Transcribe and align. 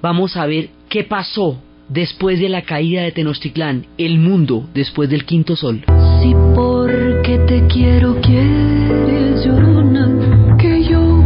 vamos 0.00 0.36
a 0.36 0.46
ver 0.46 0.70
qué 0.88 1.02
pasó 1.04 1.58
después 1.88 2.40
de 2.40 2.48
la 2.48 2.62
caída 2.62 3.02
de 3.02 3.12
Tenochtitlán, 3.12 3.84
el 3.98 4.18
mundo 4.18 4.66
después 4.72 5.10
del 5.10 5.24
quinto 5.24 5.56
sol. 5.56 5.84
Si 6.22 6.32
porque 6.54 7.38
te 7.46 7.66
quiero 7.66 8.20
quieres 8.20 9.44
llorona 9.44 10.56
que 10.58 10.84
yo 10.84 11.22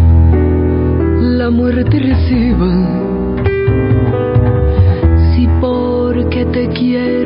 la 1.21 1.51
muerte 1.51 1.99
reciba 1.99 2.97
que 6.37 6.45
te 6.45 6.69
quiero, 6.69 7.26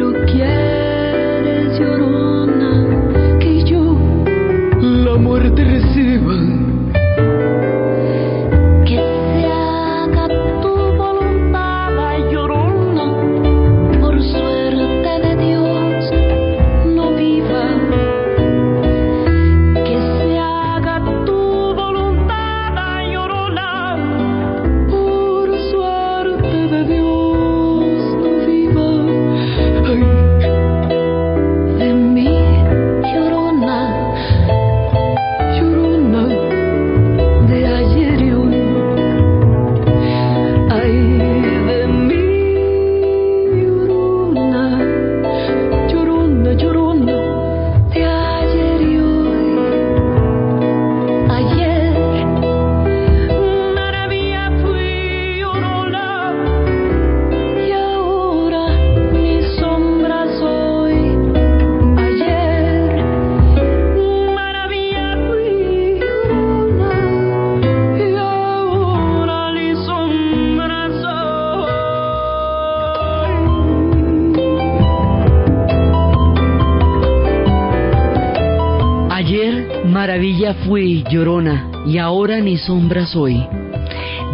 llorona 81.10 81.70
y 81.86 81.98
ahora 81.98 82.40
ni 82.40 82.56
sombra 82.56 83.06
soy. 83.06 83.44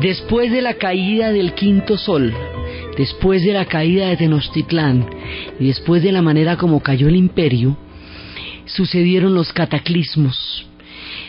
Después 0.00 0.52
de 0.52 0.62
la 0.62 0.74
caída 0.74 1.32
del 1.32 1.54
quinto 1.54 1.96
sol, 1.96 2.32
después 2.96 3.42
de 3.42 3.52
la 3.52 3.64
caída 3.64 4.08
de 4.08 4.16
Tenochtitlán 4.16 5.06
y 5.58 5.66
después 5.66 6.02
de 6.02 6.12
la 6.12 6.22
manera 6.22 6.56
como 6.56 6.80
cayó 6.80 7.08
el 7.08 7.16
imperio, 7.16 7.76
sucedieron 8.66 9.34
los 9.34 9.52
cataclismos, 9.52 10.66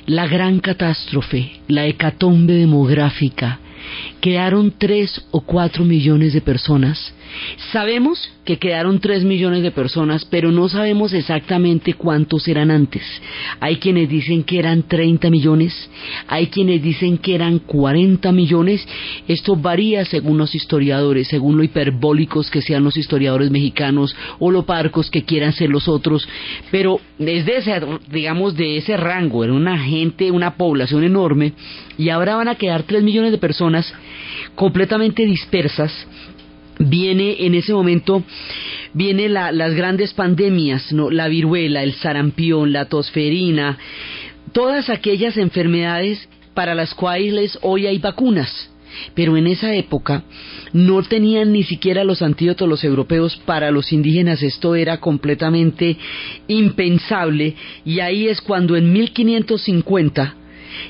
la 0.06 0.28
gran 0.28 0.60
catástrofe, 0.60 1.54
la 1.68 1.86
hecatombe 1.86 2.54
demográfica, 2.54 3.60
quedaron 4.20 4.74
tres 4.78 5.26
o 5.32 5.42
cuatro 5.42 5.86
millones 5.86 6.34
de 6.34 6.42
personas. 6.42 7.14
Sabemos 7.72 8.32
que 8.46 8.58
quedaron 8.58 9.00
tres 9.00 9.24
millones 9.24 9.62
de 9.64 9.72
personas, 9.72 10.26
pero 10.26 10.52
no 10.52 10.70
sabemos 10.70 11.14
exactamente 11.14 11.94
cuántos 11.94 12.48
eran 12.48 12.72
antes. 12.72 13.04
Hay 13.60 13.78
quienes 13.78 14.10
dicen 14.10 14.44
que 14.44 14.60
eran 14.60 14.84
30 14.84 15.30
millones, 15.30 15.90
hay 16.28 16.48
quienes 16.48 16.82
dicen 16.82 17.18
que 17.18 17.36
eran 17.36 17.60
40 17.60 18.32
millones. 18.32 18.88
Esto 19.28 19.56
varía 19.56 20.06
según 20.06 20.38
los 20.38 20.56
historiadores, 20.56 21.28
según 21.28 21.58
lo 21.58 21.64
hiperbólicos 21.64 22.50
que 22.50 22.62
sean 22.62 22.84
los 22.84 22.98
historiadores 22.98 23.52
mexicanos 23.52 24.16
o 24.40 24.52
lo 24.52 24.66
parcos 24.66 25.10
que 25.10 25.24
quieran 25.24 25.54
ser 25.54 25.70
los 25.70 25.88
otros, 25.88 26.28
pero 26.72 27.00
desde 27.18 27.58
ese, 27.58 27.82
digamos, 28.12 28.56
de 28.56 28.78
ese 28.78 28.96
rango, 28.98 29.44
era 29.44 29.54
una 29.54 29.78
gente, 29.78 30.32
una 30.32 30.56
población 30.56 31.04
enorme, 31.04 31.54
y 31.98 32.10
ahora 32.10 32.36
van 32.36 32.48
a 32.48 32.56
quedar 32.56 32.84
tres 32.84 33.04
millones 33.04 33.32
de 33.32 33.38
personas 33.38 33.92
completamente 34.56 35.26
dispersas, 35.26 35.92
viene 36.80 37.46
en 37.46 37.56
ese 37.56 37.74
momento 37.74 38.24
viene 38.94 39.30
las 39.30 39.74
grandes 39.74 40.14
pandemias, 40.14 40.92
¿no? 40.92 41.12
la 41.12 41.28
viruela, 41.28 41.84
el 41.84 41.94
sarampión, 41.94 42.74
la 42.74 42.86
tosferina, 42.86 43.78
todas 44.54 44.90
aquellas 44.90 45.38
enfermedades 45.38 46.28
para 46.54 46.74
las 46.74 46.94
cuales 46.94 47.58
hoy 47.62 47.86
hay 47.86 48.00
vacunas. 48.00 48.72
Pero 49.14 49.38
en 49.38 49.46
esa 49.48 49.76
época 49.76 50.24
no 50.74 51.04
tenían 51.04 51.52
ni 51.52 51.64
siquiera 51.64 52.04
los 52.04 52.22
antídotos 52.22 52.68
los 52.68 52.84
europeos 52.84 53.38
para 53.46 53.70
los 53.70 53.92
indígenas, 53.92 54.42
esto 54.42 54.76
era 54.76 55.00
completamente 55.00 55.98
impensable 56.48 57.54
y 57.86 58.00
ahí 58.00 58.28
es 58.28 58.42
cuando 58.42 58.76
en 58.76 58.92
1550 58.92 60.36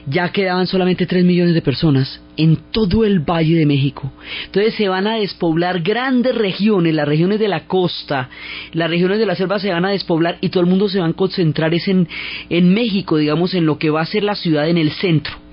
ya 0.06 0.32
quedaban 0.32 0.68
solamente 0.68 1.06
3 1.06 1.24
millones 1.26 1.54
de 1.54 1.62
personas 1.62 2.22
en 2.38 2.58
todo 2.72 3.04
el 3.04 3.20
Valle 3.20 3.56
de 3.56 3.66
México. 3.66 4.12
Entonces 4.46 4.76
se 4.76 4.88
van 4.88 5.08
a 5.08 5.16
despoblar 5.16 5.82
grandes 5.82 6.36
regiones, 6.36 6.94
las 6.94 7.08
regiones 7.08 7.40
de 7.40 7.48
la 7.48 7.68
costa, 7.68 8.30
las 8.74 8.90
regiones 8.90 9.20
de 9.20 9.26
la 9.26 9.36
selva 9.36 9.60
se 9.60 9.72
van 9.72 9.86
a 9.86 9.92
despoblar 9.92 10.38
y 10.42 10.50
todo 10.50 10.62
el 10.62 10.70
mundo 10.70 10.88
se 10.90 11.00
va 11.00 11.08
a 11.08 11.14
concentrar 11.14 11.74
es 11.74 11.88
en, 11.88 12.08
en 12.50 12.74
México, 12.74 13.18
digamos, 13.18 13.54
en 13.54 13.66
lo 13.66 13.78
que 13.78 13.90
va 13.90 14.02
a 14.02 14.06
ser 14.06 14.24
la 14.24 14.36
ciudad 14.36 14.70
en 14.70 14.78
el 14.78 14.92
centro 14.92 15.47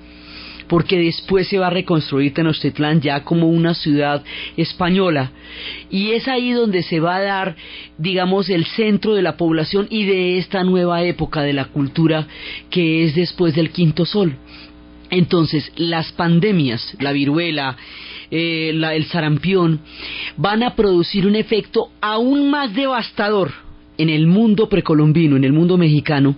porque 0.67 0.97
después 0.97 1.47
se 1.47 1.57
va 1.57 1.67
a 1.67 1.71
reconstruir 1.71 2.33
Tenochtitlán 2.33 3.01
ya 3.01 3.23
como 3.23 3.49
una 3.49 3.73
ciudad 3.73 4.23
española. 4.57 5.31
Y 5.89 6.11
es 6.11 6.27
ahí 6.27 6.51
donde 6.51 6.83
se 6.83 6.99
va 6.99 7.17
a 7.17 7.21
dar, 7.21 7.55
digamos, 7.97 8.49
el 8.49 8.65
centro 8.65 9.13
de 9.13 9.21
la 9.21 9.37
población 9.37 9.87
y 9.89 10.05
de 10.05 10.37
esta 10.37 10.63
nueva 10.63 11.03
época 11.03 11.41
de 11.41 11.53
la 11.53 11.65
cultura 11.65 12.27
que 12.69 13.03
es 13.03 13.15
después 13.15 13.55
del 13.55 13.69
quinto 13.71 14.05
sol. 14.05 14.35
Entonces, 15.09 15.71
las 15.75 16.11
pandemias, 16.13 16.95
la 16.99 17.11
viruela, 17.11 17.77
eh, 18.31 18.71
el 18.71 19.05
sarampión, 19.05 19.79
van 20.35 20.63
a 20.63 20.75
producir 20.75 21.27
un 21.27 21.35
efecto 21.35 21.89
aún 22.01 22.49
más 22.49 22.73
devastador 22.73 23.51
en 23.97 24.09
el 24.09 24.27
mundo 24.27 24.67
precolombino, 24.67 25.37
en 25.37 25.43
el 25.43 25.53
mundo 25.53 25.77
mexicano, 25.77 26.35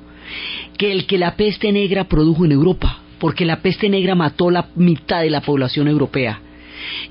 que 0.77 0.91
el 0.91 1.05
que 1.05 1.17
la 1.17 1.35
peste 1.37 1.71
negra 1.71 2.03
produjo 2.03 2.45
en 2.45 2.51
Europa 2.51 3.01
porque 3.19 3.45
la 3.45 3.61
peste 3.61 3.89
negra 3.89 4.15
mató 4.15 4.49
la 4.49 4.67
mitad 4.75 5.21
de 5.21 5.29
la 5.29 5.41
población 5.41 5.87
europea 5.87 6.41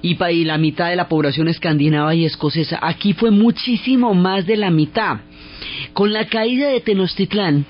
y, 0.03 0.45
la 0.45 0.59
mitad 0.59 0.91
de 0.91 0.97
la 0.97 1.09
población 1.09 1.49
escandinava 1.49 2.15
y 2.15 2.25
escocesa. 2.25 2.79
Aquí 2.83 3.13
fue 3.13 3.31
muchísimo 3.31 4.15
más 4.15 4.47
de 4.47 4.57
la 4.57 4.71
mitad. 4.71 5.19
Con 5.93 6.13
la 6.13 6.27
caída 6.27 6.69
de 6.69 6.81
Tenochtitlán, 6.81 7.65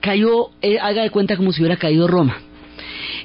cayó, 0.00 0.50
eh, 0.62 0.78
haga 0.80 1.02
de 1.02 1.10
cuenta 1.10 1.36
como 1.36 1.52
si 1.52 1.60
hubiera 1.60 1.76
caído 1.76 2.08
Roma. 2.08 2.36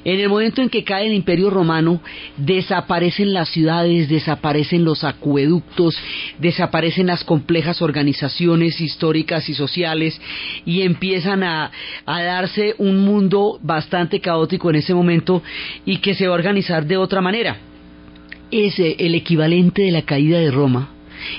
En 0.06 0.20
el 0.20 0.28
momento 0.28 0.62
en 0.62 0.68
que 0.68 0.84
cae 0.84 1.08
el 1.08 1.14
imperio 1.14 1.50
romano, 1.50 2.00
desaparecen 2.36 3.32
las 3.32 3.48
ciudades, 3.48 4.08
desaparecen 4.08 4.84
los 4.84 5.02
acueductos, 5.02 5.98
desaparecen 6.38 7.08
las 7.08 7.24
complejas 7.24 7.82
organizaciones 7.82 8.80
históricas 8.80 9.48
y 9.48 9.54
sociales 9.54 10.20
y 10.64 10.82
empiezan 10.82 11.42
a, 11.42 11.72
darse 12.06 12.76
un 12.78 13.00
mundo 13.00 13.58
bastante 13.60 14.20
caótico 14.20 14.70
en 14.70 14.76
ese 14.76 14.94
momento 14.94 15.42
y 15.84 15.96
que 15.96 16.14
se 16.14 16.28
va 16.28 16.34
a 16.34 16.38
organizar 16.38 16.86
de 16.86 16.98
otra 16.98 17.20
manera. 17.20 17.56
Es 18.52 18.78
el 18.78 19.12
equivalente 19.16 19.82
de 19.82 19.90
la 19.90 20.02
caída 20.02 20.38
de 20.38 20.52
Roma, 20.52 20.88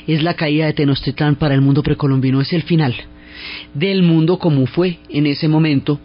es 0.07 0.21
la 0.23 0.33
caída 0.33 0.65
de 0.65 0.73
Tenochtitlán 0.73 1.37
para 1.37 1.55
el 1.55 1.61
mundo 1.61 1.83
precolombino, 1.83 2.41
es 2.41 2.51
el 2.51 2.63
final 2.63 2.93
del 3.73 4.03
mundo 4.03 4.39
como 4.39 4.65
fue 4.65 4.97
en 5.09 5.25
ese 5.25 5.47
momento 5.47 6.01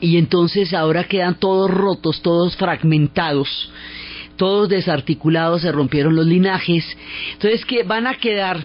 y 0.00 0.16
entonces 0.16 0.74
ahora 0.74 1.04
quedan 1.04 1.38
todos 1.38 1.70
rotos, 1.70 2.22
todos 2.22 2.56
fragmentados, 2.56 3.70
todos 4.36 4.68
desarticulados, 4.68 5.62
se 5.62 5.72
rompieron 5.72 6.14
los 6.14 6.26
linajes. 6.26 6.84
Entonces 7.32 7.64
que 7.64 7.82
van 7.82 8.06
a 8.06 8.14
quedar 8.14 8.64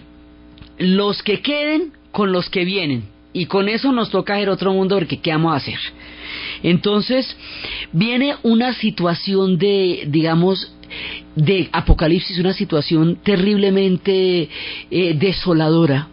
los 0.78 1.22
que 1.22 1.40
queden 1.40 1.92
con 2.10 2.32
los 2.32 2.48
que 2.48 2.64
vienen. 2.64 3.04
Y 3.32 3.46
con 3.46 3.68
eso 3.68 3.90
nos 3.90 4.10
toca 4.10 4.34
hacer 4.34 4.48
otro 4.48 4.72
mundo 4.72 4.96
porque 4.96 5.18
¿qué 5.18 5.32
vamos 5.32 5.52
a 5.52 5.56
hacer? 5.56 5.78
Entonces 6.62 7.36
viene 7.92 8.36
una 8.42 8.72
situación 8.74 9.58
de, 9.58 10.04
digamos, 10.06 10.72
de 11.34 11.68
apocalipsis, 11.72 12.38
una 12.38 12.52
situación 12.52 13.18
terriblemente 13.24 14.48
eh, 14.90 15.14
desoladora, 15.14 16.08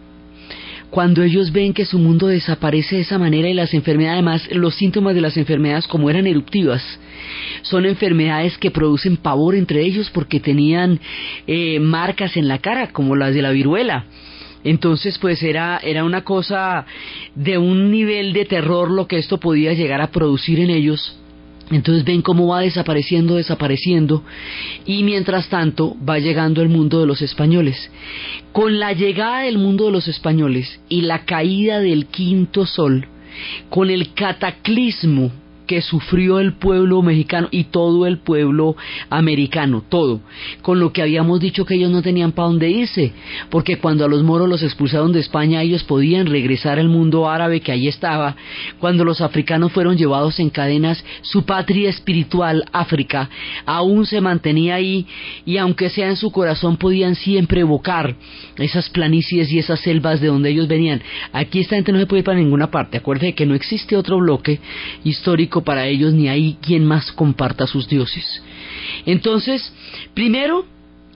cuando 0.92 1.22
ellos 1.22 1.52
ven 1.52 1.72
que 1.72 1.86
su 1.86 1.98
mundo 1.98 2.26
desaparece 2.26 2.96
de 2.96 3.00
esa 3.00 3.16
manera 3.16 3.48
y 3.48 3.54
las 3.54 3.72
enfermedades, 3.72 4.16
además 4.16 4.46
los 4.52 4.74
síntomas 4.74 5.14
de 5.14 5.22
las 5.22 5.38
enfermedades 5.38 5.86
como 5.86 6.10
eran 6.10 6.26
eruptivas, 6.26 6.82
son 7.62 7.86
enfermedades 7.86 8.58
que 8.58 8.70
producen 8.70 9.16
pavor 9.16 9.54
entre 9.54 9.80
ellos 9.80 10.10
porque 10.10 10.38
tenían 10.38 11.00
eh, 11.46 11.80
marcas 11.80 12.36
en 12.36 12.46
la 12.46 12.58
cara 12.58 12.88
como 12.88 13.16
las 13.16 13.32
de 13.32 13.40
la 13.40 13.52
viruela. 13.52 14.04
Entonces, 14.64 15.18
pues 15.18 15.42
era, 15.42 15.80
era 15.82 16.04
una 16.04 16.24
cosa 16.24 16.84
de 17.34 17.56
un 17.56 17.90
nivel 17.90 18.34
de 18.34 18.44
terror 18.44 18.90
lo 18.90 19.08
que 19.08 19.16
esto 19.16 19.40
podía 19.40 19.72
llegar 19.72 20.02
a 20.02 20.10
producir 20.10 20.60
en 20.60 20.68
ellos. 20.68 21.21
Entonces 21.70 22.04
ven 22.04 22.22
cómo 22.22 22.48
va 22.48 22.60
desapareciendo, 22.60 23.36
desapareciendo, 23.36 24.22
y 24.84 25.02
mientras 25.04 25.48
tanto 25.48 25.96
va 26.06 26.18
llegando 26.18 26.60
el 26.60 26.68
mundo 26.68 27.00
de 27.00 27.06
los 27.06 27.22
españoles. 27.22 27.90
Con 28.52 28.78
la 28.78 28.92
llegada 28.92 29.40
del 29.40 29.58
mundo 29.58 29.86
de 29.86 29.92
los 29.92 30.08
españoles 30.08 30.80
y 30.88 31.02
la 31.02 31.24
caída 31.24 31.80
del 31.80 32.06
quinto 32.06 32.66
sol, 32.66 33.06
con 33.70 33.90
el 33.90 34.12
cataclismo 34.12 35.32
que 35.72 35.80
sufrió 35.80 36.38
el 36.38 36.52
pueblo 36.52 37.00
mexicano 37.00 37.48
y 37.50 37.64
todo 37.64 38.06
el 38.06 38.18
pueblo 38.18 38.76
americano, 39.08 39.82
todo, 39.88 40.20
con 40.60 40.78
lo 40.78 40.92
que 40.92 41.00
habíamos 41.00 41.40
dicho 41.40 41.64
que 41.64 41.76
ellos 41.76 41.90
no 41.90 42.02
tenían 42.02 42.32
para 42.32 42.48
dónde 42.48 42.68
irse, 42.68 43.14
porque 43.48 43.78
cuando 43.78 44.04
a 44.04 44.08
los 44.08 44.22
moros 44.22 44.50
los 44.50 44.62
expulsaron 44.62 45.14
de 45.14 45.20
España 45.20 45.62
ellos 45.62 45.82
podían 45.82 46.26
regresar 46.26 46.78
al 46.78 46.90
mundo 46.90 47.26
árabe 47.26 47.60
que 47.60 47.72
ahí 47.72 47.88
estaba, 47.88 48.36
cuando 48.80 49.02
los 49.02 49.22
africanos 49.22 49.72
fueron 49.72 49.96
llevados 49.96 50.38
en 50.40 50.50
cadenas, 50.50 51.02
su 51.22 51.46
patria 51.46 51.88
espiritual, 51.88 52.66
África, 52.70 53.30
aún 53.64 54.04
se 54.04 54.20
mantenía 54.20 54.74
ahí 54.74 55.06
y 55.46 55.56
aunque 55.56 55.88
sea 55.88 56.10
en 56.10 56.16
su 56.16 56.32
corazón 56.32 56.76
podían 56.76 57.14
siempre 57.14 57.62
evocar 57.62 58.14
esas 58.58 58.90
planicies 58.90 59.50
y 59.50 59.58
esas 59.58 59.80
selvas 59.80 60.20
de 60.20 60.26
donde 60.26 60.50
ellos 60.50 60.68
venían. 60.68 61.00
Aquí 61.32 61.60
esta 61.60 61.76
gente 61.76 61.92
no 61.92 61.98
se 61.98 62.04
puede 62.04 62.20
ir 62.20 62.26
para 62.26 62.38
ninguna 62.38 62.70
parte, 62.70 62.98
acuérdate 62.98 63.34
que 63.34 63.46
no 63.46 63.54
existe 63.54 63.96
otro 63.96 64.18
bloque 64.18 64.60
histórico 65.02 65.61
para 65.62 65.86
ellos 65.86 66.12
ni 66.12 66.28
hay 66.28 66.56
quien 66.60 66.84
más 66.84 67.12
comparta 67.12 67.66
sus 67.66 67.88
dioses. 67.88 68.42
Entonces, 69.06 69.72
primero 70.14 70.66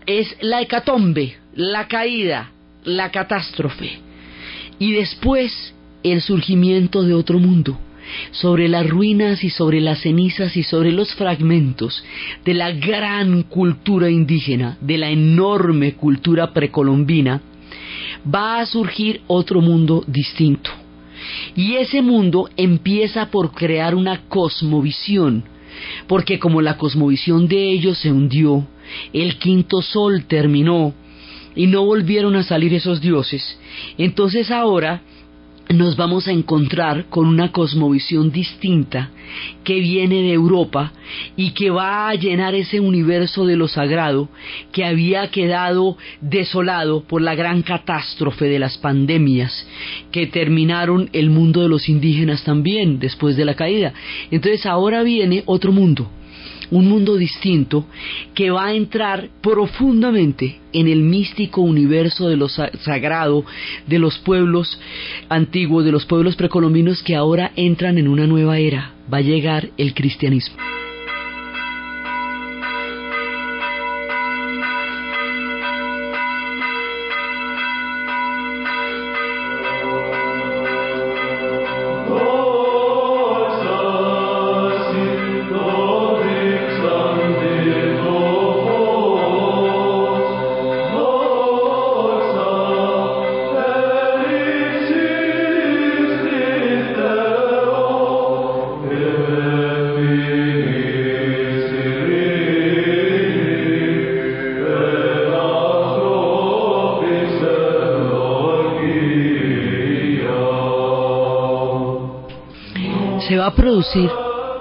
es 0.06 0.36
la 0.40 0.60
hecatombe, 0.60 1.36
la 1.54 1.88
caída, 1.88 2.50
la 2.84 3.10
catástrofe. 3.10 3.98
Y 4.78 4.92
después 4.92 5.74
el 6.02 6.20
surgimiento 6.22 7.02
de 7.02 7.14
otro 7.14 7.38
mundo, 7.38 7.78
sobre 8.30 8.68
las 8.68 8.88
ruinas 8.88 9.42
y 9.42 9.50
sobre 9.50 9.80
las 9.80 10.02
cenizas 10.02 10.56
y 10.56 10.62
sobre 10.62 10.92
los 10.92 11.12
fragmentos 11.14 12.04
de 12.44 12.54
la 12.54 12.70
gran 12.70 13.42
cultura 13.42 14.08
indígena, 14.10 14.78
de 14.80 14.98
la 14.98 15.10
enorme 15.10 15.94
cultura 15.94 16.52
precolombina, 16.52 17.40
va 18.32 18.60
a 18.60 18.66
surgir 18.66 19.22
otro 19.26 19.60
mundo 19.60 20.04
distinto 20.06 20.70
y 21.54 21.74
ese 21.76 22.02
mundo 22.02 22.48
empieza 22.56 23.30
por 23.30 23.52
crear 23.52 23.94
una 23.94 24.22
cosmovisión, 24.28 25.44
porque 26.06 26.38
como 26.38 26.62
la 26.62 26.76
cosmovisión 26.76 27.48
de 27.48 27.70
ellos 27.70 27.98
se 27.98 28.10
hundió, 28.10 28.66
el 29.12 29.38
quinto 29.38 29.82
sol 29.82 30.24
terminó 30.26 30.94
y 31.54 31.66
no 31.66 31.84
volvieron 31.84 32.36
a 32.36 32.42
salir 32.42 32.74
esos 32.74 33.00
dioses, 33.00 33.58
entonces 33.98 34.50
ahora 34.50 35.02
nos 35.74 35.96
vamos 35.96 36.28
a 36.28 36.32
encontrar 36.32 37.06
con 37.06 37.26
una 37.26 37.50
cosmovisión 37.50 38.30
distinta 38.30 39.10
que 39.64 39.80
viene 39.80 40.22
de 40.22 40.32
Europa 40.32 40.92
y 41.36 41.50
que 41.50 41.70
va 41.70 42.08
a 42.08 42.14
llenar 42.14 42.54
ese 42.54 42.78
universo 42.78 43.46
de 43.46 43.56
lo 43.56 43.66
sagrado 43.66 44.28
que 44.72 44.84
había 44.84 45.28
quedado 45.30 45.96
desolado 46.20 47.02
por 47.02 47.20
la 47.20 47.34
gran 47.34 47.62
catástrofe 47.62 48.46
de 48.46 48.60
las 48.60 48.78
pandemias 48.78 49.66
que 50.12 50.26
terminaron 50.26 51.10
el 51.12 51.30
mundo 51.30 51.62
de 51.62 51.68
los 51.68 51.88
indígenas 51.88 52.44
también 52.44 52.98
después 53.00 53.36
de 53.36 53.44
la 53.44 53.54
caída. 53.54 53.92
Entonces 54.30 54.66
ahora 54.66 55.02
viene 55.02 55.42
otro 55.46 55.72
mundo 55.72 56.08
un 56.70 56.88
mundo 56.88 57.16
distinto 57.16 57.86
que 58.34 58.50
va 58.50 58.66
a 58.66 58.74
entrar 58.74 59.28
profundamente 59.40 60.60
en 60.72 60.88
el 60.88 61.00
místico 61.00 61.60
universo 61.60 62.28
de 62.28 62.36
lo 62.36 62.48
sagrado 62.48 63.44
de 63.86 63.98
los 63.98 64.18
pueblos 64.18 64.78
antiguos, 65.28 65.84
de 65.84 65.92
los 65.92 66.04
pueblos 66.04 66.36
precolombinos 66.36 67.02
que 67.02 67.16
ahora 67.16 67.52
entran 67.56 67.98
en 67.98 68.08
una 68.08 68.26
nueva 68.26 68.58
era. 68.58 68.92
Va 69.12 69.18
a 69.18 69.22
llegar 69.22 69.70
el 69.76 69.94
cristianismo. 69.94 70.56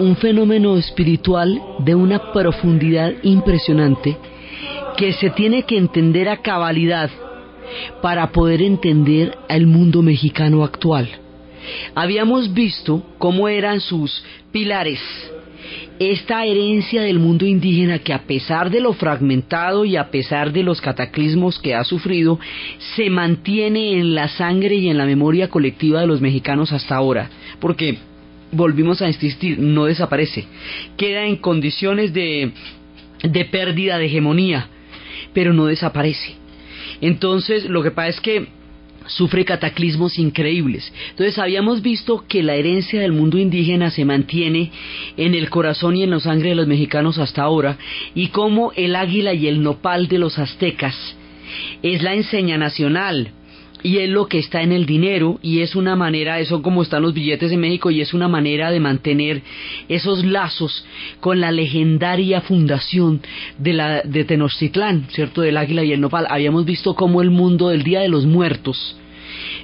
Un 0.06 0.16
fenómeno 0.16 0.76
espiritual 0.76 1.60
de 1.80 1.94
una 1.94 2.32
profundidad 2.32 3.12
impresionante 3.24 4.16
que 4.96 5.12
se 5.12 5.30
tiene 5.30 5.64
que 5.64 5.76
entender 5.76 6.28
a 6.28 6.42
cabalidad 6.42 7.10
para 8.00 8.30
poder 8.30 8.62
entender 8.62 9.36
al 9.48 9.66
mundo 9.66 10.02
mexicano 10.02 10.62
actual. 10.62 11.08
Habíamos 11.94 12.54
visto 12.54 13.02
cómo 13.18 13.48
eran 13.48 13.80
sus 13.80 14.22
pilares, 14.52 15.00
esta 15.98 16.44
herencia 16.44 17.02
del 17.02 17.18
mundo 17.18 17.44
indígena 17.44 17.98
que 17.98 18.12
a 18.12 18.22
pesar 18.22 18.70
de 18.70 18.80
lo 18.80 18.92
fragmentado 18.92 19.84
y 19.84 19.96
a 19.96 20.10
pesar 20.10 20.52
de 20.52 20.62
los 20.62 20.80
cataclismos 20.80 21.58
que 21.58 21.74
ha 21.74 21.82
sufrido, 21.82 22.38
se 22.94 23.10
mantiene 23.10 23.98
en 23.98 24.14
la 24.14 24.28
sangre 24.28 24.76
y 24.76 24.88
en 24.88 24.98
la 24.98 25.06
memoria 25.06 25.48
colectiva 25.48 26.00
de 26.00 26.06
los 26.06 26.20
mexicanos 26.20 26.70
hasta 26.72 26.94
ahora. 26.94 27.30
Porque 27.58 27.98
volvimos 28.52 29.02
a 29.02 29.08
insistir, 29.08 29.58
no 29.58 29.86
desaparece, 29.86 30.44
queda 30.96 31.24
en 31.24 31.36
condiciones 31.36 32.12
de, 32.12 32.52
de 33.22 33.44
pérdida 33.44 33.98
de 33.98 34.06
hegemonía, 34.06 34.68
pero 35.32 35.52
no 35.52 35.66
desaparece. 35.66 36.34
Entonces, 37.00 37.68
lo 37.68 37.82
que 37.82 37.90
pasa 37.90 38.08
es 38.08 38.20
que 38.20 38.46
sufre 39.06 39.44
cataclismos 39.44 40.18
increíbles. 40.18 40.92
Entonces 41.10 41.38
habíamos 41.38 41.82
visto 41.82 42.24
que 42.28 42.42
la 42.42 42.54
herencia 42.54 43.00
del 43.00 43.12
mundo 43.12 43.38
indígena 43.38 43.90
se 43.90 44.04
mantiene 44.04 44.70
en 45.16 45.34
el 45.34 45.48
corazón 45.48 45.96
y 45.96 46.02
en 46.02 46.10
la 46.10 46.20
sangre 46.20 46.50
de 46.50 46.54
los 46.56 46.66
mexicanos 46.66 47.18
hasta 47.18 47.42
ahora, 47.42 47.78
y 48.14 48.28
como 48.28 48.72
el 48.72 48.96
águila 48.96 49.32
y 49.32 49.46
el 49.46 49.62
nopal 49.62 50.08
de 50.08 50.18
los 50.18 50.38
aztecas 50.38 51.16
es 51.82 52.02
la 52.02 52.14
enseña 52.14 52.58
nacional, 52.58 53.30
y 53.82 53.98
es 53.98 54.08
lo 54.08 54.26
que 54.26 54.38
está 54.38 54.62
en 54.62 54.72
el 54.72 54.86
dinero 54.86 55.38
y 55.42 55.60
es 55.60 55.76
una 55.76 55.96
manera, 55.96 56.40
eso 56.40 56.62
como 56.62 56.82
están 56.82 57.02
los 57.02 57.14
billetes 57.14 57.52
en 57.52 57.60
México 57.60 57.90
y 57.90 58.00
es 58.00 58.14
una 58.14 58.28
manera 58.28 58.70
de 58.70 58.80
mantener 58.80 59.42
esos 59.88 60.24
lazos 60.24 60.84
con 61.20 61.40
la 61.40 61.52
legendaria 61.52 62.40
fundación 62.40 63.20
de 63.58 63.72
la 63.72 64.02
de 64.02 64.24
Tenochtitlán, 64.24 65.06
¿cierto? 65.10 65.42
Del 65.42 65.56
águila 65.56 65.84
y 65.84 65.92
el 65.92 66.00
nopal. 66.00 66.26
Habíamos 66.28 66.64
visto 66.64 66.94
cómo 66.94 67.22
el 67.22 67.30
mundo 67.30 67.68
del 67.68 67.82
Día 67.82 68.00
de 68.00 68.08
los 68.08 68.26
Muertos 68.26 68.96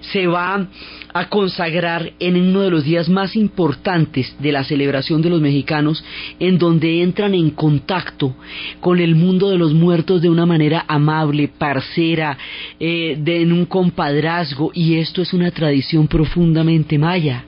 se 0.02 0.26
va 0.26 0.68
a 1.14 1.28
consagrar 1.28 2.12
en 2.18 2.36
uno 2.36 2.62
de 2.62 2.70
los 2.70 2.84
días 2.84 3.08
más 3.08 3.36
importantes 3.36 4.34
de 4.38 4.52
la 4.52 4.64
celebración 4.64 5.22
de 5.22 5.30
los 5.30 5.40
mexicanos, 5.40 6.04
en 6.38 6.58
donde 6.58 7.02
entran 7.02 7.34
en 7.34 7.50
contacto 7.50 8.34
con 8.80 8.98
el 8.98 9.14
mundo 9.14 9.50
de 9.50 9.58
los 9.58 9.72
muertos 9.72 10.22
de 10.22 10.30
una 10.30 10.46
manera 10.46 10.84
amable, 10.88 11.48
parcera, 11.48 12.36
eh, 12.80 13.16
de, 13.18 13.42
en 13.42 13.52
un 13.52 13.66
compadrazgo, 13.66 14.70
y 14.74 14.96
esto 14.96 15.22
es 15.22 15.32
una 15.32 15.50
tradición 15.50 16.06
profundamente 16.06 16.98
maya 16.98 17.44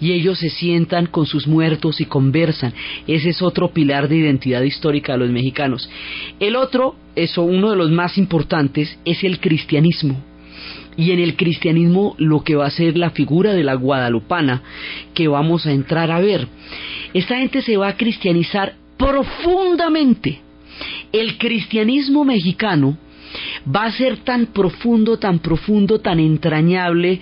y 0.00 0.12
ellos 0.12 0.38
se 0.38 0.50
sientan 0.50 1.06
con 1.06 1.26
sus 1.26 1.46
muertos 1.46 2.00
y 2.00 2.04
conversan. 2.04 2.72
Ese 3.06 3.30
es 3.30 3.42
otro 3.42 3.72
pilar 3.72 4.08
de 4.08 4.16
identidad 4.16 4.62
histórica 4.62 5.12
de 5.12 5.18
los 5.18 5.30
mexicanos. 5.30 5.88
El 6.40 6.56
otro, 6.56 6.96
eso 7.16 7.42
uno 7.42 7.70
de 7.70 7.76
los 7.76 7.90
más 7.90 8.18
importantes, 8.18 8.98
es 9.04 9.24
el 9.24 9.40
cristianismo. 9.40 10.33
Y 10.96 11.10
en 11.10 11.18
el 11.18 11.36
cristianismo 11.36 12.14
lo 12.18 12.42
que 12.44 12.54
va 12.54 12.66
a 12.66 12.70
ser 12.70 12.96
la 12.96 13.10
figura 13.10 13.52
de 13.52 13.64
la 13.64 13.74
guadalupana 13.74 14.62
que 15.12 15.28
vamos 15.28 15.66
a 15.66 15.72
entrar 15.72 16.10
a 16.10 16.20
ver. 16.20 16.46
Esta 17.12 17.38
gente 17.38 17.62
se 17.62 17.76
va 17.76 17.88
a 17.88 17.96
cristianizar 17.96 18.74
profundamente. 18.96 20.40
El 21.12 21.38
cristianismo 21.38 22.24
mexicano 22.24 22.96
va 23.74 23.84
a 23.84 23.92
ser 23.92 24.18
tan 24.18 24.46
profundo, 24.46 25.18
tan 25.18 25.38
profundo, 25.38 26.00
tan 26.00 26.20
entrañable, 26.20 27.20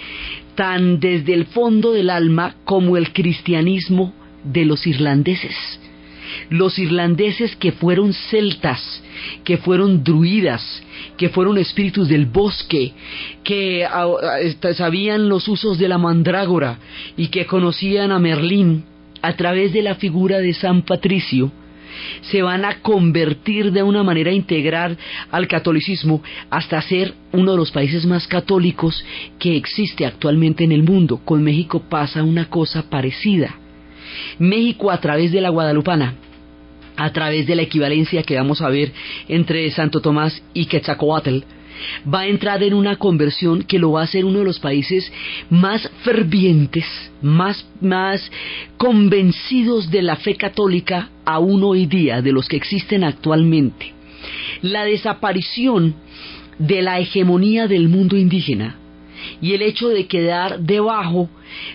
tan 0.55 1.01
desde 1.01 1.35
el 1.35 1.47
fondo 1.47 1.93
del 1.93 2.11
alma 2.11 2.57
como 2.65 2.97
el 2.97 3.13
cristianismo 3.13 4.13
de 4.45 4.65
los 4.65 4.87
irlandeses. 4.87 5.55
Los 6.51 6.79
irlandeses 6.79 7.57
que 7.57 7.73
fueron 7.73 8.13
celtas, 8.13 9.02
que 9.45 9.57
fueron 9.59 10.03
druidas, 10.05 10.83
que 11.17 11.29
fueron 11.29 11.59
espíritus 11.59 12.09
del 12.09 12.27
bosque, 12.27 12.93
que 13.45 13.87
sabían 14.75 15.29
los 15.29 15.49
usos 15.49 15.79
de 15.79 15.89
la 15.89 15.99
mandrágora 15.99 16.79
y 17.17 17.29
que 17.29 17.47
conocían 17.47 18.13
a 18.13 18.19
Merlín 18.19 18.85
a 19.23 19.35
través 19.35 19.73
de 19.73 19.83
la 19.83 19.95
figura 19.95 20.39
de 20.39 20.53
San 20.53 20.83
Patricio, 20.83 21.53
se 22.23 22.43
van 22.43 22.65
a 22.65 22.81
convertir 22.81 23.73
de 23.73 23.83
una 23.83 24.03
manera 24.03 24.33
integral 24.33 24.97
al 25.31 25.47
catolicismo 25.47 26.23
hasta 26.51 26.81
ser 26.83 27.15
uno 27.33 27.53
de 27.53 27.57
los 27.57 27.71
países 27.71 28.07
más 28.07 28.27
católicos 28.27 29.05
que 29.39 29.57
existe 29.57 30.07
actualmente 30.07 30.65
en 30.65 30.73
el 30.73 30.83
mundo. 30.83 31.21
Con 31.25 31.43
México 31.43 31.83
pasa 31.89 32.23
una 32.23 32.49
cosa 32.49 32.89
parecida. 32.89 33.57
México 34.39 34.91
a 34.91 35.01
través 35.01 35.33
de 35.33 35.41
la 35.41 35.51
Guadalupana, 35.51 36.15
a 37.03 37.13
través 37.13 37.47
de 37.47 37.57
la 37.57 37.63
equivalencia 37.63 38.23
que 38.23 38.37
vamos 38.37 38.63
a 38.63 38.69
ver 38.69 38.93
entre 39.29 39.69
Santo 39.73 40.01
Tomás 40.01 40.41
y 40.55 40.67
Quetzalcoatl, 40.67 41.41
va 42.13 42.21
a 42.21 42.27
entrar 42.29 42.63
en 42.63 42.75
una 42.75 42.97
conversión 42.97 43.65
que 43.65 43.81
lo 43.81 43.93
va 43.93 44.03
a 44.03 44.05
hacer 44.05 44.25
uno 44.25 44.39
de 44.39 44.45
los 44.45 44.61
países 44.61 45.13
más 45.51 45.91
fervientes, 46.05 46.85
más, 47.21 47.67
más 47.81 48.31
convencidos 48.77 49.91
de 49.91 50.03
la 50.03 50.15
fe 50.15 50.37
católica 50.37 51.11
aún 51.25 51.65
hoy 51.65 51.87
día, 51.87 52.23
de 52.23 52.31
los 52.31 52.49
que 52.49 52.57
existen 52.57 53.03
actualmente. 53.03 53.93
La 54.61 54.85
desaparición 54.85 55.97
de 56.59 56.83
la 56.83 57.01
hegemonía 57.01 57.67
del 57.67 57.89
mundo 57.89 58.17
indígena 58.17 58.77
y 59.43 59.53
el 59.55 59.63
hecho 59.63 59.89
de 59.89 60.07
quedar 60.07 60.61
debajo 60.61 61.29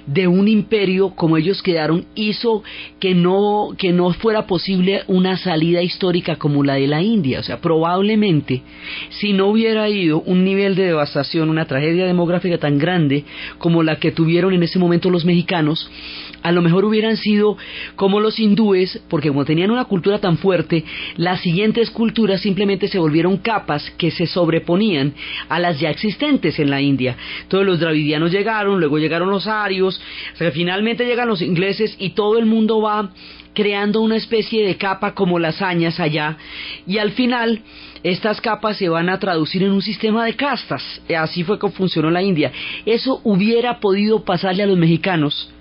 de 0.08 0.28
un 0.28 0.48
imperio 0.48 1.12
como 1.12 1.38
ellos 1.38 1.62
quedaron 1.62 2.06
hizo 2.16 2.64
que 3.00 3.14
no 3.14 3.76
que 3.78 3.92
no 3.92 4.12
fuera 4.14 4.48
posible 4.48 5.04
una 5.08 5.38
salida 5.38 5.84
histórica 5.84 6.38
como 6.38 6.64
la 6.64 6.76
de 6.76 6.88
la 6.88 7.04
India, 7.04 7.42
o 7.42 7.44
sea, 7.44 7.60
probablemente 7.60 8.64
si 9.10 9.34
no 9.34 9.48
hubiera 9.48 9.88
ido 9.90 10.22
un 10.22 10.44
nivel 10.44 10.76
de 10.76 10.86
devastación, 10.86 11.50
una 11.50 11.66
tragedia 11.66 12.06
demográfica 12.06 12.58
tan 12.58 12.80
grande 12.80 13.26
como 13.60 13.84
la 13.84 13.98
que 13.98 14.12
tuvieron 14.12 14.54
en 14.54 14.64
ese 14.64 14.80
momento 14.80 15.10
los 15.10 15.26
mexicanos, 15.26 15.92
a 16.44 16.52
lo 16.52 16.62
mejor 16.62 16.86
hubieran 16.86 17.18
sido 17.18 17.58
como 17.96 18.20
los 18.20 18.40
hindúes, 18.40 19.02
porque 19.10 19.30
como 19.30 19.46
tenían 19.46 19.72
una 19.72 19.86
cultura 19.86 20.20
tan 20.20 20.38
fuerte, 20.38 20.84
las 21.16 21.42
siguientes 21.42 21.90
culturas 21.90 22.42
simplemente 22.42 22.88
se 22.88 23.00
volvieron 23.00 23.38
capas 23.38 23.92
que 23.98 24.12
se 24.12 24.28
sobreponían 24.28 25.14
a 25.50 25.60
las 25.60 25.80
ya 25.80 25.90
existentes 25.90 26.60
en 26.60 26.70
la 26.70 26.82
India. 26.82 27.18
Todos 27.48 27.66
los 27.66 27.80
dravidianos 27.80 28.32
llegaron, 28.32 28.80
luego 28.80 28.98
llegaron 28.98 29.30
los 29.30 29.48
arios, 29.48 30.02
finalmente 30.54 31.06
llegan 31.06 31.28
los 31.28 31.42
ingleses 31.42 31.96
y 32.00 32.12
todo 32.12 32.38
el 32.38 32.46
mundo 32.46 32.82
va 32.82 33.12
creando 33.54 34.02
una 34.02 34.18
especie 34.18 34.66
de 34.66 34.78
capa 34.78 35.16
como 35.16 35.40
las 35.40 35.64
añas 35.64 36.00
allá 36.00 36.38
y 36.86 37.00
al 37.00 37.12
final 37.14 37.62
estas 38.04 38.40
capas 38.40 38.78
se 38.78 38.88
van 38.88 39.10
a 39.10 39.18
traducir 39.18 39.64
en 39.64 39.72
un 39.72 39.82
sistema 39.82 40.24
de 40.26 40.36
castas. 40.36 41.02
Así 41.18 41.44
fue 41.44 41.58
como 41.58 41.74
funcionó 41.74 42.12
la 42.12 42.22
India. 42.22 42.52
Eso 42.86 43.20
hubiera 43.24 43.80
podido 43.80 44.24
pasarle 44.24 44.62
a 44.62 44.68
los 44.68 44.78
mexicanos 44.78 45.52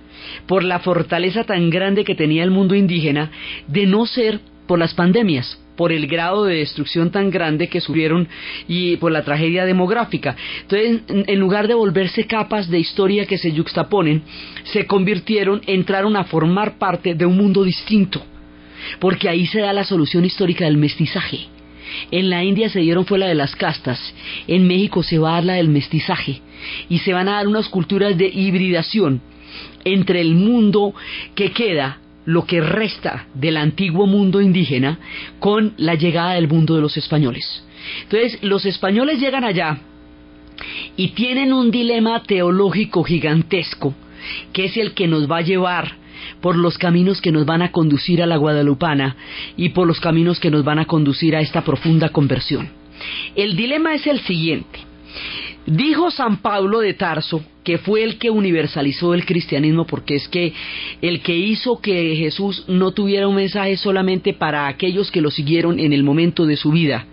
por 0.47 0.65
la 0.65 0.81
fortaleza 0.81 1.45
tan 1.45 1.71
grande 1.71 2.05
que 2.05 2.15
tenía 2.15 2.45
el 2.45 2.51
mundo 2.51 2.75
indígena, 2.75 3.31
de 3.67 3.87
no 3.87 4.07
ser 4.07 4.41
por 4.67 4.79
las 4.79 4.95
pandemias, 4.95 5.59
por 5.77 5.93
el 5.93 6.07
grado 6.07 6.45
de 6.45 6.57
destrucción 6.57 7.11
tan 7.11 7.31
grande 7.31 7.69
que 7.69 7.81
subieron 7.81 8.29
y 8.67 8.97
por 8.97 9.13
la 9.13 9.23
tragedia 9.23 9.65
demográfica. 9.65 10.37
Entonces, 10.63 11.03
en 11.09 11.39
lugar 11.39 11.69
de 11.69 11.75
volverse 11.75 12.27
capas 12.27 12.69
de 12.69 12.79
historia 12.79 13.27
que 13.27 13.39
se 13.39 13.53
yuxtaponen, 13.53 14.23
se 14.65 14.87
convirtieron, 14.87 15.61
entraron 15.67 16.17
a 16.17 16.25
formar 16.25 16.79
parte 16.79 17.15
de 17.15 17.27
un 17.27 17.37
mundo 17.37 17.63
distinto, 17.63 18.25
porque 18.99 19.29
ahí 19.29 19.47
se 19.47 19.61
da 19.61 19.73
la 19.73 19.85
solución 19.85 20.25
histórica 20.25 20.65
del 20.65 20.79
mestizaje. 20.79 21.49
En 22.11 22.31
la 22.31 22.43
India 22.43 22.69
se 22.69 22.81
dieron 22.81 23.07
fue 23.07 23.19
la 23.19 23.29
de 23.29 23.37
las 23.37 23.55
castas, 23.55 24.15
en 24.49 24.67
México 24.67 25.05
se 25.05 25.19
va 25.19 25.31
a 25.31 25.35
dar 25.35 25.45
la 25.45 25.53
del 25.55 25.69
mestizaje, 25.69 26.41
y 26.89 26.99
se 26.99 27.13
van 27.13 27.29
a 27.29 27.37
dar 27.37 27.47
unas 27.47 27.69
culturas 27.69 28.19
de 28.19 28.27
hibridación 28.27 29.21
entre 29.87 30.21
el 30.21 30.35
mundo 30.35 30.95
que 31.35 31.53
queda, 31.53 31.99
lo 32.27 32.45
que 32.45 32.61
resta 32.61 33.27
del 33.35 33.57
antiguo 33.57 34.07
mundo 34.07 34.41
indígena, 34.41 34.99
con 35.39 35.75
la 35.77 35.95
llegada 35.95 36.35
del 36.35 36.49
mundo 36.49 36.75
de 36.75 36.83
los 36.83 36.97
españoles. 36.97 37.65
Entonces, 38.03 38.39
los 38.43 38.67
españoles 38.67 39.21
llegan 39.21 39.45
allá 39.45 39.79
y 40.97 41.09
tienen 41.09 41.53
un 41.53 41.71
dilema 41.71 42.23
teológico 42.25 43.05
gigantesco, 43.05 43.95
que 44.53 44.65
es 44.65 44.77
el 44.77 44.93
que 44.93 45.07
nos 45.07 45.31
va 45.31 45.39
a 45.39 45.43
llevar 45.43 45.95
por 46.41 46.57
los 46.57 46.79
caminos 46.79 47.21
que 47.21 47.31
nos 47.31 47.47
van 47.47 47.63
a 47.63 47.71
conducir 47.71 48.23
a 48.23 48.27
la 48.27 48.37
Guadalupana 48.37 49.17
y 49.57 49.69
por 49.69 49.87
los 49.87 50.01
caminos 50.01 50.41
que 50.41 50.51
nos 50.51 50.65
van 50.65 50.81
a 50.81 50.87
conducir 50.87 51.37
a 51.37 51.41
esta 51.41 51.63
profunda 51.63 52.09
conversión. 52.09 52.69
El 53.37 53.55
dilema 53.57 53.95
es 53.95 54.07
el 54.07 54.21
siguiente. 54.21 54.81
Dijo 55.67 56.13
San 56.13 56.37
Pablo 56.37 56.79
de 56.79 56.95
Tarso, 56.95 57.43
que 57.65 57.79
fue 57.79 58.05
el 58.05 58.19
que 58.19 58.31
universalizó 58.31 59.15
el 59.15 59.27
cristianismo, 59.27 59.85
porque 59.85 60.15
es 60.15 60.29
que 60.29 60.53
el 61.03 61.21
que 61.23 61.37
hizo 61.37 61.81
que 61.81 62.15
Jesús 62.15 62.65
no 62.69 62.93
tuviera 62.93 63.27
un 63.27 63.35
mensaje 63.35 63.77
solamente 63.77 64.33
para 64.33 64.69
aquellos 64.69 65.11
que 65.11 65.21
lo 65.21 65.33
siguieron 65.33 65.81
en 65.81 65.93
el 65.93 66.05
momento 66.05 66.47
de 66.47 66.57
su 66.57 66.71
vida, 66.71 67.07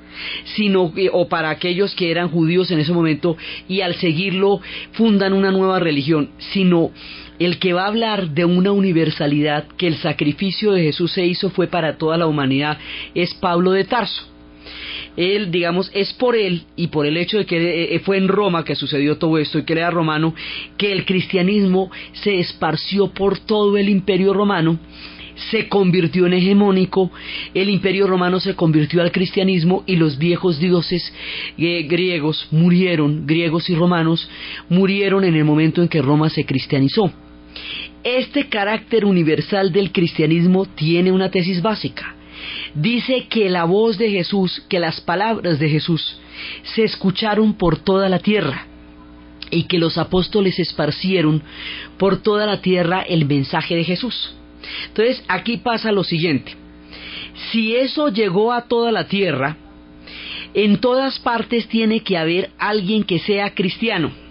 sino 0.56 0.94
o 1.14 1.28
para 1.28 1.50
aquellos 1.50 1.96
que 1.96 2.12
eran 2.12 2.30
judíos 2.30 2.70
en 2.70 2.80
ese 2.80 2.94
momento 2.94 3.38
y 3.68 3.82
al 3.82 3.96
seguirlo 3.96 4.62
fundan 4.92 5.34
una 5.34 5.50
nueva 5.50 5.80
religión, 5.80 6.30
sino 6.38 6.92
el 7.40 7.58
que 7.58 7.74
va 7.74 7.86
a 7.86 7.88
hablar 7.88 8.30
de 8.30 8.46
una 8.46 8.72
universalidad 8.72 9.66
que 9.78 9.88
el 9.88 9.96
sacrificio 9.96 10.74
de 10.74 10.84
Jesús 10.84 11.12
se 11.12 11.26
hizo 11.26 11.50
fue 11.50 11.66
para 11.66 11.98
toda 11.98 12.18
la 12.18 12.28
humanidad 12.28 12.78
es 13.16 13.34
Pablo 13.34 13.72
de 13.72 13.86
Tarso 13.86 14.33
él, 15.18 15.52
digamos, 15.52 15.92
es 15.94 16.14
por 16.14 16.36
él 16.36 16.64
y 16.76 16.88
por 16.88 17.06
el 17.06 17.18
hecho 17.18 17.38
de 17.38 17.46
que 17.46 17.96
eh, 17.96 18.00
fue 18.00 18.18
en 18.18 18.28
Roma 18.28 18.64
que 18.64 18.76
sucedió 18.76 19.18
todo 19.18 19.38
esto 19.38 19.60
y 19.60 19.64
que 19.64 19.74
era 19.74 19.92
romano, 19.92 20.34
que 20.78 20.92
el 20.92 21.06
cristianismo 21.06 21.92
se 22.14 22.40
esparció 22.40 23.08
por 23.08 23.40
todo 23.40 23.78
el 23.78 23.90
imperio 23.90 24.34
romano 24.34 24.80
se 25.52 25.68
convirtió 25.68 26.28
en 26.28 26.34
hegemónico, 26.34 27.12
el 27.56 27.70
imperio 27.70 28.06
romano 28.06 28.40
se 28.40 28.56
convirtió 28.56 29.02
al 29.02 29.12
cristianismo 29.12 29.84
y 29.88 29.96
los 29.96 30.20
viejos 30.20 30.60
dioses 30.60 31.12
eh, 31.58 31.84
griegos 31.90 32.48
murieron, 32.52 33.26
griegos 33.26 33.68
y 33.70 33.76
romanos 33.76 34.30
murieron 34.70 35.24
en 35.24 35.36
el 35.36 35.44
momento 35.44 35.82
en 35.82 35.88
que 35.88 36.02
Roma 36.02 36.30
se 36.30 36.46
cristianizó. 36.46 37.12
Este 38.04 38.48
carácter 38.48 39.06
universal 39.06 39.72
del 39.72 39.92
cristianismo 39.92 40.66
tiene 40.66 41.12
una 41.12 41.32
tesis 41.32 41.62
básica 41.62 42.16
dice 42.76 43.28
que 43.28 43.50
la 43.50 43.66
voz 43.66 43.98
de 43.98 44.10
Jesús, 44.10 44.64
que 44.70 44.80
las 44.80 45.02
palabras 45.02 45.60
de 45.60 45.70
Jesús 45.70 46.18
se 46.64 46.84
escucharon 46.84 47.54
por 47.54 47.78
toda 47.78 48.10
la 48.10 48.20
tierra 48.20 48.68
y 49.52 49.64
que 49.64 49.78
los 49.78 49.98
apóstoles 49.98 50.58
esparcieron 50.60 51.44
por 51.98 52.22
toda 52.22 52.46
la 52.46 52.62
tierra 52.62 53.02
el 53.02 53.26
mensaje 53.26 53.76
de 53.76 53.84
Jesús. 53.84 54.36
Entonces 54.88 55.24
aquí 55.28 55.58
pasa 55.58 55.92
lo 55.92 56.04
siguiente, 56.04 56.56
si 57.52 57.76
eso 57.76 58.10
llegó 58.10 58.54
a 58.54 58.68
toda 58.68 58.92
la 58.92 59.08
tierra, 59.08 59.58
en 60.54 60.80
todas 60.80 61.20
partes 61.20 61.68
tiene 61.68 62.02
que 62.02 62.18
haber 62.18 62.52
alguien 62.58 63.04
que 63.04 63.20
sea 63.20 63.54
cristiano. 63.54 64.23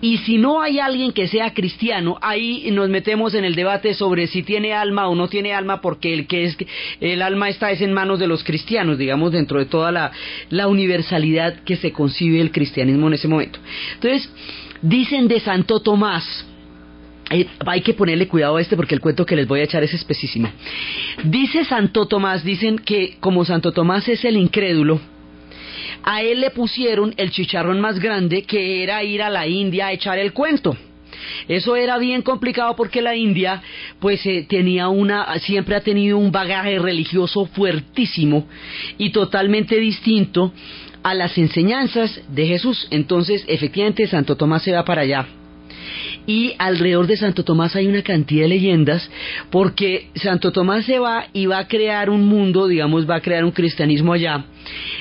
Y 0.00 0.18
si 0.18 0.38
no 0.38 0.60
hay 0.60 0.78
alguien 0.78 1.12
que 1.12 1.26
sea 1.26 1.52
cristiano, 1.54 2.18
ahí 2.22 2.70
nos 2.70 2.88
metemos 2.88 3.34
en 3.34 3.44
el 3.44 3.54
debate 3.54 3.94
sobre 3.94 4.26
si 4.26 4.42
tiene 4.42 4.72
alma 4.72 5.08
o 5.08 5.14
no 5.14 5.28
tiene 5.28 5.52
alma, 5.52 5.80
porque 5.80 6.14
el 6.14 6.26
que 6.26 6.44
es 6.44 6.56
el 7.00 7.22
alma 7.22 7.48
está 7.48 7.70
es 7.70 7.80
en 7.80 7.92
manos 7.92 8.18
de 8.18 8.26
los 8.26 8.44
cristianos, 8.44 8.98
digamos, 8.98 9.32
dentro 9.32 9.58
de 9.58 9.66
toda 9.66 9.90
la, 9.92 10.68
universalidad 10.68 11.62
que 11.64 11.76
se 11.76 11.92
concibe 11.92 12.40
el 12.40 12.50
cristianismo 12.50 13.06
en 13.08 13.14
ese 13.14 13.26
momento. 13.26 13.58
Entonces, 13.94 14.30
dicen 14.82 15.26
de 15.28 15.40
Santo 15.40 15.80
Tomás, 15.80 16.46
eh, 17.30 17.46
hay 17.66 17.80
que 17.80 17.94
ponerle 17.94 18.28
cuidado 18.28 18.56
a 18.56 18.60
este 18.60 18.76
porque 18.76 18.94
el 18.94 19.00
cuento 19.00 19.26
que 19.26 19.36
les 19.36 19.48
voy 19.48 19.60
a 19.60 19.64
echar 19.64 19.82
es 19.82 19.94
espesísimo. 19.94 20.50
Dice 21.24 21.64
Santo 21.64 22.06
Tomás, 22.06 22.44
dicen 22.44 22.78
que 22.78 23.16
como 23.20 23.44
Santo 23.44 23.72
Tomás 23.72 24.08
es 24.08 24.24
el 24.24 24.36
incrédulo, 24.36 25.00
a 26.02 26.22
él 26.22 26.40
le 26.40 26.50
pusieron 26.50 27.14
el 27.16 27.30
chicharrón 27.30 27.80
más 27.80 27.98
grande 27.98 28.42
que 28.42 28.82
era 28.82 29.02
ir 29.02 29.22
a 29.22 29.30
la 29.30 29.46
India 29.46 29.86
a 29.86 29.92
echar 29.92 30.18
el 30.18 30.32
cuento. 30.32 30.76
Eso 31.48 31.76
era 31.76 31.98
bien 31.98 32.22
complicado 32.22 32.76
porque 32.76 33.02
la 33.02 33.14
India 33.14 33.62
pues 33.98 34.24
eh, 34.26 34.46
tenía 34.48 34.88
una 34.88 35.38
siempre 35.40 35.74
ha 35.76 35.80
tenido 35.80 36.18
un 36.18 36.30
bagaje 36.30 36.78
religioso 36.78 37.46
fuertísimo 37.46 38.46
y 38.98 39.10
totalmente 39.10 39.76
distinto 39.78 40.52
a 41.02 41.14
las 41.14 41.36
enseñanzas 41.38 42.20
de 42.28 42.46
Jesús. 42.46 42.86
Entonces, 42.90 43.44
efectivamente, 43.48 44.06
Santo 44.06 44.36
Tomás 44.36 44.62
se 44.62 44.72
va 44.72 44.84
para 44.84 45.02
allá. 45.02 45.37
Y 46.26 46.54
alrededor 46.58 47.06
de 47.06 47.16
Santo 47.16 47.44
Tomás 47.44 47.76
hay 47.76 47.86
una 47.86 48.02
cantidad 48.02 48.42
de 48.42 48.48
leyendas, 48.48 49.10
porque 49.50 50.08
Santo 50.14 50.52
Tomás 50.52 50.84
se 50.84 50.98
va 50.98 51.26
y 51.32 51.46
va 51.46 51.58
a 51.58 51.68
crear 51.68 52.10
un 52.10 52.26
mundo, 52.26 52.66
digamos, 52.66 53.08
va 53.08 53.16
a 53.16 53.20
crear 53.20 53.44
un 53.44 53.52
cristianismo 53.52 54.12
allá, 54.12 54.44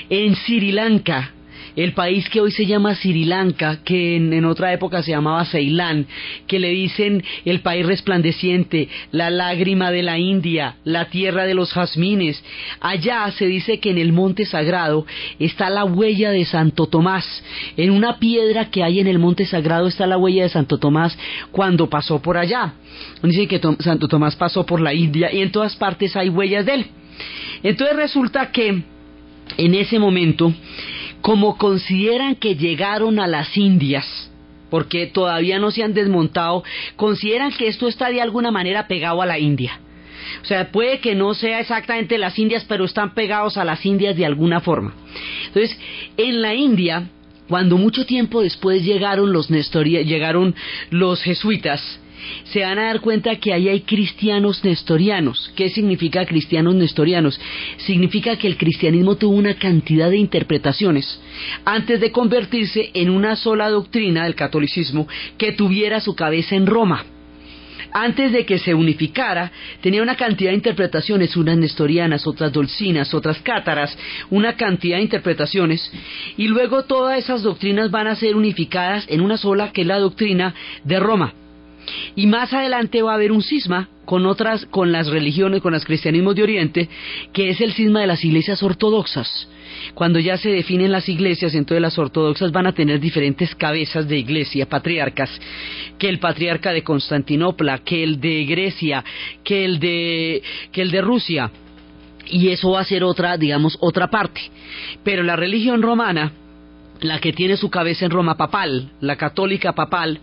en 0.09 0.35
Sri 0.35 0.71
Lanka, 0.71 1.33
el 1.77 1.93
país 1.93 2.27
que 2.27 2.41
hoy 2.41 2.51
se 2.51 2.65
llama 2.65 2.95
Sri 2.95 3.23
Lanka, 3.23 3.83
que 3.83 4.15
en, 4.15 4.43
otra 4.45 4.73
época 4.73 5.03
se 5.03 5.11
llamaba 5.11 5.45
Ceilán, 5.45 6.07
que 6.47 6.57
le 6.59 6.69
dicen 6.69 7.23
el 7.45 7.61
país 7.61 7.85
resplandeciente, 7.85 8.89
la 9.11 9.29
lágrima 9.29 9.91
de 9.91 10.01
la 10.01 10.17
India, 10.17 10.77
la 10.83 11.05
tierra 11.05 11.45
de 11.45 11.53
los 11.53 11.71
jazmines. 11.71 12.43
Allá 12.81 13.29
se 13.31 13.45
dice 13.45 13.79
que 13.79 13.91
en 13.91 13.99
el 13.99 14.11
monte 14.11 14.45
sagrado 14.45 15.05
está 15.37 15.69
la 15.69 15.85
huella 15.85 16.31
de 16.31 16.45
Santo 16.45 16.87
Tomás. 16.87 17.43
En 17.77 17.91
una 17.91 18.17
piedra 18.17 18.71
que 18.71 18.83
hay 18.83 18.99
en 18.99 19.07
el 19.07 19.19
monte 19.19 19.45
sagrado 19.45 19.87
está 19.87 20.07
la 20.07 20.17
huella 20.17 20.43
de 20.43 20.49
Santo 20.49 20.79
Tomás 20.79 21.15
cuando 21.51 21.87
pasó 21.87 22.19
por 22.19 22.37
allá. 22.37 22.73
Dice 23.21 23.47
que 23.47 23.61
Santo 23.79 24.07
Tomás 24.07 24.35
pasó 24.35 24.65
por 24.65 24.81
la 24.81 24.95
India 24.95 25.31
y 25.31 25.41
en 25.41 25.51
todas 25.51 25.75
partes 25.75 26.15
hay 26.15 26.29
huellas 26.29 26.65
de 26.65 26.73
él. 26.73 26.87
Entonces 27.61 27.95
resulta 27.95 28.51
que 28.51 28.81
en 29.57 29.75
ese 29.75 29.99
momento 29.99 30.53
como 31.27 31.57
consideran 31.57 32.35
que 32.35 32.55
llegaron 32.55 33.19
a 33.19 33.27
las 33.27 33.57
Indias, 33.57 34.31
porque 34.69 35.07
todavía 35.07 35.59
no 35.59 35.71
se 35.71 35.83
han 35.83 35.93
desmontado, 35.93 36.63
consideran 36.95 37.51
que 37.51 37.67
esto 37.67 37.89
está 37.89 38.07
de 38.07 38.21
alguna 38.21 38.49
manera 38.49 38.87
pegado 38.87 39.21
a 39.21 39.25
la 39.25 39.37
India. 39.37 39.77
O 40.41 40.45
sea, 40.45 40.71
puede 40.71 40.99
que 40.99 41.15
no 41.15 41.33
sea 41.33 41.59
exactamente 41.59 42.17
las 42.17 42.39
Indias, 42.39 42.63
pero 42.65 42.85
están 42.85 43.13
pegados 43.13 43.57
a 43.57 43.65
las 43.65 43.85
Indias 43.85 44.15
de 44.15 44.25
alguna 44.25 44.61
forma. 44.61 44.93
Entonces, 45.47 45.77
en 46.15 46.41
la 46.41 46.55
India, 46.55 47.09
cuando 47.49 47.75
mucho 47.75 48.05
tiempo 48.05 48.41
después 48.41 48.85
llegaron 48.85 49.33
los 49.33 49.49
llegaron 49.49 50.55
los 50.91 51.21
jesuitas, 51.21 51.99
se 52.45 52.61
van 52.61 52.79
a 52.79 52.87
dar 52.87 53.01
cuenta 53.01 53.35
que 53.37 53.53
ahí 53.53 53.69
hay 53.69 53.81
cristianos 53.81 54.63
nestorianos. 54.63 55.51
¿Qué 55.55 55.69
significa 55.69 56.25
cristianos 56.25 56.75
nestorianos? 56.75 57.39
Significa 57.77 58.37
que 58.37 58.47
el 58.47 58.57
cristianismo 58.57 59.15
tuvo 59.15 59.35
una 59.35 59.55
cantidad 59.55 60.09
de 60.09 60.17
interpretaciones 60.17 61.19
antes 61.65 61.99
de 61.99 62.11
convertirse 62.11 62.91
en 62.93 63.09
una 63.09 63.35
sola 63.35 63.69
doctrina 63.69 64.23
del 64.23 64.35
catolicismo 64.35 65.07
que 65.37 65.51
tuviera 65.51 65.99
su 65.99 66.15
cabeza 66.15 66.55
en 66.55 66.65
Roma 66.65 67.05
antes 67.91 68.31
de 68.31 68.45
que 68.45 68.59
se 68.59 68.73
unificara, 68.73 69.51
tenía 69.81 70.03
una 70.03 70.15
cantidad 70.15 70.51
de 70.51 70.57
interpretaciones, 70.57 71.35
unas 71.35 71.57
nestorianas, 71.57 72.27
otras 72.27 72.51
dolcinas, 72.51 73.13
otras 73.13 73.39
cátaras, 73.39 73.97
una 74.29 74.55
cantidad 74.55 74.97
de 74.97 75.03
interpretaciones, 75.03 75.91
y 76.37 76.47
luego 76.47 76.83
todas 76.83 77.17
esas 77.17 77.43
doctrinas 77.43 77.89
van 77.89 78.07
a 78.07 78.15
ser 78.15 78.35
unificadas 78.35 79.05
en 79.09 79.21
una 79.21 79.37
sola, 79.37 79.71
que 79.71 79.81
es 79.81 79.87
la 79.87 79.99
doctrina 79.99 80.53
de 80.83 80.99
Roma. 80.99 81.33
Y 82.15 82.27
más 82.27 82.53
adelante 82.53 83.01
va 83.01 83.11
a 83.11 83.15
haber 83.15 83.31
un 83.31 83.41
cisma 83.41 83.89
con 84.05 84.25
otras, 84.25 84.65
con 84.67 84.91
las 84.91 85.07
religiones, 85.07 85.61
con 85.61 85.73
los 85.73 85.85
cristianismos 85.85 86.35
de 86.35 86.43
Oriente, 86.43 86.89
que 87.33 87.49
es 87.49 87.59
el 87.61 87.73
cisma 87.73 88.01
de 88.01 88.07
las 88.07 88.23
iglesias 88.23 88.63
ortodoxas. 88.63 89.49
Cuando 89.93 90.19
ya 90.19 90.37
se 90.37 90.49
definen 90.49 90.91
las 90.91 91.09
iglesias, 91.09 91.53
entonces 91.55 91.81
las 91.81 91.97
ortodoxas 91.97 92.51
van 92.51 92.67
a 92.67 92.73
tener 92.73 92.99
diferentes 92.99 93.53
cabezas 93.55 94.07
de 94.07 94.17
iglesia, 94.17 94.67
patriarcas, 94.67 95.29
que 95.97 96.09
el 96.09 96.19
patriarca 96.19 96.71
de 96.71 96.83
Constantinopla, 96.83 97.79
que 97.79 98.03
el 98.03 98.19
de 98.19 98.45
Grecia, 98.45 99.03
que 99.43 99.65
el 99.65 99.79
de, 99.79 100.41
que 100.71 100.81
el 100.81 100.91
de 100.91 101.01
Rusia. 101.01 101.51
Y 102.29 102.49
eso 102.49 102.71
va 102.71 102.81
a 102.81 102.85
ser 102.85 103.03
otra, 103.03 103.37
digamos, 103.37 103.77
otra 103.79 104.07
parte. 104.07 104.41
Pero 105.03 105.23
la 105.23 105.35
religión 105.35 105.81
romana, 105.81 106.31
la 107.01 107.19
que 107.19 107.33
tiene 107.33 107.57
su 107.57 107.69
cabeza 107.69 108.05
en 108.05 108.11
Roma 108.11 108.35
papal, 108.35 108.91
la 109.01 109.15
católica 109.15 109.73
papal, 109.73 110.19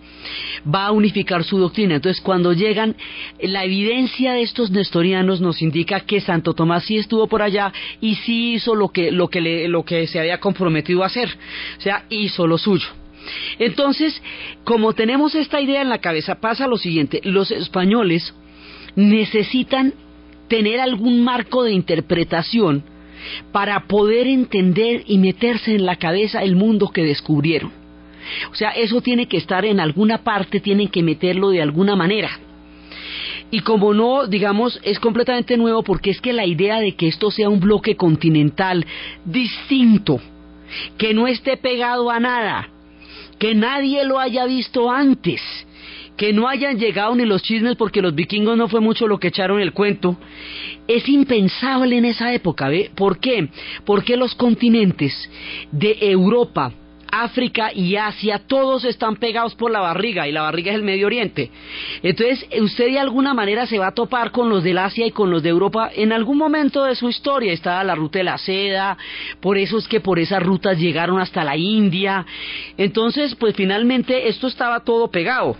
va 0.72 0.86
a 0.86 0.92
unificar 0.92 1.44
su 1.44 1.58
doctrina. 1.58 1.96
Entonces, 1.96 2.22
cuando 2.22 2.52
llegan, 2.52 2.96
la 3.40 3.64
evidencia 3.64 4.32
de 4.32 4.42
estos 4.42 4.70
nestorianos 4.70 5.40
nos 5.40 5.62
indica 5.62 6.00
que 6.00 6.20
Santo 6.20 6.54
Tomás 6.54 6.84
sí 6.84 6.96
estuvo 6.96 7.26
por 7.26 7.42
allá 7.42 7.72
y 8.00 8.16
sí 8.16 8.54
hizo 8.54 8.74
lo 8.74 8.88
que, 8.88 9.10
lo 9.10 9.28
que, 9.28 9.40
le, 9.40 9.68
lo 9.68 9.84
que 9.84 10.06
se 10.06 10.20
había 10.20 10.40
comprometido 10.40 11.02
a 11.02 11.06
hacer, 11.06 11.28
o 11.78 11.80
sea, 11.80 12.04
hizo 12.10 12.46
lo 12.46 12.58
suyo. 12.58 12.86
Entonces, 13.58 14.22
como 14.64 14.92
tenemos 14.92 15.34
esta 15.34 15.60
idea 15.60 15.82
en 15.82 15.88
la 15.88 15.98
cabeza, 15.98 16.40
pasa 16.40 16.66
lo 16.66 16.76
siguiente, 16.76 17.20
los 17.24 17.50
españoles 17.50 18.34
necesitan 18.96 19.94
tener 20.48 20.80
algún 20.80 21.22
marco 21.22 21.64
de 21.64 21.72
interpretación 21.72 22.84
para 23.52 23.86
poder 23.86 24.26
entender 24.26 25.02
y 25.06 25.18
meterse 25.18 25.74
en 25.74 25.86
la 25.86 25.96
cabeza 25.96 26.42
el 26.42 26.56
mundo 26.56 26.90
que 26.90 27.02
descubrieron. 27.02 27.72
O 28.50 28.54
sea, 28.54 28.70
eso 28.70 29.00
tiene 29.00 29.26
que 29.26 29.36
estar 29.36 29.64
en 29.64 29.80
alguna 29.80 30.18
parte, 30.24 30.60
tienen 30.60 30.88
que 30.88 31.02
meterlo 31.02 31.50
de 31.50 31.62
alguna 31.62 31.96
manera. 31.96 32.30
Y 33.50 33.60
como 33.60 33.94
no, 33.94 34.26
digamos, 34.26 34.80
es 34.82 34.98
completamente 34.98 35.56
nuevo 35.56 35.82
porque 35.82 36.10
es 36.10 36.20
que 36.20 36.32
la 36.32 36.46
idea 36.46 36.80
de 36.80 36.92
que 36.92 37.06
esto 37.06 37.30
sea 37.30 37.48
un 37.48 37.60
bloque 37.60 37.96
continental 37.96 38.84
distinto, 39.24 40.20
que 40.98 41.14
no 41.14 41.26
esté 41.28 41.56
pegado 41.56 42.10
a 42.10 42.18
nada, 42.18 42.68
que 43.38 43.54
nadie 43.54 44.04
lo 44.04 44.18
haya 44.18 44.46
visto 44.46 44.90
antes, 44.90 45.40
que 46.16 46.32
no 46.32 46.48
hayan 46.48 46.78
llegado 46.78 47.14
ni 47.14 47.24
los 47.24 47.42
chismes 47.42 47.76
porque 47.76 48.02
los 48.02 48.14
vikingos 48.14 48.56
no 48.56 48.68
fue 48.68 48.80
mucho 48.80 49.06
lo 49.06 49.18
que 49.18 49.28
echaron 49.28 49.60
el 49.60 49.72
cuento, 49.72 50.16
es 50.86 51.08
impensable 51.08 51.96
en 51.96 52.04
esa 52.04 52.32
época, 52.32 52.68
¿ve? 52.68 52.90
¿Por 52.94 53.18
qué? 53.18 53.48
Porque 53.84 54.16
los 54.16 54.34
continentes 54.34 55.12
de 55.72 55.96
Europa, 56.00 56.72
África 57.10 57.72
y 57.72 57.96
Asia, 57.96 58.42
todos 58.46 58.84
están 58.84 59.16
pegados 59.16 59.54
por 59.54 59.70
la 59.70 59.80
barriga 59.80 60.26
y 60.26 60.32
la 60.32 60.42
barriga 60.42 60.72
es 60.72 60.76
el 60.76 60.82
Medio 60.82 61.06
Oriente. 61.06 61.50
Entonces, 62.02 62.46
usted 62.60 62.86
de 62.86 62.98
alguna 62.98 63.34
manera 63.34 63.66
se 63.66 63.78
va 63.78 63.88
a 63.88 63.94
topar 63.94 64.32
con 64.32 64.48
los 64.48 64.64
del 64.64 64.78
Asia 64.78 65.06
y 65.06 65.12
con 65.12 65.30
los 65.30 65.42
de 65.42 65.50
Europa 65.50 65.90
en 65.94 66.12
algún 66.12 66.38
momento 66.38 66.84
de 66.84 66.96
su 66.96 67.08
historia. 67.08 67.52
Estaba 67.52 67.84
la 67.84 67.94
ruta 67.94 68.18
de 68.18 68.24
la 68.24 68.38
seda, 68.38 68.98
por 69.40 69.58
eso 69.58 69.78
es 69.78 69.86
que 69.86 70.00
por 70.00 70.18
esas 70.18 70.42
rutas 70.42 70.78
llegaron 70.78 71.20
hasta 71.20 71.44
la 71.44 71.56
India. 71.56 72.26
Entonces, 72.76 73.36
pues 73.36 73.54
finalmente 73.54 74.28
esto 74.28 74.48
estaba 74.48 74.80
todo 74.80 75.08
pegado 75.08 75.56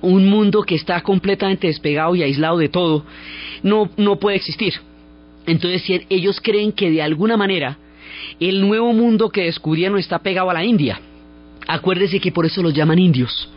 un 0.00 0.28
mundo 0.28 0.62
que 0.62 0.74
está 0.74 1.00
completamente 1.02 1.66
despegado 1.66 2.14
y 2.14 2.22
aislado 2.22 2.58
de 2.58 2.68
todo, 2.68 3.04
no, 3.62 3.90
no 3.96 4.18
puede 4.18 4.36
existir. 4.36 4.74
Entonces 5.46 6.02
ellos 6.08 6.40
creen 6.42 6.72
que 6.72 6.90
de 6.90 7.02
alguna 7.02 7.36
manera 7.36 7.78
el 8.40 8.60
nuevo 8.60 8.92
mundo 8.92 9.30
que 9.30 9.44
descubrieron 9.44 9.98
está 9.98 10.18
pegado 10.18 10.50
a 10.50 10.54
la 10.54 10.64
India. 10.64 11.00
Acuérdese 11.66 12.20
que 12.20 12.32
por 12.32 12.46
eso 12.46 12.62
los 12.62 12.74
llaman 12.74 12.98
indios. 12.98 13.48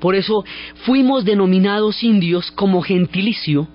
Por 0.00 0.14
eso 0.14 0.44
fuimos 0.84 1.24
denominados 1.24 2.02
indios 2.02 2.50
como 2.52 2.82
gentilicio 2.82 3.68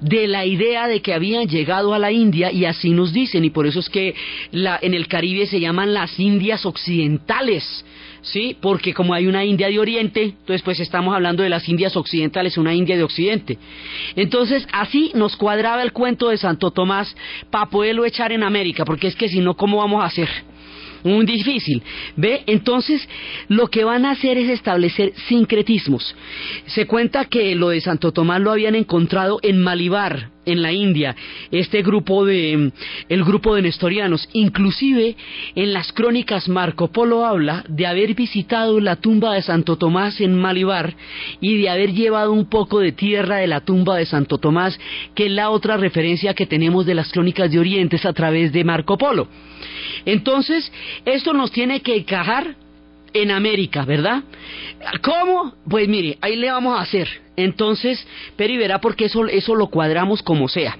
de 0.00 0.26
la 0.26 0.46
idea 0.46 0.88
de 0.88 1.00
que 1.00 1.14
habían 1.14 1.48
llegado 1.48 1.94
a 1.94 1.98
la 1.98 2.12
India 2.12 2.52
y 2.52 2.64
así 2.64 2.90
nos 2.90 3.12
dicen 3.12 3.44
y 3.44 3.50
por 3.50 3.66
eso 3.66 3.80
es 3.80 3.88
que 3.88 4.14
la, 4.52 4.78
en 4.80 4.94
el 4.94 5.08
Caribe 5.08 5.46
se 5.46 5.60
llaman 5.60 5.94
las 5.94 6.18
Indias 6.18 6.66
occidentales 6.66 7.84
¿sí? 8.22 8.56
Porque 8.60 8.94
como 8.94 9.14
hay 9.14 9.26
una 9.26 9.44
India 9.44 9.68
de 9.68 9.78
Oriente, 9.78 10.22
entonces 10.22 10.62
pues 10.62 10.80
estamos 10.80 11.14
hablando 11.14 11.42
de 11.42 11.48
las 11.48 11.68
Indias 11.68 11.96
occidentales, 11.96 12.58
una 12.58 12.74
India 12.74 12.96
de 12.96 13.02
Occidente. 13.02 13.58
Entonces 14.16 14.66
así 14.72 15.10
nos 15.14 15.36
cuadraba 15.36 15.82
el 15.82 15.92
cuento 15.92 16.28
de 16.28 16.36
Santo 16.36 16.70
Tomás 16.70 17.14
para 17.50 17.66
poderlo 17.66 18.04
echar 18.04 18.32
en 18.32 18.42
América, 18.42 18.84
porque 18.84 19.08
es 19.08 19.16
que 19.16 19.28
si 19.28 19.40
no, 19.40 19.54
¿cómo 19.54 19.78
vamos 19.78 20.02
a 20.02 20.06
hacer? 20.06 20.28
Muy 21.04 21.26
difícil. 21.26 21.82
¿Ve? 22.16 22.42
Entonces, 22.46 23.06
lo 23.48 23.68
que 23.68 23.84
van 23.84 24.04
a 24.04 24.12
hacer 24.12 24.38
es 24.38 24.50
establecer 24.50 25.12
sincretismos. 25.28 26.14
Se 26.66 26.86
cuenta 26.86 27.24
que 27.26 27.54
lo 27.54 27.70
de 27.70 27.80
Santo 27.80 28.12
Tomás 28.12 28.40
lo 28.40 28.52
habían 28.52 28.74
encontrado 28.74 29.38
en 29.42 29.60
Malibar, 29.60 30.30
en 30.46 30.62
la 30.62 30.72
India, 30.72 31.14
este 31.50 31.82
grupo 31.82 32.24
de 32.24 32.72
el 33.08 33.24
grupo 33.24 33.54
de 33.54 33.62
nestorianos, 33.62 34.28
inclusive 34.32 35.16
en 35.54 35.72
las 35.72 35.92
crónicas 35.92 36.48
Marco 36.48 36.88
Polo 36.88 37.24
habla 37.24 37.64
de 37.68 37.86
haber 37.86 38.14
visitado 38.14 38.80
la 38.80 38.96
tumba 38.96 39.34
de 39.34 39.42
Santo 39.42 39.76
Tomás 39.76 40.20
en 40.20 40.34
Malibar 40.34 40.94
y 41.40 41.60
de 41.60 41.68
haber 41.68 41.92
llevado 41.92 42.32
un 42.32 42.48
poco 42.48 42.80
de 42.80 42.92
tierra 42.92 43.36
de 43.36 43.46
la 43.46 43.60
tumba 43.60 43.96
de 43.96 44.06
Santo 44.06 44.38
Tomás, 44.38 44.78
que 45.14 45.26
es 45.26 45.32
la 45.32 45.50
otra 45.50 45.76
referencia 45.76 46.34
que 46.34 46.46
tenemos 46.46 46.86
de 46.86 46.94
las 46.94 47.12
crónicas 47.12 47.50
de 47.50 47.58
Orientes 47.58 48.04
a 48.06 48.12
través 48.12 48.52
de 48.52 48.64
Marco 48.64 48.96
Polo. 48.96 49.28
Entonces, 50.04 50.72
esto 51.04 51.32
nos 51.32 51.52
tiene 51.52 51.80
que 51.80 51.96
encajar 51.96 52.56
en 53.12 53.30
América, 53.30 53.84
¿verdad? 53.84 54.22
¿Cómo? 55.02 55.54
Pues 55.68 55.88
mire, 55.88 56.18
ahí 56.20 56.36
le 56.36 56.50
vamos 56.50 56.78
a 56.78 56.82
hacer. 56.82 57.08
Entonces, 57.36 58.06
Peri 58.36 58.56
verá 58.56 58.80
porque 58.80 59.06
eso, 59.06 59.26
eso 59.26 59.54
lo 59.54 59.68
cuadramos 59.68 60.22
como 60.22 60.48
sea. 60.48 60.76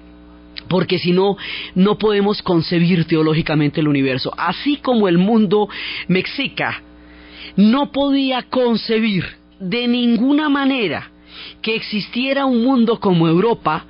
Porque 0.69 0.99
si 0.99 1.13
no, 1.13 1.37
no 1.75 1.99
podemos 1.99 2.43
concebir 2.43 3.07
teológicamente 3.07 3.81
el 3.81 3.89
universo. 3.89 4.33
Así 4.37 4.77
como 4.77 5.09
el 5.09 5.19
mundo 5.19 5.69
mexica 6.09 6.83
no 7.57 7.91
podía 7.93 8.43
concebir 8.43 9.25
de 9.59 9.89
ninguna 9.89 10.49
manera 10.49 11.11
que 11.63 11.75
existiera 11.75 12.47
un 12.47 12.65
mundo 12.65 13.01
como 13.01 13.29
Europa, 13.29 13.87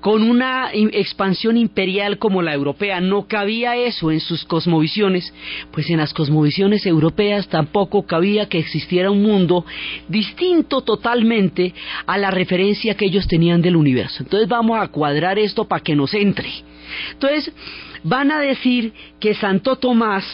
con 0.00 0.22
una 0.22 0.70
expansión 0.72 1.56
imperial 1.56 2.18
como 2.18 2.42
la 2.42 2.54
europea. 2.54 3.00
No 3.00 3.26
cabía 3.26 3.76
eso 3.76 4.10
en 4.10 4.20
sus 4.20 4.44
cosmovisiones, 4.44 5.32
pues 5.72 5.88
en 5.90 5.98
las 5.98 6.12
cosmovisiones 6.12 6.86
europeas 6.86 7.48
tampoco 7.48 8.06
cabía 8.06 8.48
que 8.48 8.58
existiera 8.58 9.10
un 9.10 9.22
mundo 9.22 9.64
distinto 10.08 10.82
totalmente 10.82 11.74
a 12.06 12.18
la 12.18 12.30
referencia 12.30 12.94
que 12.94 13.06
ellos 13.06 13.26
tenían 13.26 13.62
del 13.62 13.76
universo. 13.76 14.22
Entonces 14.22 14.48
vamos 14.48 14.78
a 14.78 14.88
cuadrar 14.88 15.38
esto 15.38 15.66
para 15.66 15.82
que 15.82 15.94
nos 15.94 16.14
entre. 16.14 16.50
Entonces 17.12 17.52
van 18.02 18.30
a 18.30 18.40
decir 18.40 18.92
que 19.20 19.34
Santo 19.34 19.76
Tomás 19.76 20.24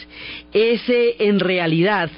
es 0.52 0.82
en 0.88 1.40
realidad 1.40 2.10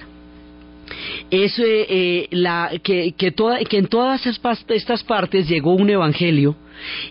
es 1.30 1.54
eh, 1.58 2.28
la, 2.30 2.70
que, 2.82 3.12
que, 3.16 3.34
que 3.68 3.78
en 3.78 3.86
todas 3.86 4.26
estas 4.26 5.04
partes 5.04 5.48
llegó 5.48 5.74
un 5.74 5.90
evangelio 5.90 6.56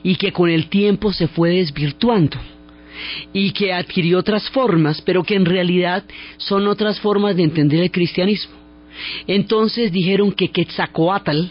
y 0.04 0.16
que 0.16 0.32
con 0.32 0.50
el 0.50 0.68
tiempo 0.68 1.12
se 1.14 1.28
fue 1.28 1.52
desvirtuando 1.52 2.38
y 3.34 3.52
que 3.52 3.74
adquirió 3.74 4.20
otras 4.20 4.50
formas, 4.50 5.02
pero 5.02 5.24
que 5.24 5.36
en 5.36 5.46
realidad 5.46 6.04
son 6.38 6.68
otras 6.68 7.00
formas 7.00 7.36
de 7.36 7.44
entender 7.44 7.82
el 7.82 7.92
cristianismo. 7.92 8.56
Entonces 9.28 9.92
dijeron 9.92 10.32
que 10.32 10.50
Quetzalcoatl 10.50 11.48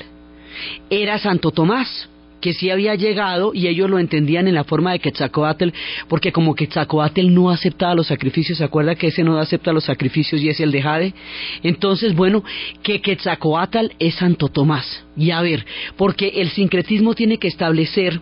era 0.88 1.18
Santo 1.18 1.50
Tomás, 1.50 2.08
que 2.44 2.52
sí 2.52 2.68
había 2.68 2.94
llegado 2.94 3.52
y 3.54 3.68
ellos 3.68 3.88
lo 3.88 3.98
entendían 3.98 4.46
en 4.46 4.54
la 4.54 4.64
forma 4.64 4.92
de 4.92 4.98
Quetzalcoatl, 4.98 5.70
porque 6.08 6.30
como 6.30 6.54
Quetzalcoatl 6.54 7.32
no 7.32 7.48
aceptaba 7.48 7.94
los 7.94 8.08
sacrificios, 8.08 8.58
¿se 8.58 8.64
acuerda 8.64 8.96
que 8.96 9.06
ese 9.06 9.24
no 9.24 9.38
acepta 9.38 9.72
los 9.72 9.84
sacrificios 9.84 10.42
y 10.42 10.50
es 10.50 10.60
el 10.60 10.70
de 10.70 10.82
Jade? 10.82 11.14
Entonces, 11.62 12.14
bueno, 12.14 12.44
que 12.82 13.00
Quetzalcoatl 13.00 13.92
es 13.98 14.16
Santo 14.16 14.48
Tomás. 14.48 15.06
Y 15.16 15.30
a 15.30 15.40
ver, 15.40 15.64
porque 15.96 16.28
el 16.36 16.50
sincretismo 16.50 17.14
tiene 17.14 17.38
que 17.38 17.48
establecer 17.48 18.20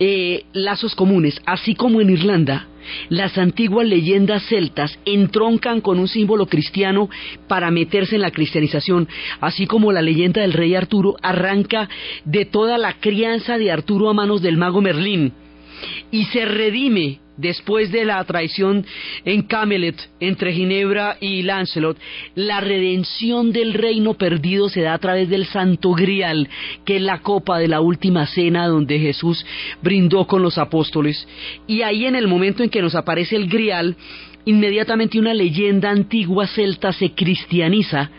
eh, 0.00 0.46
lazos 0.52 0.96
comunes, 0.96 1.40
así 1.46 1.76
como 1.76 2.00
en 2.00 2.10
Irlanda, 2.10 2.66
las 3.08 3.36
antiguas 3.38 3.86
leyendas 3.86 4.46
celtas 4.46 4.98
entroncan 5.04 5.80
con 5.80 5.98
un 5.98 6.08
símbolo 6.08 6.46
cristiano 6.46 7.08
para 7.48 7.70
meterse 7.70 8.16
en 8.16 8.22
la 8.22 8.30
cristianización, 8.30 9.08
así 9.40 9.66
como 9.66 9.92
la 9.92 10.02
leyenda 10.02 10.42
del 10.42 10.52
rey 10.52 10.74
Arturo 10.74 11.16
arranca 11.22 11.88
de 12.24 12.44
toda 12.44 12.78
la 12.78 12.94
crianza 12.94 13.58
de 13.58 13.70
Arturo 13.70 14.10
a 14.10 14.14
manos 14.14 14.42
del 14.42 14.56
mago 14.56 14.80
Merlín 14.80 15.32
y 16.10 16.24
se 16.26 16.44
redime 16.44 17.20
después 17.36 17.90
de 17.90 18.04
la 18.04 18.22
traición 18.24 18.84
en 19.24 19.42
Camelot 19.42 19.96
entre 20.20 20.52
Ginebra 20.52 21.16
y 21.20 21.42
Lancelot, 21.42 21.98
la 22.34 22.60
redención 22.60 23.52
del 23.52 23.74
reino 23.74 24.14
perdido 24.14 24.68
se 24.68 24.82
da 24.82 24.94
a 24.94 24.98
través 24.98 25.28
del 25.28 25.46
Santo 25.46 25.92
Grial, 25.92 26.48
que 26.84 26.96
es 26.96 27.02
la 27.02 27.20
copa 27.20 27.58
de 27.58 27.68
la 27.68 27.80
última 27.80 28.26
cena 28.26 28.66
donde 28.66 28.98
Jesús 28.98 29.44
brindó 29.82 30.26
con 30.26 30.42
los 30.42 30.58
apóstoles. 30.58 31.26
Y 31.66 31.82
ahí 31.82 32.06
en 32.06 32.16
el 32.16 32.28
momento 32.28 32.62
en 32.62 32.70
que 32.70 32.82
nos 32.82 32.94
aparece 32.94 33.36
el 33.36 33.48
Grial, 33.48 33.96
inmediatamente 34.44 35.18
una 35.18 35.34
leyenda 35.34 35.90
antigua 35.90 36.46
celta 36.46 36.92
se 36.92 37.12
cristianiza 37.12 38.10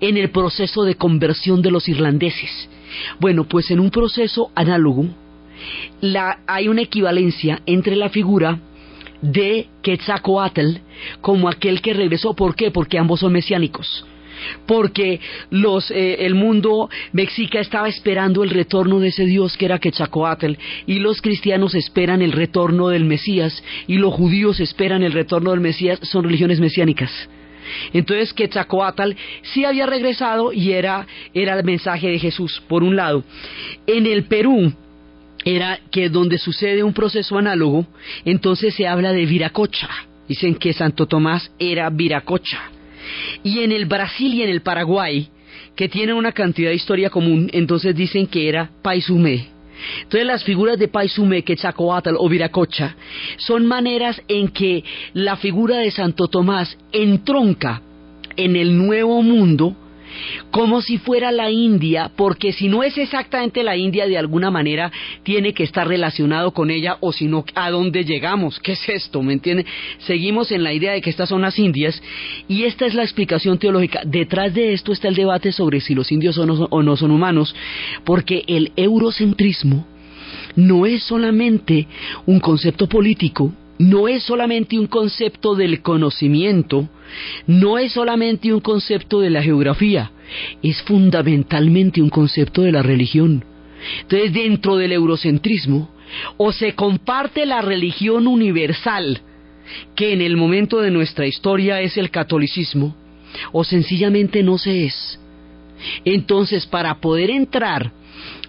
en 0.00 0.16
el 0.16 0.30
proceso 0.30 0.84
de 0.84 0.94
conversión 0.94 1.62
de 1.62 1.70
los 1.70 1.88
irlandeses. 1.88 2.68
Bueno, 3.18 3.44
pues 3.44 3.70
en 3.70 3.80
un 3.80 3.90
proceso 3.90 4.50
análogo, 4.54 5.06
hay 6.46 6.68
una 6.68 6.82
equivalencia 6.82 7.60
entre 7.66 7.96
la 7.96 8.08
figura 8.08 8.58
de 9.22 9.68
Quetzalcoatl 9.82 10.78
como 11.20 11.48
aquel 11.48 11.80
que 11.80 11.94
regresó. 11.94 12.34
¿Por 12.34 12.54
qué? 12.54 12.70
Porque 12.70 12.98
ambos 12.98 13.20
son 13.20 13.32
mesiánicos. 13.32 14.04
Porque 14.66 15.20
eh, 15.50 16.16
el 16.18 16.34
mundo 16.34 16.90
mexica 17.12 17.60
estaba 17.60 17.88
esperando 17.88 18.42
el 18.42 18.50
retorno 18.50 18.98
de 18.98 19.08
ese 19.08 19.24
Dios 19.24 19.56
que 19.56 19.66
era 19.66 19.78
Quetzalcoatl 19.78 20.54
y 20.86 20.98
los 20.98 21.22
cristianos 21.22 21.76
esperan 21.76 22.22
el 22.22 22.32
retorno 22.32 22.88
del 22.88 23.04
Mesías 23.04 23.62
y 23.86 23.98
los 23.98 24.12
judíos 24.12 24.58
esperan 24.58 25.04
el 25.04 25.12
retorno 25.12 25.52
del 25.52 25.60
Mesías, 25.60 26.00
son 26.02 26.24
religiones 26.24 26.58
mesiánicas. 26.58 27.10
Entonces 27.92 28.32
Quetzalcoatl 28.32 29.12
sí 29.42 29.64
había 29.64 29.86
regresado 29.86 30.52
y 30.52 30.72
era 30.72 31.06
el 31.32 31.64
mensaje 31.64 32.08
de 32.08 32.18
Jesús, 32.18 32.60
por 32.66 32.82
un 32.82 32.96
lado. 32.96 33.22
En 33.86 34.06
el 34.06 34.24
Perú, 34.24 34.72
era 35.44 35.80
que 35.90 36.08
donde 36.08 36.38
sucede 36.38 36.82
un 36.82 36.92
proceso 36.92 37.36
análogo, 37.38 37.86
entonces 38.24 38.74
se 38.74 38.86
habla 38.86 39.12
de 39.12 39.26
viracocha. 39.26 39.88
Dicen 40.28 40.54
que 40.54 40.72
Santo 40.72 41.06
Tomás 41.06 41.50
era 41.58 41.90
viracocha. 41.90 42.70
Y 43.42 43.60
en 43.60 43.72
el 43.72 43.86
Brasil 43.86 44.32
y 44.34 44.42
en 44.42 44.48
el 44.48 44.62
Paraguay, 44.62 45.28
que 45.74 45.88
tienen 45.88 46.16
una 46.16 46.32
cantidad 46.32 46.70
de 46.70 46.76
historia 46.76 47.10
común, 47.10 47.50
entonces 47.52 47.94
dicen 47.94 48.26
que 48.26 48.48
era 48.48 48.70
paisumé. 48.82 49.48
Entonces 50.02 50.26
las 50.26 50.44
figuras 50.44 50.78
de 50.78 50.88
Paisume, 50.88 51.42
Quetzalcoatl 51.42 52.14
o 52.16 52.28
Viracocha 52.28 52.94
son 53.38 53.66
maneras 53.66 54.20
en 54.28 54.48
que 54.48 54.84
la 55.12 55.36
figura 55.36 55.78
de 55.78 55.90
Santo 55.90 56.28
Tomás 56.28 56.76
entronca 56.92 57.82
en 58.36 58.56
el 58.56 58.76
nuevo 58.76 59.22
mundo 59.22 59.76
como 60.50 60.82
si 60.82 60.98
fuera 60.98 61.32
la 61.32 61.50
India, 61.50 62.10
porque 62.16 62.52
si 62.52 62.68
no 62.68 62.82
es 62.82 62.96
exactamente 62.98 63.62
la 63.62 63.76
India, 63.76 64.06
de 64.06 64.18
alguna 64.18 64.50
manera 64.50 64.90
tiene 65.22 65.52
que 65.52 65.64
estar 65.64 65.86
relacionado 65.86 66.52
con 66.52 66.70
ella, 66.70 66.96
o 67.00 67.12
si 67.12 67.26
no, 67.26 67.44
¿a 67.54 67.70
dónde 67.70 68.04
llegamos? 68.04 68.58
¿Qué 68.60 68.72
es 68.72 68.88
esto? 68.88 69.22
¿Me 69.22 69.32
entiende? 69.32 69.66
Seguimos 69.98 70.52
en 70.52 70.62
la 70.62 70.72
idea 70.72 70.92
de 70.92 71.00
que 71.00 71.10
estas 71.10 71.28
son 71.28 71.42
las 71.42 71.58
Indias, 71.58 72.02
y 72.48 72.64
esta 72.64 72.86
es 72.86 72.94
la 72.94 73.02
explicación 73.02 73.58
teológica. 73.58 74.02
Detrás 74.04 74.54
de 74.54 74.72
esto 74.72 74.92
está 74.92 75.08
el 75.08 75.14
debate 75.14 75.52
sobre 75.52 75.80
si 75.80 75.94
los 75.94 76.10
indios 76.12 76.34
son 76.34 76.50
o 76.70 76.82
no 76.82 76.96
son 76.96 77.10
humanos, 77.10 77.54
porque 78.04 78.44
el 78.46 78.72
eurocentrismo 78.76 79.86
no 80.56 80.86
es 80.86 81.02
solamente 81.04 81.86
un 82.26 82.40
concepto 82.40 82.86
político, 82.86 83.52
no 83.82 84.06
es 84.06 84.22
solamente 84.22 84.78
un 84.78 84.86
concepto 84.86 85.56
del 85.56 85.82
conocimiento, 85.82 86.88
no 87.48 87.78
es 87.78 87.92
solamente 87.92 88.52
un 88.54 88.60
concepto 88.60 89.18
de 89.18 89.28
la 89.28 89.42
geografía, 89.42 90.12
es 90.62 90.80
fundamentalmente 90.82 92.00
un 92.00 92.08
concepto 92.08 92.62
de 92.62 92.70
la 92.70 92.82
religión. 92.82 93.44
Entonces, 94.02 94.32
dentro 94.32 94.76
del 94.76 94.92
eurocentrismo, 94.92 95.90
o 96.36 96.52
se 96.52 96.74
comparte 96.74 97.44
la 97.44 97.60
religión 97.60 98.28
universal, 98.28 99.20
que 99.96 100.12
en 100.12 100.20
el 100.20 100.36
momento 100.36 100.80
de 100.80 100.92
nuestra 100.92 101.26
historia 101.26 101.80
es 101.80 101.96
el 101.96 102.10
catolicismo, 102.10 102.94
o 103.50 103.64
sencillamente 103.64 104.44
no 104.44 104.58
se 104.58 104.84
es. 104.84 105.18
Entonces, 106.04 106.66
para 106.66 107.00
poder 107.00 107.30
entrar 107.30 107.90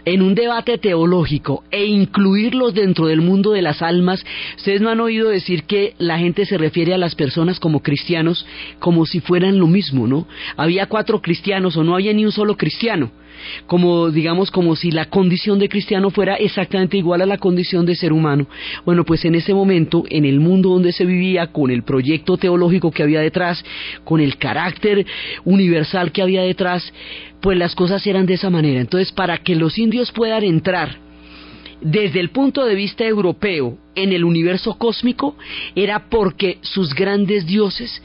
en 0.06 0.22
un 0.22 0.36
debate 0.36 0.78
teológico 0.78 1.64
e 1.72 1.86
incluirlos 1.86 2.74
dentro 2.74 3.08
del 3.08 3.22
mundo 3.22 3.52
de 3.52 3.62
las 3.62 3.82
almas, 3.82 4.26
ustedes 4.58 4.82
no 4.82 4.90
han 4.90 5.00
oído 5.00 5.30
decir 5.30 5.64
que 5.64 5.94
la 5.98 6.20
gente 6.20 6.46
se 6.46 6.58
refiere 6.58 6.94
a 6.94 6.98
las 6.98 7.16
personas 7.16 7.60
como 7.60 7.82
cristianos 7.82 8.46
como 8.80 9.06
si 9.06 9.20
fueran 9.20 9.60
lo 9.60 9.68
mismo, 9.68 10.08
¿no? 10.08 10.28
Había 10.58 10.88
cuatro 10.88 11.22
cristianos 11.22 11.78
o 11.78 11.84
no 11.84 11.96
había 11.96 12.14
ni 12.14 12.26
un 12.26 12.32
solo 12.32 12.58
cristiano 12.58 13.12
como 13.68 14.10
digamos 14.10 14.52
como 14.52 14.76
si 14.76 14.92
la 14.92 15.10
condición 15.10 15.60
de 15.60 15.70
cristiano 15.70 16.10
fuera 16.10 16.36
exactamente 16.36 16.98
igual 16.98 17.22
a 17.22 17.26
la 17.26 17.38
condición 17.38 17.86
de 17.86 17.96
ser 17.96 18.14
humano. 18.14 18.48
Bueno, 18.86 19.04
pues 19.06 19.26
en 19.26 19.36
ese 19.36 19.54
momento, 19.54 20.04
en 20.10 20.26
el 20.26 20.40
mundo 20.40 20.70
donde 20.70 20.92
se 20.92 21.06
vivía, 21.06 21.48
con 21.48 21.72
el 21.72 21.84
proyecto 21.84 22.38
teológico 22.38 22.92
que 22.92 23.04
había 23.04 23.22
detrás, 23.22 23.64
con 24.04 24.20
el 24.20 24.38
carácter 24.38 25.06
universal 25.44 26.12
que 26.12 26.22
había 26.22 26.42
detrás, 26.42 26.94
pues 27.42 27.58
las 27.58 27.76
cosas 27.76 28.06
eran 28.08 28.26
de 28.26 28.36
esa 28.36 28.50
manera. 28.50 28.80
Entonces, 28.80 29.12
para 29.12 29.38
que 29.38 29.56
los 29.56 29.78
indios 29.78 30.12
puedan 30.12 30.44
entrar 30.44 30.98
desde 31.84 32.20
el 32.20 32.30
punto 32.30 32.66
de 32.66 32.76
vista 32.76 33.06
europeo 33.06 33.78
en 33.96 34.14
el 34.14 34.24
universo 34.24 34.76
cósmico 34.78 35.36
era 35.76 36.10
porque 36.10 36.58
sus 36.62 36.96
grandes 36.96 37.46
dioses 37.46 38.02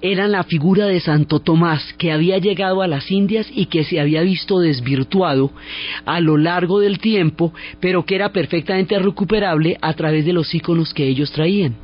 eran 0.00 0.32
la 0.32 0.44
figura 0.44 0.86
de 0.86 1.00
Santo 1.00 1.40
Tomás 1.40 1.94
que 1.94 2.12
había 2.12 2.38
llegado 2.38 2.82
a 2.82 2.86
las 2.86 3.10
Indias 3.10 3.50
y 3.52 3.66
que 3.66 3.84
se 3.84 4.00
había 4.00 4.22
visto 4.22 4.60
desvirtuado 4.60 5.50
a 6.04 6.20
lo 6.20 6.36
largo 6.36 6.80
del 6.80 6.98
tiempo, 6.98 7.52
pero 7.80 8.04
que 8.04 8.14
era 8.14 8.32
perfectamente 8.32 8.98
recuperable 8.98 9.78
a 9.80 9.94
través 9.94 10.24
de 10.24 10.32
los 10.32 10.54
íconos 10.54 10.92
que 10.94 11.08
ellos 11.08 11.32
traían. 11.32 11.76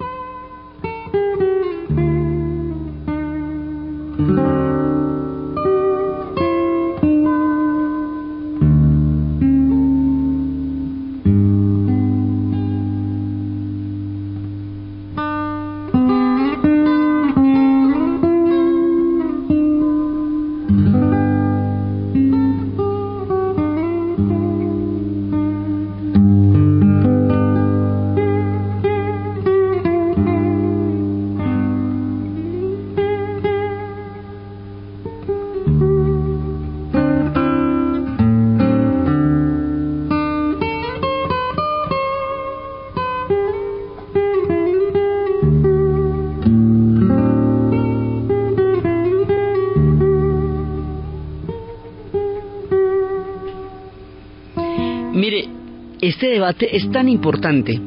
Este 56.00 56.28
debate 56.28 56.76
es 56.76 56.90
tan 56.92 57.08
importante 57.08 57.80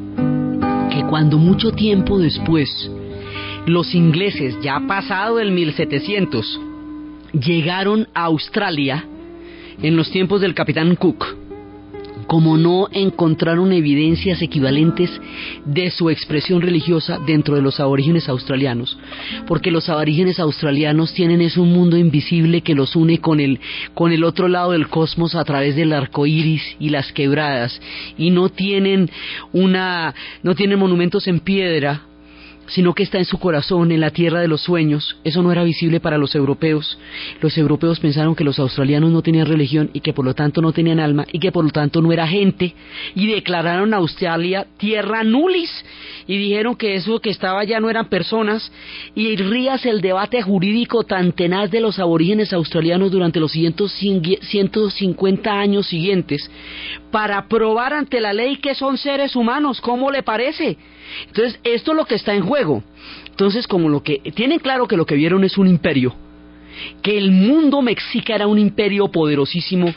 que 0.90 1.04
cuando 1.08 1.38
mucho 1.38 1.72
tiempo 1.72 2.18
después 2.18 2.90
los 3.66 3.94
ingleses, 3.94 4.58
ya 4.60 4.80
pasado 4.86 5.38
el 5.38 5.52
1700, 5.52 6.60
llegaron 7.32 8.08
a 8.12 8.24
Australia 8.24 9.04
en 9.80 9.96
los 9.96 10.10
tiempos 10.10 10.40
del 10.40 10.54
capitán 10.54 10.94
Cook, 10.96 11.24
como 12.32 12.56
no 12.56 12.88
encontraron 12.92 13.74
evidencias 13.74 14.40
equivalentes 14.40 15.10
de 15.66 15.90
su 15.90 16.08
expresión 16.08 16.62
religiosa 16.62 17.18
dentro 17.26 17.56
de 17.56 17.60
los 17.60 17.78
aborígenes 17.78 18.26
australianos, 18.26 18.98
porque 19.46 19.70
los 19.70 19.90
aborígenes 19.90 20.40
australianos 20.40 21.12
tienen 21.12 21.42
es 21.42 21.58
un 21.58 21.70
mundo 21.70 21.98
invisible 21.98 22.62
que 22.62 22.74
los 22.74 22.96
une 22.96 23.18
con 23.18 23.38
el 23.38 23.60
con 23.92 24.12
el 24.12 24.24
otro 24.24 24.48
lado 24.48 24.72
del 24.72 24.88
cosmos 24.88 25.34
a 25.34 25.44
través 25.44 25.76
del 25.76 25.92
arco 25.92 26.24
iris 26.24 26.62
y 26.80 26.88
las 26.88 27.12
quebradas. 27.12 27.78
Y 28.16 28.30
no 28.30 28.48
tienen 28.48 29.10
una 29.52 30.14
no 30.42 30.54
tienen 30.54 30.78
monumentos 30.78 31.28
en 31.28 31.40
piedra 31.40 32.00
sino 32.66 32.94
que 32.94 33.02
está 33.02 33.18
en 33.18 33.24
su 33.24 33.38
corazón, 33.38 33.92
en 33.92 34.00
la 34.00 34.10
tierra 34.10 34.40
de 34.40 34.48
los 34.48 34.62
sueños. 34.62 35.16
Eso 35.24 35.42
no 35.42 35.52
era 35.52 35.64
visible 35.64 36.00
para 36.00 36.18
los 36.18 36.34
europeos. 36.34 36.98
Los 37.40 37.56
europeos 37.58 38.00
pensaron 38.00 38.34
que 38.34 38.44
los 38.44 38.58
australianos 38.58 39.10
no 39.10 39.22
tenían 39.22 39.46
religión 39.46 39.90
y 39.92 40.00
que 40.00 40.12
por 40.12 40.24
lo 40.24 40.34
tanto 40.34 40.62
no 40.62 40.72
tenían 40.72 41.00
alma 41.00 41.26
y 41.32 41.38
que 41.38 41.52
por 41.52 41.64
lo 41.64 41.70
tanto 41.70 42.00
no 42.00 42.12
era 42.12 42.26
gente 42.26 42.74
y 43.14 43.26
declararon 43.26 43.94
a 43.94 43.98
Australia 43.98 44.66
tierra 44.76 45.24
nulis 45.24 45.70
y 46.26 46.38
dijeron 46.38 46.76
que 46.76 46.94
eso 46.94 47.20
que 47.20 47.30
estaba 47.30 47.60
allá 47.60 47.80
no 47.80 47.90
eran 47.90 48.08
personas 48.08 48.72
y 49.14 49.36
rías 49.36 49.84
el 49.86 50.00
debate 50.00 50.42
jurídico 50.42 51.04
tan 51.04 51.32
tenaz 51.32 51.70
de 51.70 51.80
los 51.80 51.98
aborígenes 51.98 52.52
australianos 52.52 53.10
durante 53.10 53.40
los 53.40 53.52
150 53.52 55.52
años 55.52 55.86
siguientes 55.86 56.50
para 57.10 57.48
probar 57.48 57.92
ante 57.92 58.20
la 58.20 58.32
ley 58.32 58.56
que 58.56 58.74
son 58.74 58.98
seres 58.98 59.36
humanos, 59.36 59.80
¿cómo 59.80 60.10
le 60.10 60.22
parece? 60.22 60.78
Entonces, 61.28 61.58
esto 61.64 61.92
es 61.92 61.96
lo 61.96 62.04
que 62.04 62.14
está 62.14 62.34
en 62.34 62.42
juego. 62.42 62.82
Entonces, 63.28 63.66
como 63.66 63.88
lo 63.88 64.02
que 64.02 64.18
tienen 64.34 64.58
claro 64.58 64.86
que 64.86 64.96
lo 64.96 65.06
que 65.06 65.14
vieron 65.14 65.44
es 65.44 65.58
un 65.58 65.66
imperio, 65.66 66.14
que 67.02 67.18
el 67.18 67.30
mundo 67.30 67.82
mexica 67.82 68.34
era 68.34 68.46
un 68.46 68.58
imperio 68.58 69.08
poderosísimo, 69.08 69.92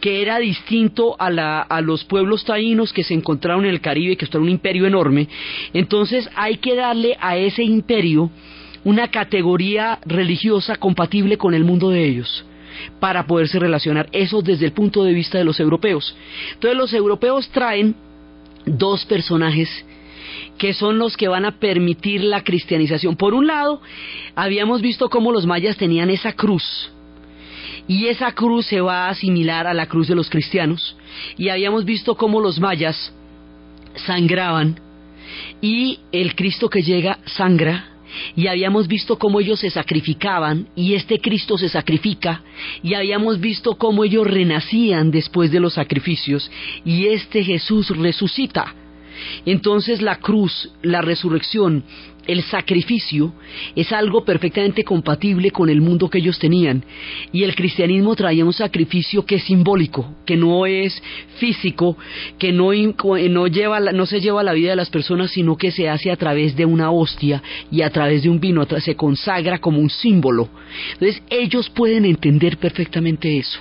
que 0.00 0.22
era 0.22 0.38
distinto 0.38 1.16
a, 1.18 1.30
la, 1.30 1.60
a 1.60 1.80
los 1.80 2.04
pueblos 2.04 2.44
taínos 2.44 2.92
que 2.92 3.04
se 3.04 3.14
encontraron 3.14 3.64
en 3.64 3.70
el 3.70 3.80
Caribe, 3.80 4.16
que 4.16 4.26
era 4.26 4.40
un 4.40 4.48
imperio 4.48 4.86
enorme, 4.86 5.28
entonces 5.72 6.28
hay 6.34 6.58
que 6.58 6.74
darle 6.74 7.16
a 7.20 7.36
ese 7.36 7.62
imperio 7.62 8.30
una 8.84 9.08
categoría 9.08 9.98
religiosa 10.04 10.76
compatible 10.76 11.36
con 11.36 11.54
el 11.54 11.64
mundo 11.64 11.90
de 11.90 12.06
ellos 12.06 12.44
para 13.00 13.26
poderse 13.26 13.58
relacionar 13.58 14.08
eso 14.12 14.40
desde 14.40 14.66
el 14.66 14.72
punto 14.72 15.02
de 15.02 15.12
vista 15.12 15.38
de 15.38 15.44
los 15.44 15.58
europeos. 15.58 16.16
Entonces 16.54 16.76
los 16.76 16.92
europeos 16.92 17.48
traen 17.50 17.94
dos 18.64 19.04
personajes 19.04 19.68
que 20.58 20.74
son 20.74 20.98
los 20.98 21.16
que 21.16 21.28
van 21.28 21.44
a 21.44 21.58
permitir 21.58 22.22
la 22.22 22.42
cristianización. 22.42 23.16
Por 23.16 23.34
un 23.34 23.46
lado, 23.46 23.80
habíamos 24.34 24.82
visto 24.82 25.08
cómo 25.08 25.32
los 25.32 25.46
mayas 25.46 25.76
tenían 25.76 26.10
esa 26.10 26.32
cruz, 26.32 26.90
y 27.86 28.06
esa 28.06 28.32
cruz 28.32 28.66
se 28.66 28.80
va 28.80 29.06
a 29.06 29.10
asimilar 29.10 29.66
a 29.66 29.74
la 29.74 29.86
cruz 29.86 30.08
de 30.08 30.14
los 30.14 30.28
cristianos, 30.28 30.96
y 31.36 31.48
habíamos 31.48 31.84
visto 31.84 32.16
cómo 32.16 32.40
los 32.40 32.60
mayas 32.60 33.12
sangraban, 34.06 34.78
y 35.62 36.00
el 36.12 36.34
Cristo 36.34 36.68
que 36.68 36.82
llega 36.82 37.18
sangra, 37.24 37.98
y 38.34 38.46
habíamos 38.46 38.88
visto 38.88 39.18
cómo 39.18 39.40
ellos 39.40 39.60
se 39.60 39.70
sacrificaban 39.70 40.68
y 40.74 40.94
este 40.94 41.20
Cristo 41.20 41.58
se 41.58 41.68
sacrifica 41.68 42.42
y 42.82 42.94
habíamos 42.94 43.38
visto 43.38 43.76
cómo 43.76 44.02
ellos 44.02 44.26
renacían 44.26 45.10
después 45.10 45.50
de 45.50 45.60
los 45.60 45.74
sacrificios 45.74 46.50
y 46.86 47.08
este 47.08 47.44
Jesús 47.44 47.90
resucita. 47.90 48.74
Entonces 49.46 50.02
la 50.02 50.16
cruz, 50.16 50.70
la 50.82 51.00
resurrección, 51.02 51.84
el 52.28 52.42
sacrificio 52.42 53.32
es 53.74 53.90
algo 53.90 54.22
perfectamente 54.22 54.84
compatible 54.84 55.50
con 55.50 55.70
el 55.70 55.80
mundo 55.80 56.10
que 56.10 56.18
ellos 56.18 56.38
tenían. 56.38 56.84
Y 57.32 57.42
el 57.42 57.54
cristianismo 57.54 58.14
traía 58.14 58.44
un 58.44 58.52
sacrificio 58.52 59.24
que 59.24 59.36
es 59.36 59.44
simbólico, 59.44 60.14
que 60.26 60.36
no 60.36 60.66
es 60.66 61.02
físico, 61.38 61.96
que 62.38 62.52
no, 62.52 62.72
no, 62.74 63.46
lleva, 63.46 63.80
no 63.80 64.04
se 64.04 64.20
lleva 64.20 64.42
la 64.42 64.52
vida 64.52 64.70
de 64.70 64.76
las 64.76 64.90
personas, 64.90 65.30
sino 65.30 65.56
que 65.56 65.70
se 65.70 65.88
hace 65.88 66.10
a 66.10 66.16
través 66.16 66.54
de 66.54 66.66
una 66.66 66.90
hostia 66.90 67.42
y 67.70 67.80
a 67.80 67.88
través 67.88 68.22
de 68.22 68.28
un 68.28 68.38
vino, 68.38 68.66
se 68.78 68.94
consagra 68.94 69.58
como 69.58 69.80
un 69.80 69.88
símbolo. 69.88 70.50
Entonces 70.92 71.22
ellos 71.30 71.70
pueden 71.70 72.04
entender 72.04 72.58
perfectamente 72.58 73.38
eso. 73.38 73.60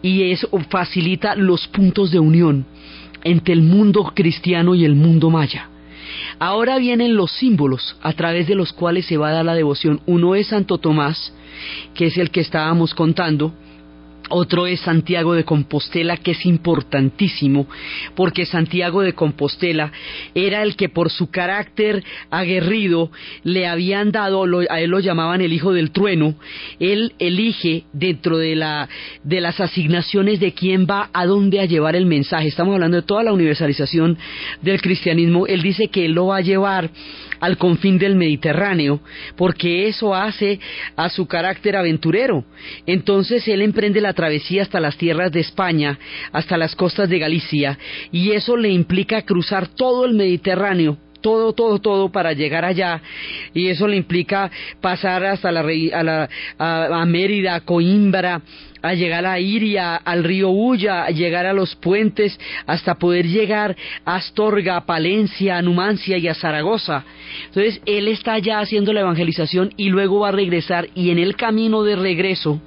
Y 0.00 0.30
eso 0.30 0.48
facilita 0.70 1.36
los 1.36 1.68
puntos 1.68 2.10
de 2.10 2.18
unión 2.18 2.64
entre 3.24 3.54
el 3.54 3.62
mundo 3.62 4.12
cristiano 4.14 4.74
y 4.74 4.84
el 4.84 4.94
mundo 4.94 5.30
maya. 5.30 5.68
Ahora 6.38 6.78
vienen 6.78 7.16
los 7.16 7.30
símbolos 7.32 7.96
a 8.02 8.12
través 8.12 8.46
de 8.46 8.54
los 8.54 8.72
cuales 8.72 9.06
se 9.06 9.16
va 9.16 9.28
a 9.28 9.32
dar 9.32 9.44
la 9.44 9.54
devoción. 9.54 10.00
Uno 10.06 10.34
es 10.34 10.48
Santo 10.48 10.78
Tomás, 10.78 11.32
que 11.94 12.06
es 12.06 12.18
el 12.18 12.30
que 12.30 12.40
estábamos 12.40 12.94
contando, 12.94 13.52
otro 14.28 14.66
es 14.66 14.80
Santiago 14.80 15.34
de 15.34 15.44
Compostela, 15.44 16.16
que 16.16 16.32
es 16.32 16.46
importantísimo, 16.46 17.66
porque 18.14 18.46
Santiago 18.46 19.02
de 19.02 19.12
Compostela 19.12 19.92
era 20.34 20.62
el 20.62 20.76
que 20.76 20.88
por 20.88 21.10
su 21.10 21.30
carácter 21.30 22.04
aguerrido 22.30 23.10
le 23.44 23.66
habían 23.66 24.12
dado, 24.12 24.44
a 24.70 24.80
él 24.80 24.90
lo 24.90 25.00
llamaban 25.00 25.40
el 25.40 25.52
hijo 25.52 25.72
del 25.72 25.90
trueno, 25.90 26.34
él 26.78 27.12
elige 27.18 27.84
dentro 27.92 28.38
de, 28.38 28.56
la, 28.56 28.88
de 29.22 29.40
las 29.40 29.60
asignaciones 29.60 30.40
de 30.40 30.52
quién 30.52 30.86
va 30.86 31.10
a 31.12 31.26
dónde 31.26 31.60
a 31.60 31.66
llevar 31.66 31.96
el 31.96 32.06
mensaje. 32.06 32.48
Estamos 32.48 32.74
hablando 32.74 32.96
de 32.96 33.06
toda 33.06 33.22
la 33.22 33.32
universalización 33.32 34.18
del 34.60 34.80
cristianismo. 34.80 35.46
Él 35.46 35.62
dice 35.62 35.88
que 35.88 36.06
él 36.06 36.12
lo 36.12 36.26
va 36.26 36.38
a 36.38 36.42
llevar 36.42 36.90
al 37.42 37.58
confín 37.58 37.98
del 37.98 38.14
Mediterráneo, 38.14 39.00
porque 39.36 39.88
eso 39.88 40.14
hace 40.14 40.60
a 40.94 41.10
su 41.10 41.26
carácter 41.26 41.76
aventurero. 41.76 42.44
Entonces 42.86 43.46
él 43.48 43.62
emprende 43.62 44.00
la 44.00 44.12
travesía 44.12 44.62
hasta 44.62 44.78
las 44.78 44.96
tierras 44.96 45.32
de 45.32 45.40
España, 45.40 45.98
hasta 46.30 46.56
las 46.56 46.76
costas 46.76 47.08
de 47.08 47.18
Galicia, 47.18 47.78
y 48.12 48.30
eso 48.30 48.56
le 48.56 48.70
implica 48.70 49.22
cruzar 49.22 49.66
todo 49.66 50.04
el 50.04 50.14
Mediterráneo 50.14 50.96
todo, 51.20 51.52
todo, 51.52 51.78
todo 51.78 52.10
para 52.10 52.32
llegar 52.32 52.64
allá 52.64 53.00
y 53.54 53.68
eso 53.68 53.86
le 53.86 53.96
implica 53.96 54.50
pasar 54.80 55.24
hasta 55.24 55.52
la, 55.52 55.60
a, 55.60 56.02
la, 56.88 57.04
Mérida, 57.06 57.60
Coimbra, 57.60 58.42
a 58.82 58.94
llegar 58.94 59.24
a 59.26 59.38
Iria, 59.38 59.96
al 59.96 60.24
río 60.24 60.50
Ulla, 60.50 61.04
a 61.04 61.10
llegar 61.10 61.46
a 61.46 61.52
los 61.52 61.76
puentes, 61.76 62.38
hasta 62.66 62.96
poder 62.96 63.26
llegar 63.26 63.76
a 64.04 64.16
Astorga, 64.16 64.76
a 64.76 64.86
Palencia, 64.86 65.56
a 65.56 65.62
Numancia 65.62 66.18
y 66.18 66.28
a 66.28 66.34
Zaragoza. 66.34 67.04
Entonces, 67.46 67.80
él 67.86 68.08
está 68.08 68.38
ya 68.38 68.60
haciendo 68.60 68.92
la 68.92 69.00
evangelización 69.00 69.72
y 69.76 69.88
luego 69.88 70.20
va 70.20 70.28
a 70.28 70.32
regresar 70.32 70.88
y 70.94 71.10
en 71.10 71.18
el 71.18 71.36
camino 71.36 71.82
de 71.82 71.96
regreso 71.96 72.60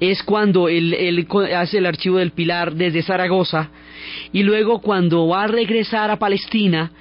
es 0.00 0.22
cuando 0.22 0.68
él, 0.68 0.94
él 0.94 1.26
hace 1.54 1.78
el 1.78 1.86
archivo 1.86 2.18
del 2.18 2.32
Pilar 2.32 2.74
desde 2.74 3.02
Zaragoza 3.02 3.70
y 4.32 4.42
luego 4.42 4.80
cuando 4.80 5.26
va 5.26 5.44
a 5.44 5.48
regresar 5.48 6.10
a 6.10 6.18
Palestina 6.18 6.92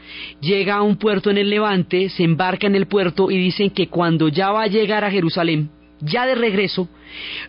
llega 0.42 0.76
a 0.76 0.82
un 0.82 0.98
puerto 0.98 1.30
en 1.30 1.38
el 1.38 1.50
Levante, 1.50 2.10
se 2.10 2.24
embarca 2.24 2.68
en 2.68 2.76
el 2.76 2.88
puerto 2.88 3.30
y 3.30 3.38
dicen 3.38 3.70
que 3.70 3.88
cuando 3.88 4.30
ya 4.30 4.52
va 4.52 4.64
a 4.64 4.68
llegar 4.68 5.04
a 5.04 5.12
Jerusalén, 5.12 5.70
ya 6.02 6.26
de 6.26 6.36
regreso, 6.36 6.88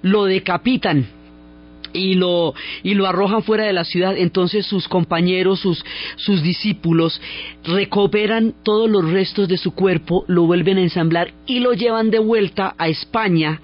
lo 0.02 0.24
decapitan 0.24 1.06
y 1.92 2.14
lo, 2.14 2.54
y 2.82 2.94
lo 2.94 3.06
arrojan 3.06 3.42
fuera 3.42 3.64
de 3.64 3.72
la 3.72 3.84
ciudad, 3.84 4.16
entonces 4.16 4.66
sus 4.66 4.88
compañeros, 4.88 5.60
sus, 5.60 5.84
sus 6.16 6.42
discípulos, 6.42 7.20
recuperan 7.68 8.54
todos 8.62 8.88
los 8.90 9.10
restos 9.10 9.48
de 9.48 9.56
su 9.56 9.72
cuerpo, 9.74 10.24
lo 10.26 10.44
vuelven 10.44 10.78
a 10.78 10.82
ensamblar 10.82 11.32
y 11.46 11.60
lo 11.60 11.72
llevan 11.72 12.10
de 12.10 12.18
vuelta 12.18 12.74
a 12.78 12.88
España 12.88 13.60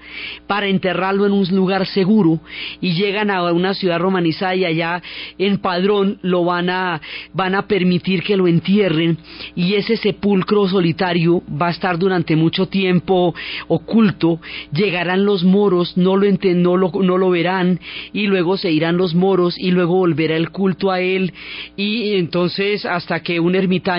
para 0.47 0.67
enterrarlo 0.67 1.25
en 1.25 1.31
un 1.31 1.47
lugar 1.55 1.85
seguro. 1.87 2.39
Y 2.81 2.93
llegan 2.93 3.31
a 3.31 3.51
una 3.51 3.73
ciudad 3.73 3.99
romanizada 3.99 4.55
y 4.55 4.65
allá 4.65 5.01
en 5.37 5.57
Padrón 5.57 6.19
lo 6.21 6.45
van 6.45 6.69
a, 6.69 7.01
van 7.33 7.55
a 7.55 7.67
permitir 7.67 8.23
que 8.23 8.37
lo 8.37 8.47
entierren. 8.47 9.17
Y 9.55 9.75
ese 9.75 9.97
sepulcro 9.97 10.67
solitario 10.67 11.41
va 11.49 11.67
a 11.67 11.71
estar 11.71 11.97
durante 11.97 12.35
mucho 12.35 12.67
tiempo 12.67 13.33
oculto, 13.67 14.39
llegarán 14.71 15.25
los 15.25 15.43
moros, 15.43 15.97
no 15.97 16.15
lo, 16.17 16.25
no 16.31 16.77
lo, 16.77 16.91
no 16.91 17.17
lo 17.17 17.29
verán. 17.29 17.79
Y 18.13 18.27
luego 18.27 18.57
se 18.57 18.71
irán 18.71 18.97
los 18.97 19.15
moros 19.15 19.57
y 19.57 19.71
luego 19.71 19.95
volverá 19.95 20.35
el 20.35 20.51
culto 20.51 20.91
a 20.91 21.01
él. 21.01 21.33
Y 21.75 22.15
entonces 22.15 22.85
hasta 22.85 23.21
que 23.21 23.39
un 23.39 23.55
ermitaño 23.55 23.94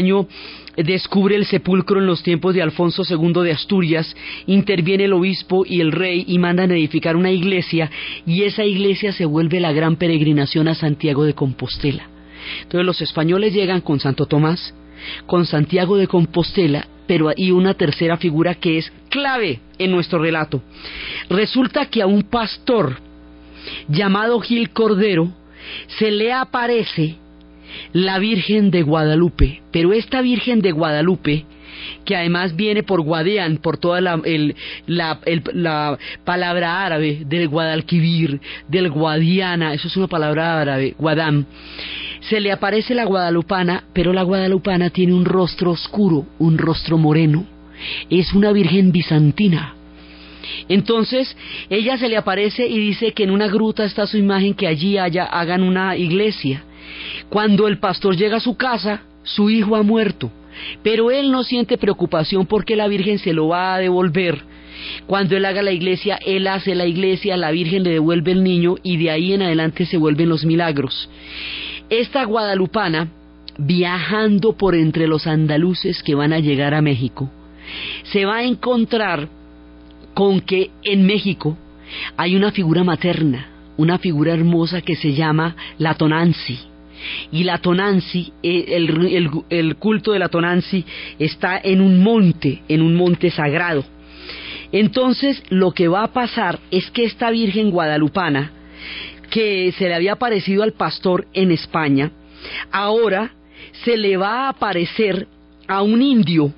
descubre 0.76 1.37
el 1.37 1.46
sepulcro 1.46 2.00
en 2.00 2.06
los 2.06 2.22
tiempos 2.22 2.54
de 2.54 2.62
Alfonso 2.62 3.02
II 3.09 3.42
de 3.42 3.52
Asturias, 3.52 4.14
interviene 4.46 5.04
el 5.04 5.12
obispo 5.12 5.64
y 5.66 5.80
el 5.80 5.92
rey 5.92 6.24
y 6.26 6.38
mandan 6.38 6.70
edificar 6.70 7.16
una 7.16 7.30
iglesia 7.30 7.90
y 8.26 8.42
esa 8.42 8.64
iglesia 8.64 9.12
se 9.12 9.24
vuelve 9.24 9.61
la 9.61 9.72
gran 9.72 9.96
peregrinación 9.96 10.68
a 10.68 10.74
Santiago 10.74 11.24
de 11.24 11.35
Compostela. 11.35 12.09
Entonces 12.62 12.87
los 12.87 13.00
españoles 13.02 13.52
llegan 13.52 13.80
con 13.80 14.00
Santo 14.00 14.26
Tomás, 14.26 14.74
con 15.26 15.46
Santiago 15.46 15.96
de 15.96 16.06
Compostela, 16.06 16.87
pero 17.06 17.28
hay 17.28 17.50
una 17.50 17.74
tercera 17.74 18.16
figura 18.16 18.54
que 18.54 18.78
es 18.78 18.92
clave 19.09 19.61
en 19.78 19.90
nuestro 19.90 20.18
relato. 20.18 20.62
Resulta 21.28 21.87
que 21.87 22.02
a 22.02 22.06
un 22.06 22.22
pastor 22.22 22.98
llamado 23.88 24.40
Gil 24.40 24.70
Cordero, 24.70 25.32
se 25.98 26.11
le 26.11 26.32
aparece 26.32 27.16
la 27.92 28.18
Virgen 28.18 28.70
de 28.70 28.83
Guadalupe, 28.83 29.62
pero 29.72 29.92
esta 29.92 30.20
Virgen 30.20 30.61
de 30.61 30.72
Guadalupe, 30.72 31.44
que 32.05 32.16
además 32.16 32.57
viene 32.57 32.83
por 32.83 33.02
Guadean, 33.02 33.59
por 33.59 33.79
toda 33.79 34.00
la, 34.00 34.20
la, 34.87 35.98
palabra 36.24 36.85
árabe 36.85 37.22
del 37.26 37.48
Guadalquivir, 37.48 38.40
del 38.68 38.90
Guadiana, 38.90 39.74
eso 39.74 39.88
es 39.88 39.96
una 39.96 40.09
palabra 40.09 40.61
árabe, 40.61 40.94
Guadam, 40.98 41.46
se 42.20 42.40
le 42.40 42.50
aparece 42.50 42.94
la 42.94 43.05
guadalupana, 43.05 43.85
pero 43.92 44.12
la 44.12 44.22
guadalupana 44.22 44.90
tiene 44.90 45.14
un 45.14 45.24
rostro 45.24 45.70
oscuro, 45.70 46.26
un 46.38 46.59
rostro 46.59 46.98
moreno, 46.98 47.46
es 48.11 48.33
una 48.33 48.52
Virgen 48.52 48.90
bizantina. 48.90 49.74
Entonces 50.68 51.37
ella 51.70 51.96
se 51.98 52.09
le 52.09 52.16
aparece 52.16 52.66
y 52.66 52.79
dice 52.79 53.12
que 53.12 53.24
en 53.24 53.31
una 53.31 53.48
gruta 53.48 53.85
está 53.85 54.07
su 54.07 54.16
imagen, 54.16 54.55
que 54.55 54.66
allí 54.66 54.98
haya, 54.98 55.24
hagan 55.24 55.62
una 55.62 55.96
iglesia. 55.96 56.64
Cuando 57.29 57.68
el 57.68 57.79
pastor 57.79 58.16
llega 58.16 58.37
a 58.37 58.40
su 58.40 58.57
casa, 58.57 59.03
su 59.22 59.51
hijo 59.51 59.77
ha 59.77 59.83
muerto, 59.83 60.31
pero 60.83 61.11
él 61.11 61.31
no 61.31 61.42
siente 61.42 61.79
preocupación 61.79 62.46
porque 62.46 62.77
la 62.77 62.88
Virgen 62.88 63.18
se 63.18 63.33
lo 63.33 63.49
va 63.49 63.75
a 63.75 63.79
devolver. 63.79 64.42
Cuando 65.07 65.37
él 65.37 65.44
haga 65.44 65.62
la 65.62 65.72
iglesia, 65.72 66.18
él 66.25 66.46
hace 66.46 66.75
la 66.75 66.87
iglesia, 66.87 67.37
la 67.37 67.51
Virgen 67.51 67.83
le 67.83 67.90
devuelve 67.90 68.33
el 68.33 68.44
niño 68.44 68.77
y 68.83 68.96
de 68.96 69.11
ahí 69.11 69.33
en 69.33 69.42
adelante 69.42 69.87
se 69.87 69.96
vuelven 69.96 70.29
los 70.29 70.44
milagros. 70.44 71.09
Esta 71.88 72.25
guadalupana, 72.25 73.09
viajando 73.59 74.57
por 74.57 74.75
entre 74.75 75.07
los 75.07 75.27
andaluces 75.27 76.03
que 76.03 76.14
van 76.14 76.33
a 76.33 76.40
llegar 76.40 76.75
a 76.75 76.83
México, 76.83 77.31
se 78.05 78.25
va 78.25 78.37
a 78.37 78.44
encontrar 78.44 79.29
con 80.14 80.40
que 80.40 80.70
en 80.85 81.07
México 81.07 81.57
hay 82.16 82.37
una 82.37 82.51
figura 82.53 82.85
materna, 82.85 83.49
una 83.77 83.99
figura 83.99 84.33
hermosa 84.33 84.81
que 84.81 84.96
se 84.96 85.14
llama 85.14 85.57
la 85.79 85.94
Tonanzi. 85.94 86.59
Y 87.32 87.44
la 87.44 87.59
Tonanzi, 87.59 88.32
eh, 88.42 88.64
el, 88.68 89.44
el 89.50 89.76
culto 89.76 90.12
de 90.12 90.18
la 90.18 90.28
Tonanzi 90.28 90.85
está 91.18 91.61
en 91.62 91.80
un 91.80 92.02
monte, 92.02 92.62
en 92.68 92.82
un 92.82 92.94
monte 92.94 93.30
sagrado. 93.30 93.85
Entonces 94.72 95.42
lo 95.48 95.72
que 95.72 95.88
va 95.88 96.02
a 96.02 96.12
pasar 96.12 96.59
es 96.70 96.90
que 96.90 97.04
esta 97.04 97.30
Virgen 97.30 97.70
guadalupana, 97.70 98.52
que 99.30 99.72
se 99.72 99.88
le 99.88 99.94
había 99.94 100.12
aparecido 100.12 100.62
al 100.62 100.72
pastor 100.72 101.26
en 101.32 101.50
España, 101.50 102.11
ahora 102.70 103.32
se 103.85 103.96
le 103.96 104.16
va 104.16 104.46
a 104.46 104.48
aparecer 104.50 105.26
a 105.68 105.82
un 105.82 106.02
indio 106.02 106.52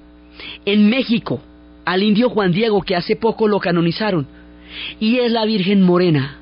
en 0.64 0.88
México, 0.88 1.42
al 1.84 2.02
indio 2.02 2.30
Juan 2.30 2.52
Diego, 2.52 2.82
que 2.82 2.96
hace 2.96 3.16
poco 3.16 3.48
lo 3.48 3.58
canonizaron, 3.58 4.26
y 5.00 5.18
es 5.18 5.32
la 5.32 5.44
Virgen 5.44 5.82
Morena, 5.82 6.38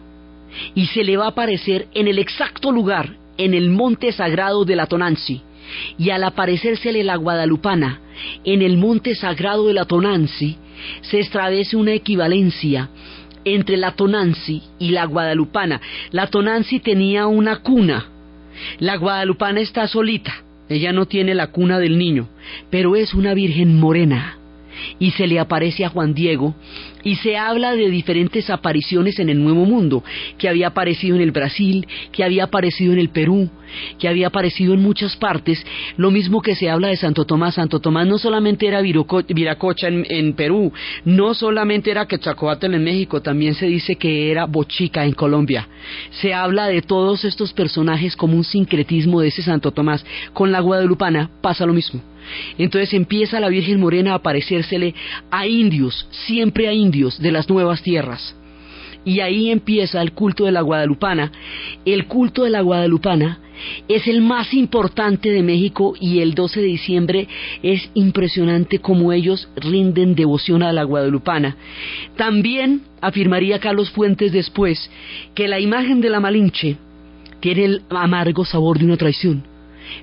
y 0.74 0.86
se 0.86 1.04
le 1.04 1.16
va 1.16 1.26
a 1.26 1.30
aparecer 1.30 1.86
en 1.94 2.08
el 2.08 2.18
exacto 2.18 2.72
lugar, 2.72 3.16
en 3.38 3.54
el 3.54 3.70
monte 3.70 4.12
sagrado 4.12 4.64
de 4.64 4.76
la 4.76 4.86
Tonanzi, 4.86 5.42
y 5.98 6.10
al 6.10 6.24
aparecérsele 6.24 7.02
la 7.02 7.16
Guadalupana 7.16 8.00
en 8.44 8.62
el 8.62 8.76
monte 8.76 9.14
sagrado 9.14 9.66
de 9.66 9.74
la 9.74 9.84
Tonanzi, 9.84 10.56
se 11.02 11.20
establece 11.20 11.76
una 11.76 11.92
equivalencia 11.92 12.88
entre 13.44 13.76
la 13.76 13.92
Tonanzi 13.92 14.62
y 14.78 14.90
la 14.90 15.04
Guadalupana. 15.06 15.80
La 16.10 16.26
Tonanzi 16.26 16.80
tenía 16.80 17.26
una 17.26 17.56
cuna, 17.62 18.06
la 18.78 18.96
Guadalupana 18.96 19.60
está 19.60 19.86
solita, 19.86 20.34
ella 20.68 20.92
no 20.92 21.06
tiene 21.06 21.34
la 21.34 21.48
cuna 21.48 21.78
del 21.78 21.98
niño, 21.98 22.28
pero 22.70 22.96
es 22.96 23.14
una 23.14 23.34
virgen 23.34 23.78
morena 23.78 24.35
y 24.98 25.10
se 25.12 25.26
le 25.26 25.38
aparece 25.38 25.84
a 25.84 25.88
Juan 25.88 26.14
Diego 26.14 26.54
y 27.06 27.14
se 27.14 27.36
habla 27.36 27.76
de 27.76 27.88
diferentes 27.88 28.50
apariciones 28.50 29.20
en 29.20 29.28
el 29.28 29.40
Nuevo 29.40 29.64
Mundo, 29.64 30.02
que 30.38 30.48
había 30.48 30.66
aparecido 30.66 31.14
en 31.14 31.22
el 31.22 31.30
Brasil, 31.30 31.86
que 32.10 32.24
había 32.24 32.42
aparecido 32.42 32.92
en 32.92 32.98
el 32.98 33.10
Perú, 33.10 33.48
que 34.00 34.08
había 34.08 34.26
aparecido 34.26 34.74
en 34.74 34.82
muchas 34.82 35.16
partes, 35.16 35.64
lo 35.96 36.10
mismo 36.10 36.42
que 36.42 36.56
se 36.56 36.68
habla 36.68 36.88
de 36.88 36.96
Santo 36.96 37.24
Tomás. 37.24 37.54
Santo 37.54 37.78
Tomás 37.78 38.08
no 38.08 38.18
solamente 38.18 38.66
era 38.66 38.80
Viracocha 38.80 39.86
en, 39.86 40.32
Perú, 40.32 40.72
no 41.04 41.34
solamente 41.34 41.92
era 41.92 42.08
Quetzalcoatl 42.08 42.74
en 42.74 42.82
México, 42.82 43.22
también 43.22 43.54
se 43.54 43.66
dice 43.66 43.94
que 43.94 44.32
era 44.32 44.46
Bochica 44.46 45.04
en 45.04 45.12
Colombia. 45.12 45.68
Se 46.10 46.34
habla 46.34 46.66
de 46.66 46.82
todos 46.82 47.24
estos 47.24 47.52
personajes 47.52 48.16
como 48.16 48.36
un 48.36 48.42
sincretismo 48.42 49.20
de 49.20 49.28
ese 49.28 49.42
Santo 49.42 49.70
Tomás. 49.70 50.04
Con 50.32 50.50
la 50.50 50.58
Guadalupana 50.58 51.30
pasa 51.40 51.66
lo 51.66 51.72
mismo. 51.72 52.02
Entonces 52.58 52.92
empieza 52.94 53.40
la 53.40 53.48
Virgen 53.48 53.80
Morena 53.80 54.12
a 54.12 54.20
aparecérsele 54.26 54.94
a 55.30 55.46
indios, 55.46 56.08
siempre 56.10 56.68
a 56.68 56.72
indios 56.72 57.20
de 57.20 57.32
las 57.32 57.48
nuevas 57.48 57.82
tierras. 57.82 58.34
Y 59.04 59.20
ahí 59.20 59.50
empieza 59.50 60.02
el 60.02 60.12
culto 60.12 60.46
de 60.46 60.52
la 60.52 60.62
Guadalupana. 60.62 61.30
El 61.84 62.06
culto 62.06 62.42
de 62.42 62.50
la 62.50 62.60
Guadalupana 62.60 63.38
es 63.86 64.08
el 64.08 64.20
más 64.20 64.52
importante 64.52 65.30
de 65.30 65.44
México 65.44 65.94
y 66.00 66.18
el 66.18 66.34
12 66.34 66.60
de 66.60 66.66
diciembre 66.66 67.28
es 67.62 67.88
impresionante 67.94 68.80
cómo 68.80 69.12
ellos 69.12 69.48
rinden 69.56 70.16
devoción 70.16 70.64
a 70.64 70.72
la 70.72 70.82
Guadalupana. 70.82 71.56
También 72.16 72.82
afirmaría 73.00 73.60
Carlos 73.60 73.90
Fuentes 73.90 74.32
después 74.32 74.90
que 75.36 75.46
la 75.46 75.60
imagen 75.60 76.00
de 76.00 76.10
la 76.10 76.18
Malinche 76.18 76.76
tiene 77.38 77.64
el 77.64 77.82
amargo 77.90 78.44
sabor 78.44 78.78
de 78.78 78.86
una 78.86 78.96
traición 78.96 79.55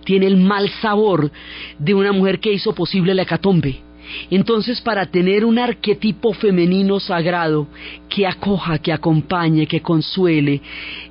tiene 0.06 0.28
el 0.28 0.38
mal 0.38 0.69
sabor 0.82 1.32
de 1.80 1.93
una 1.93 2.12
mujer 2.12 2.39
que 2.39 2.54
hizo 2.54 2.74
posible 2.74 3.13
la 3.13 3.24
hecatombe. 3.24 3.82
Entonces, 4.30 4.82
para 4.82 5.06
tener 5.06 5.46
un 5.46 5.58
arquetipo 5.58 6.34
femenino 6.34 7.00
sagrado 7.00 7.67
que 8.10 8.28
acoja, 8.28 8.78
que 8.78 8.91
acompañe, 8.91 9.65
que 9.65 9.82
consuele, 9.82 10.62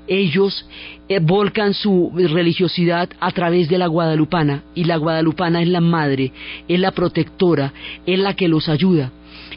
ellos 0.06 0.66
eh, 1.08 1.18
volcan 1.20 1.74
su 1.74 2.12
religiosidad 2.14 3.08
a 3.20 3.30
través 3.30 3.68
de 3.68 3.78
la 3.78 3.86
guadalupana, 3.86 4.62
y 4.74 4.84
la 4.84 4.96
guadalupana 4.96 5.62
es 5.62 5.68
la 5.68 5.80
madre, 5.80 6.32
es 6.68 6.78
la 6.78 6.92
protectora, 6.92 7.72
es 8.06 8.18
la 8.18 8.34
que 8.34 8.48
los 8.48 8.68
ayuda. 8.68 9.10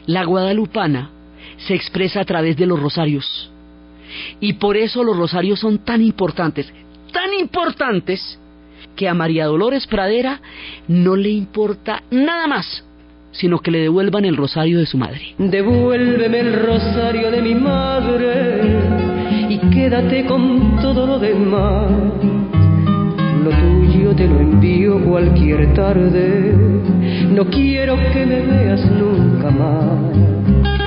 La 0.06 0.24
guadalupana 0.24 1.10
se 1.58 1.74
expresa 1.74 2.20
a 2.20 2.24
través 2.24 2.56
de 2.56 2.66
los 2.66 2.80
rosarios. 2.80 3.50
Y 4.40 4.54
por 4.54 4.76
eso 4.76 5.02
los 5.04 5.16
rosarios 5.16 5.60
son 5.60 5.78
tan 5.78 6.02
importantes, 6.02 6.72
tan 7.12 7.34
importantes, 7.34 8.38
que 8.96 9.08
a 9.08 9.14
María 9.14 9.46
Dolores 9.46 9.86
Pradera 9.86 10.40
no 10.88 11.14
le 11.14 11.30
importa 11.30 12.02
nada 12.10 12.46
más 12.46 12.82
sino 13.36 13.58
que 13.58 13.70
le 13.70 13.80
devuelvan 13.80 14.24
el 14.24 14.36
rosario 14.36 14.78
de 14.78 14.86
su 14.86 14.96
madre. 14.96 15.34
Devuélveme 15.38 16.40
el 16.40 16.54
rosario 16.54 17.30
de 17.30 17.42
mi 17.42 17.54
madre 17.54 18.60
y 19.48 19.58
quédate 19.70 20.24
con 20.24 20.76
todo 20.80 21.06
lo 21.06 21.18
demás. 21.18 21.90
Lo 23.44 23.50
tuyo 23.50 24.14
te 24.16 24.26
lo 24.26 24.40
envío 24.40 25.04
cualquier 25.04 25.72
tarde, 25.74 26.54
no 27.30 27.44
quiero 27.46 27.96
que 28.12 28.26
me 28.26 28.40
veas 28.40 28.90
nunca 28.90 29.50
más. 29.50 30.85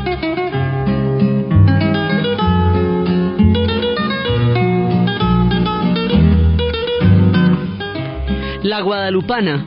La 8.63 8.81
guadalupana 8.81 9.65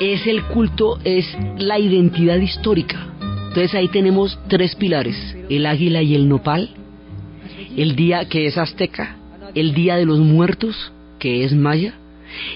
es 0.00 0.28
el 0.28 0.44
culto, 0.44 1.00
es 1.02 1.26
la 1.58 1.80
identidad 1.80 2.36
histórica. 2.36 3.08
Entonces 3.48 3.74
ahí 3.74 3.88
tenemos 3.88 4.38
tres 4.46 4.76
pilares, 4.76 5.16
el 5.50 5.66
águila 5.66 6.02
y 6.02 6.14
el 6.14 6.28
nopal, 6.28 6.70
el 7.76 7.96
día 7.96 8.28
que 8.28 8.46
es 8.46 8.56
azteca, 8.56 9.16
el 9.56 9.74
día 9.74 9.96
de 9.96 10.06
los 10.06 10.20
muertos, 10.20 10.92
que 11.18 11.42
es 11.42 11.52
maya, 11.52 11.94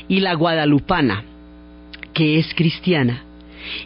y 0.07 0.20
la 0.20 0.34
guadalupana, 0.34 1.24
que 2.14 2.38
es 2.38 2.55
cristiana. 2.55 3.24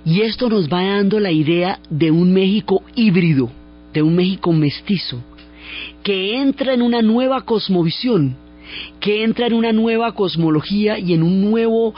Y 0.04 0.20
esto 0.20 0.50
nos 0.50 0.68
va 0.68 0.84
dando 0.84 1.18
la 1.18 1.32
idea 1.32 1.78
de 1.88 2.10
un 2.10 2.30
México 2.34 2.82
híbrido, 2.94 3.50
de 3.94 4.02
un 4.02 4.16
México 4.16 4.52
mestizo, 4.52 5.24
que 6.02 6.36
entra 6.42 6.74
en 6.74 6.82
una 6.82 7.00
nueva 7.00 7.40
cosmovisión, 7.46 8.36
que 9.00 9.24
entra 9.24 9.46
en 9.46 9.54
una 9.54 9.72
nueva 9.72 10.12
cosmología 10.12 10.98
y 10.98 11.14
en 11.14 11.22
un 11.22 11.50
nuevo 11.50 11.94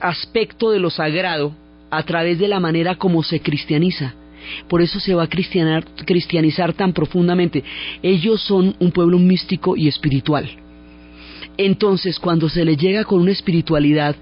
aspecto 0.00 0.70
de 0.70 0.78
lo 0.78 0.90
sagrado 0.90 1.54
a 1.90 2.02
través 2.04 2.38
de 2.38 2.48
la 2.48 2.60
manera 2.60 2.96
como 2.96 3.22
se 3.22 3.40
cristianiza. 3.40 4.14
Por 4.68 4.82
eso 4.82 4.98
se 4.98 5.14
va 5.14 5.24
a 5.24 5.28
cristianizar 5.28 6.72
tan 6.72 6.92
profundamente. 6.92 7.62
Ellos 8.02 8.42
son 8.42 8.74
un 8.80 8.90
pueblo 8.90 9.18
místico 9.18 9.76
y 9.76 9.88
espiritual. 9.88 10.50
Entonces, 11.56 12.18
cuando 12.18 12.48
se 12.48 12.64
le 12.64 12.76
llega 12.76 13.04
con 13.04 13.20
una 13.20 13.30
espiritualidad 13.30 14.16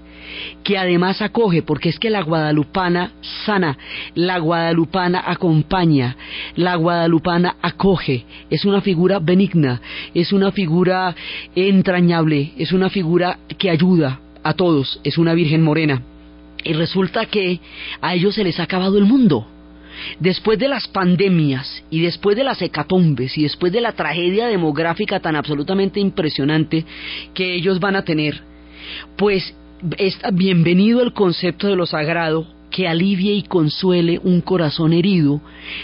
que 0.63 0.77
además 0.77 1.21
acoge, 1.21 1.61
porque 1.61 1.89
es 1.89 1.99
que 1.99 2.09
la 2.09 2.21
guadalupana 2.21 3.11
sana, 3.45 3.77
la 4.15 4.39
guadalupana 4.39 5.23
acompaña, 5.25 6.15
la 6.55 6.75
guadalupana 6.75 7.55
acoge, 7.61 8.25
es 8.49 8.65
una 8.65 8.81
figura 8.81 9.19
benigna, 9.19 9.81
es 10.13 10.31
una 10.33 10.51
figura 10.51 11.15
entrañable, 11.55 12.53
es 12.57 12.71
una 12.71 12.89
figura 12.89 13.39
que 13.57 13.69
ayuda 13.69 14.19
a 14.43 14.53
todos, 14.53 14.99
es 15.03 15.17
una 15.17 15.33
Virgen 15.33 15.63
morena. 15.63 16.01
Y 16.63 16.73
resulta 16.73 17.25
que 17.25 17.59
a 18.01 18.13
ellos 18.13 18.35
se 18.35 18.43
les 18.43 18.59
ha 18.59 18.63
acabado 18.63 18.97
el 18.97 19.05
mundo. 19.05 19.47
después 20.19 20.57
de 20.59 20.67
las 20.67 20.87
pandemias 20.87 21.83
y 21.89 22.01
después 22.01 22.35
de 22.35 22.43
las 22.43 22.61
hecatombes 22.61 23.37
y 23.37 23.43
después 23.43 23.71
de 23.71 23.81
la 23.81 23.91
tragedia 23.91 24.47
demográfica 24.47 25.19
tan 25.19 25.35
absolutamente 25.35 25.99
impresionante 25.99 26.85
que 27.33 27.55
ellos 27.55 27.79
van 27.79 27.95
a 27.95 28.03
tener, 28.03 28.41
pues 29.17 29.55
es 29.97 30.17
bienvenido 30.33 31.01
el 31.01 31.13
concepto 31.13 31.67
de 31.67 31.75
lo 31.75 31.85
sagrado 31.85 32.45
que 32.69 32.87
alivie 32.87 33.33
y 33.33 33.43
consuele 33.43 34.19
un 34.23 34.41
corazón 34.41 34.93
herido, 34.93 35.41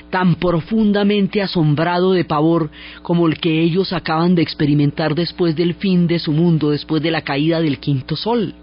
tan 0.09 0.35
profundamente 0.35 1.41
asombrado 1.41 2.13
de 2.13 2.23
pavor 2.23 2.71
como 3.01 3.27
el 3.27 3.39
que 3.39 3.61
ellos 3.61 3.91
acaban 3.91 4.35
de 4.35 4.41
experimentar 4.41 5.13
después 5.13 5.55
del 5.55 5.73
fin 5.73 6.07
de 6.07 6.17
su 6.17 6.31
mundo, 6.31 6.69
después 6.69 7.03
de 7.03 7.11
la 7.11 7.23
caída 7.23 7.59
del 7.59 7.79
quinto 7.79 8.15
sol. 8.15 8.53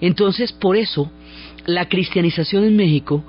Entonces, 0.00 0.52
por 0.52 0.76
eso, 0.76 1.10
la 1.66 1.88
cristianización 1.88 2.64
en 2.64 2.76
México 2.76 3.24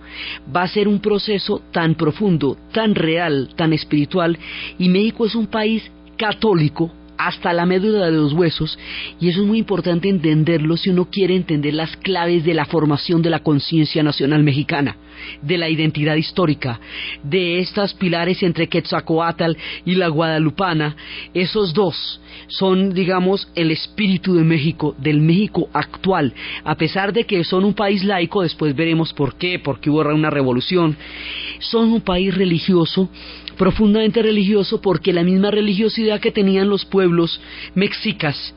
va 0.53 0.63
a 0.63 0.67
ser 0.67 0.87
un 0.87 0.99
proceso 0.99 1.61
tan 1.71 1.93
profundo, 1.93 2.57
tan 2.71 2.95
real, 2.95 3.49
tan 3.55 3.71
espiritual, 3.71 4.37
y 4.79 4.89
México 4.89 5.27
es 5.27 5.35
un 5.35 5.47
país 5.47 5.91
católico 6.17 6.91
hasta 7.17 7.53
la 7.53 7.65
médula 7.65 8.05
de 8.05 8.11
los 8.11 8.33
huesos 8.33 8.77
y 9.19 9.29
eso 9.29 9.41
es 9.41 9.47
muy 9.47 9.59
importante 9.59 10.09
entenderlo 10.09 10.77
si 10.77 10.89
uno 10.89 11.09
quiere 11.09 11.35
entender 11.35 11.73
las 11.73 11.95
claves 11.97 12.43
de 12.43 12.53
la 12.53 12.65
formación 12.65 13.21
de 13.21 13.29
la 13.29 13.39
conciencia 13.39 14.03
nacional 14.03 14.43
mexicana, 14.43 14.97
de 15.41 15.57
la 15.57 15.69
identidad 15.69 16.15
histórica, 16.15 16.79
de 17.23 17.59
estos 17.59 17.93
pilares 17.93 18.41
entre 18.43 18.67
Quetzalcoatl 18.67 19.53
y 19.85 19.95
la 19.95 20.07
Guadalupana, 20.07 20.95
esos 21.33 21.73
dos 21.73 22.19
son, 22.47 22.93
digamos, 22.93 23.47
el 23.55 23.71
espíritu 23.71 24.35
de 24.35 24.43
México, 24.43 24.95
del 24.97 25.19
México 25.19 25.69
actual, 25.73 26.33
a 26.63 26.75
pesar 26.75 27.13
de 27.13 27.25
que 27.25 27.43
son 27.43 27.63
un 27.63 27.73
país 27.73 28.03
laico, 28.03 28.41
después 28.41 28.75
veremos 28.75 29.13
por 29.13 29.35
qué, 29.35 29.59
porque 29.59 29.89
hubo 29.89 30.01
una 30.13 30.29
revolución, 30.29 30.95
son 31.59 31.93
un 31.93 32.01
país 32.01 32.35
religioso 32.35 33.09
profundamente 33.57 34.23
religioso 34.23 34.81
porque 34.81 35.13
la 35.13 35.23
misma 35.23 35.51
religiosidad 35.51 36.19
que 36.19 36.31
tenían 36.31 36.69
los 36.69 36.85
pueblos 36.85 37.39
mexicas 37.75 38.53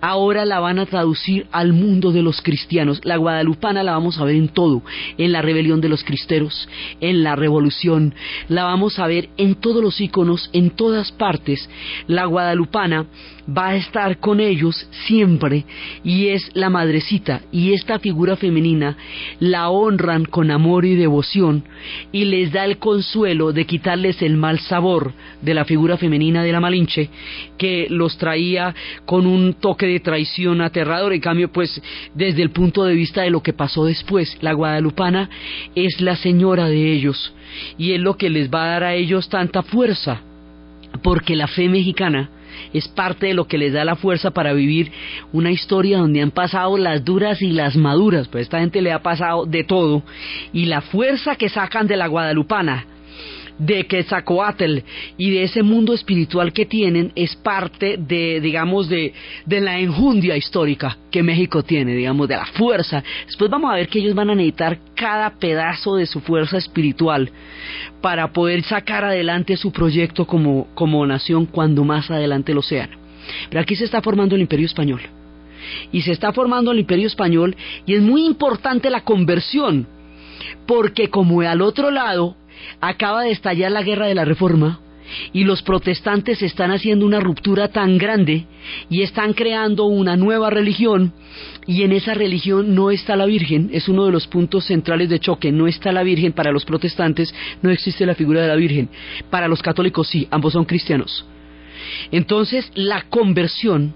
ahora 0.00 0.44
la 0.44 0.60
van 0.60 0.78
a 0.78 0.86
traducir 0.86 1.46
al 1.52 1.72
mundo 1.72 2.12
de 2.12 2.22
los 2.22 2.42
cristianos. 2.42 3.00
La 3.04 3.16
guadalupana 3.16 3.82
la 3.82 3.92
vamos 3.92 4.18
a 4.18 4.24
ver 4.24 4.36
en 4.36 4.48
todo, 4.48 4.82
en 5.18 5.32
la 5.32 5.42
rebelión 5.42 5.80
de 5.80 5.88
los 5.88 6.04
cristeros, 6.04 6.68
en 7.00 7.22
la 7.22 7.36
revolución, 7.36 8.14
la 8.48 8.64
vamos 8.64 8.98
a 8.98 9.06
ver 9.06 9.28
en 9.36 9.54
todos 9.56 9.82
los 9.82 10.00
iconos, 10.00 10.50
en 10.52 10.70
todas 10.70 11.12
partes. 11.12 11.68
La 12.06 12.26
guadalupana 12.26 13.06
va 13.48 13.68
a 13.68 13.76
estar 13.76 14.18
con 14.18 14.40
ellos 14.40 14.88
siempre 15.06 15.64
y 16.02 16.28
es 16.28 16.50
la 16.54 16.70
madrecita 16.70 17.42
y 17.52 17.72
esta 17.72 17.98
figura 17.98 18.36
femenina 18.36 18.96
la 19.38 19.68
honran 19.68 20.24
con 20.24 20.50
amor 20.50 20.84
y 20.84 20.94
devoción 20.94 21.64
y 22.10 22.24
les 22.24 22.52
da 22.52 22.64
el 22.64 22.78
consuelo 22.78 23.52
de 23.52 23.66
quitarles 23.66 24.22
el 24.22 24.36
mal 24.36 24.58
sabor 24.60 25.12
de 25.42 25.54
la 25.54 25.64
figura 25.64 25.96
femenina 25.98 26.42
de 26.42 26.52
la 26.52 26.60
Malinche 26.60 27.10
que 27.58 27.86
los 27.90 28.16
traía 28.16 28.74
con 29.04 29.26
un 29.26 29.54
toque 29.64 29.86
de 29.86 29.98
traición 29.98 30.60
aterrador. 30.60 31.14
En 31.14 31.22
cambio 31.22 31.50
pues 31.50 31.80
desde 32.14 32.42
el 32.42 32.50
punto 32.50 32.84
de 32.84 32.94
vista 32.94 33.22
de 33.22 33.30
lo 33.30 33.42
que 33.42 33.54
pasó 33.54 33.86
después 33.86 34.36
la 34.42 34.52
guadalupana 34.52 35.30
es 35.74 36.02
la 36.02 36.16
señora 36.16 36.68
de 36.68 36.92
ellos 36.92 37.32
y 37.78 37.92
es 37.92 38.00
lo 38.00 38.18
que 38.18 38.28
les 38.28 38.50
va 38.50 38.64
a 38.64 38.68
dar 38.68 38.84
a 38.84 38.94
ellos 38.94 39.30
tanta 39.30 39.62
fuerza 39.62 40.20
porque 41.02 41.34
la 41.34 41.46
fe 41.46 41.70
mexicana 41.70 42.28
es 42.74 42.88
parte 42.88 43.28
de 43.28 43.34
lo 43.34 43.46
que 43.46 43.56
les 43.56 43.72
da 43.72 43.86
la 43.86 43.96
fuerza 43.96 44.32
para 44.32 44.52
vivir 44.52 44.92
una 45.32 45.50
historia 45.50 45.96
donde 45.96 46.20
han 46.20 46.30
pasado 46.30 46.76
las 46.76 47.02
duras 47.02 47.40
y 47.40 47.50
las 47.50 47.74
maduras, 47.74 48.28
pues 48.28 48.42
esta 48.42 48.60
gente 48.60 48.82
le 48.82 48.92
ha 48.92 49.02
pasado 49.02 49.46
de 49.46 49.64
todo, 49.64 50.02
y 50.52 50.66
la 50.66 50.80
fuerza 50.80 51.34
que 51.34 51.48
sacan 51.48 51.88
de 51.88 51.96
la 51.96 52.06
guadalupana 52.06 52.86
de 53.58 53.86
Quetzalcoatl 53.86 54.78
y 55.16 55.30
de 55.30 55.44
ese 55.44 55.62
mundo 55.62 55.92
espiritual 55.92 56.52
que 56.52 56.66
tienen 56.66 57.12
es 57.14 57.36
parte 57.36 57.96
de, 57.98 58.40
digamos, 58.40 58.88
de, 58.88 59.12
de 59.46 59.60
la 59.60 59.78
enjundia 59.78 60.36
histórica 60.36 60.98
que 61.10 61.22
México 61.22 61.62
tiene, 61.62 61.94
digamos, 61.94 62.28
de 62.28 62.36
la 62.36 62.46
fuerza. 62.46 63.02
Después 63.26 63.50
vamos 63.50 63.70
a 63.70 63.76
ver 63.76 63.88
que 63.88 64.00
ellos 64.00 64.14
van 64.14 64.30
a 64.30 64.34
necesitar 64.34 64.78
cada 64.94 65.30
pedazo 65.38 65.96
de 65.96 66.06
su 66.06 66.20
fuerza 66.20 66.58
espiritual 66.58 67.30
para 68.00 68.32
poder 68.32 68.62
sacar 68.62 69.04
adelante 69.04 69.56
su 69.56 69.72
proyecto 69.72 70.26
como, 70.26 70.68
como 70.74 71.06
nación 71.06 71.46
cuando 71.46 71.84
más 71.84 72.10
adelante 72.10 72.54
lo 72.54 72.62
sean. 72.62 72.90
Pero 73.48 73.60
aquí 73.60 73.76
se 73.76 73.84
está 73.84 74.02
formando 74.02 74.34
el 74.34 74.42
imperio 74.42 74.66
español. 74.66 75.00
Y 75.92 76.02
se 76.02 76.12
está 76.12 76.32
formando 76.32 76.72
el 76.72 76.80
imperio 76.80 77.06
español 77.06 77.56
y 77.86 77.94
es 77.94 78.02
muy 78.02 78.26
importante 78.26 78.90
la 78.90 79.00
conversión, 79.00 79.86
porque 80.66 81.08
como 81.08 81.40
al 81.40 81.62
otro 81.62 81.90
lado 81.90 82.36
acaba 82.80 83.22
de 83.22 83.30
estallar 83.30 83.72
la 83.72 83.82
guerra 83.82 84.06
de 84.06 84.14
la 84.14 84.24
reforma 84.24 84.80
y 85.32 85.44
los 85.44 85.62
protestantes 85.62 86.42
están 86.42 86.70
haciendo 86.70 87.06
una 87.06 87.20
ruptura 87.20 87.68
tan 87.68 87.98
grande 87.98 88.46
y 88.88 89.02
están 89.02 89.32
creando 89.32 89.84
una 89.84 90.16
nueva 90.16 90.50
religión 90.50 91.12
y 91.66 91.82
en 91.82 91.92
esa 91.92 92.14
religión 92.14 92.74
no 92.74 92.90
está 92.90 93.16
la 93.16 93.26
Virgen, 93.26 93.70
es 93.72 93.88
uno 93.88 94.06
de 94.06 94.12
los 94.12 94.26
puntos 94.26 94.66
centrales 94.66 95.08
de 95.08 95.20
choque, 95.20 95.52
no 95.52 95.66
está 95.66 95.92
la 95.92 96.02
Virgen 96.02 96.32
para 96.32 96.52
los 96.52 96.64
protestantes, 96.64 97.34
no 97.62 97.70
existe 97.70 98.06
la 98.06 98.14
figura 98.14 98.42
de 98.42 98.48
la 98.48 98.56
Virgen, 98.56 98.88
para 99.30 99.48
los 99.48 99.62
católicos 99.62 100.08
sí, 100.08 100.26
ambos 100.30 100.52
son 100.52 100.64
cristianos. 100.64 101.24
Entonces 102.10 102.70
la 102.74 103.02
conversión 103.02 103.92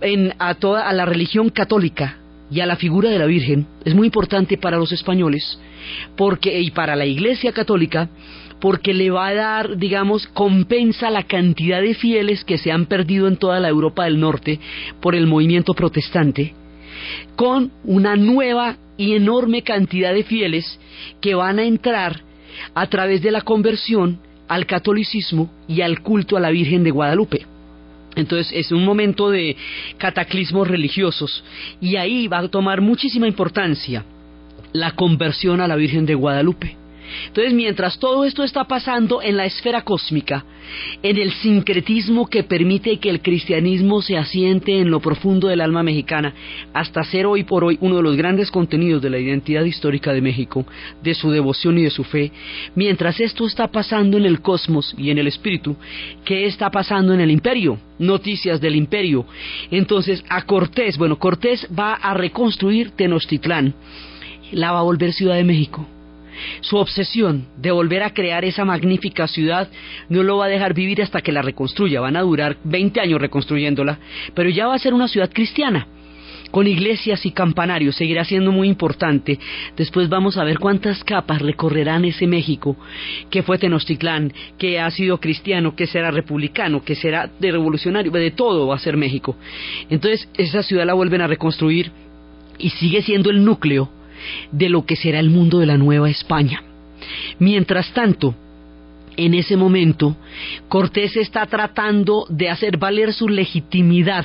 en, 0.00 0.34
a 0.38 0.54
toda 0.54 0.88
a 0.88 0.92
la 0.92 1.04
religión 1.06 1.50
católica 1.50 2.18
y 2.50 2.60
a 2.60 2.66
la 2.66 2.76
figura 2.76 3.10
de 3.10 3.18
la 3.18 3.26
Virgen 3.26 3.66
es 3.84 3.94
muy 3.94 4.06
importante 4.06 4.56
para 4.56 4.76
los 4.76 4.92
españoles 4.92 5.58
porque 6.16 6.60
y 6.60 6.70
para 6.70 6.96
la 6.96 7.06
Iglesia 7.06 7.52
católica 7.52 8.08
porque 8.60 8.94
le 8.94 9.10
va 9.10 9.28
a 9.28 9.34
dar, 9.34 9.76
digamos, 9.76 10.26
compensa 10.28 11.10
la 11.10 11.24
cantidad 11.24 11.82
de 11.82 11.94
fieles 11.94 12.44
que 12.44 12.58
se 12.58 12.72
han 12.72 12.86
perdido 12.86 13.28
en 13.28 13.36
toda 13.36 13.60
la 13.60 13.68
Europa 13.68 14.04
del 14.04 14.18
Norte 14.18 14.58
por 15.00 15.14
el 15.14 15.26
movimiento 15.26 15.74
protestante, 15.74 16.54
con 17.36 17.70
una 17.84 18.16
nueva 18.16 18.76
y 18.96 19.14
enorme 19.14 19.62
cantidad 19.62 20.14
de 20.14 20.24
fieles 20.24 20.80
que 21.20 21.34
van 21.34 21.58
a 21.58 21.64
entrar 21.64 22.22
a 22.74 22.86
través 22.86 23.22
de 23.22 23.30
la 23.30 23.42
conversión 23.42 24.20
al 24.48 24.64
catolicismo 24.64 25.50
y 25.68 25.82
al 25.82 26.00
culto 26.00 26.36
a 26.36 26.40
la 26.40 26.50
Virgen 26.50 26.82
de 26.82 26.90
Guadalupe. 26.90 27.46
Entonces 28.16 28.52
es 28.54 28.72
un 28.72 28.84
momento 28.84 29.30
de 29.30 29.56
cataclismos 29.98 30.66
religiosos 30.66 31.44
y 31.80 31.96
ahí 31.96 32.26
va 32.26 32.38
a 32.38 32.48
tomar 32.48 32.80
muchísima 32.80 33.28
importancia 33.28 34.04
la 34.72 34.92
conversión 34.92 35.60
a 35.60 35.68
la 35.68 35.76
Virgen 35.76 36.06
de 36.06 36.14
Guadalupe. 36.14 36.76
Entonces, 37.28 37.52
mientras 37.54 37.98
todo 37.98 38.24
esto 38.24 38.42
está 38.42 38.64
pasando 38.64 39.22
en 39.22 39.36
la 39.36 39.44
esfera 39.46 39.82
cósmica, 39.82 40.44
en 41.02 41.18
el 41.18 41.32
sincretismo 41.32 42.26
que 42.26 42.42
permite 42.42 42.98
que 42.98 43.10
el 43.10 43.20
cristianismo 43.20 44.02
se 44.02 44.16
asiente 44.16 44.78
en 44.78 44.90
lo 44.90 45.00
profundo 45.00 45.48
del 45.48 45.60
alma 45.60 45.82
mexicana, 45.82 46.34
hasta 46.72 47.04
ser 47.04 47.26
hoy 47.26 47.44
por 47.44 47.64
hoy 47.64 47.78
uno 47.80 47.96
de 47.96 48.02
los 48.02 48.16
grandes 48.16 48.50
contenidos 48.50 49.02
de 49.02 49.10
la 49.10 49.18
identidad 49.18 49.64
histórica 49.64 50.12
de 50.12 50.20
México, 50.20 50.66
de 51.02 51.14
su 51.14 51.30
devoción 51.30 51.78
y 51.78 51.84
de 51.84 51.90
su 51.90 52.04
fe, 52.04 52.32
mientras 52.74 53.20
esto 53.20 53.46
está 53.46 53.68
pasando 53.68 54.16
en 54.16 54.24
el 54.24 54.40
cosmos 54.40 54.94
y 54.98 55.10
en 55.10 55.18
el 55.18 55.26
espíritu, 55.26 55.76
¿qué 56.24 56.46
está 56.46 56.70
pasando 56.70 57.14
en 57.14 57.20
el 57.20 57.30
imperio? 57.30 57.78
Noticias 57.98 58.60
del 58.60 58.76
imperio. 58.76 59.26
Entonces, 59.70 60.24
a 60.28 60.42
Cortés, 60.42 60.98
bueno, 60.98 61.18
Cortés 61.18 61.66
va 61.76 61.94
a 61.94 62.14
reconstruir 62.14 62.90
Tenochtitlán, 62.90 63.74
la 64.52 64.72
va 64.72 64.80
a 64.80 64.82
volver 64.82 65.12
Ciudad 65.12 65.36
de 65.36 65.44
México 65.44 65.86
su 66.60 66.76
obsesión 66.76 67.46
de 67.56 67.70
volver 67.70 68.02
a 68.02 68.14
crear 68.14 68.44
esa 68.44 68.64
magnífica 68.64 69.26
ciudad 69.26 69.68
no 70.08 70.22
lo 70.22 70.38
va 70.38 70.46
a 70.46 70.48
dejar 70.48 70.74
vivir 70.74 71.02
hasta 71.02 71.20
que 71.20 71.32
la 71.32 71.42
reconstruya. 71.42 72.00
Van 72.00 72.16
a 72.16 72.22
durar 72.22 72.56
20 72.64 73.00
años 73.00 73.20
reconstruyéndola, 73.20 73.98
pero 74.34 74.50
ya 74.50 74.66
va 74.66 74.74
a 74.74 74.78
ser 74.78 74.94
una 74.94 75.08
ciudad 75.08 75.30
cristiana 75.32 75.86
con 76.50 76.66
iglesias 76.66 77.26
y 77.26 77.32
campanarios, 77.32 77.96
seguirá 77.96 78.24
siendo 78.24 78.52
muy 78.52 78.68
importante. 78.68 79.38
Después 79.76 80.08
vamos 80.08 80.36
a 80.36 80.44
ver 80.44 80.58
cuántas 80.58 81.02
capas 81.04 81.42
recorrerán 81.42 82.04
ese 82.04 82.26
México, 82.26 82.76
que 83.30 83.42
fue 83.42 83.58
Tenochtitlán, 83.58 84.32
que 84.58 84.80
ha 84.80 84.90
sido 84.90 85.18
cristiano, 85.18 85.74
que 85.74 85.86
será 85.86 86.10
republicano, 86.10 86.82
que 86.82 86.94
será 86.94 87.30
de 87.38 87.52
revolucionario, 87.52 88.10
de 88.10 88.30
todo 88.30 88.66
va 88.68 88.76
a 88.76 88.78
ser 88.78 88.96
México. 88.96 89.36
Entonces 89.90 90.28
esa 90.34 90.62
ciudad 90.62 90.86
la 90.86 90.94
vuelven 90.94 91.20
a 91.20 91.26
reconstruir 91.26 91.90
y 92.58 92.70
sigue 92.70 93.02
siendo 93.02 93.30
el 93.30 93.44
núcleo 93.44 93.90
de 94.52 94.68
lo 94.68 94.84
que 94.84 94.96
será 94.96 95.20
el 95.20 95.30
mundo 95.30 95.58
de 95.58 95.66
la 95.66 95.76
Nueva 95.76 96.10
España. 96.10 96.62
Mientras 97.38 97.92
tanto, 97.92 98.34
en 99.16 99.34
ese 99.34 99.56
momento, 99.56 100.16
Cortés 100.68 101.16
está 101.16 101.46
tratando 101.46 102.26
de 102.28 102.50
hacer 102.50 102.76
valer 102.76 103.12
su 103.12 103.28
legitimidad 103.28 104.24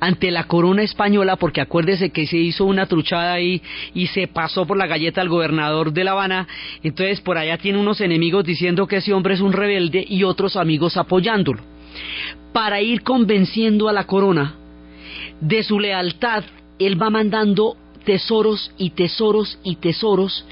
ante 0.00 0.30
la 0.30 0.44
corona 0.44 0.82
española, 0.82 1.36
porque 1.36 1.60
acuérdese 1.60 2.10
que 2.10 2.26
se 2.26 2.36
hizo 2.36 2.64
una 2.64 2.86
truchada 2.86 3.32
ahí 3.32 3.62
y 3.94 4.06
se 4.08 4.26
pasó 4.28 4.66
por 4.66 4.76
la 4.76 4.86
galleta 4.86 5.20
al 5.20 5.28
gobernador 5.28 5.92
de 5.92 6.04
La 6.04 6.12
Habana, 6.12 6.46
entonces 6.82 7.20
por 7.20 7.38
allá 7.38 7.56
tiene 7.58 7.78
unos 7.78 8.00
enemigos 8.00 8.44
diciendo 8.44 8.86
que 8.86 8.96
ese 8.96 9.12
hombre 9.12 9.34
es 9.34 9.40
un 9.40 9.52
rebelde 9.52 10.04
y 10.06 10.24
otros 10.24 10.56
amigos 10.56 10.96
apoyándolo. 10.96 11.62
Para 12.52 12.80
ir 12.82 13.02
convenciendo 13.02 13.88
a 13.88 13.92
la 13.92 14.04
corona 14.04 14.54
de 15.40 15.62
su 15.62 15.80
lealtad, 15.80 16.44
él 16.78 17.00
va 17.00 17.10
mandando 17.10 17.76
tesoros 18.04 18.72
y 18.78 18.90
tesoros 18.90 19.58
y 19.64 19.76
tesoros. 19.76 20.44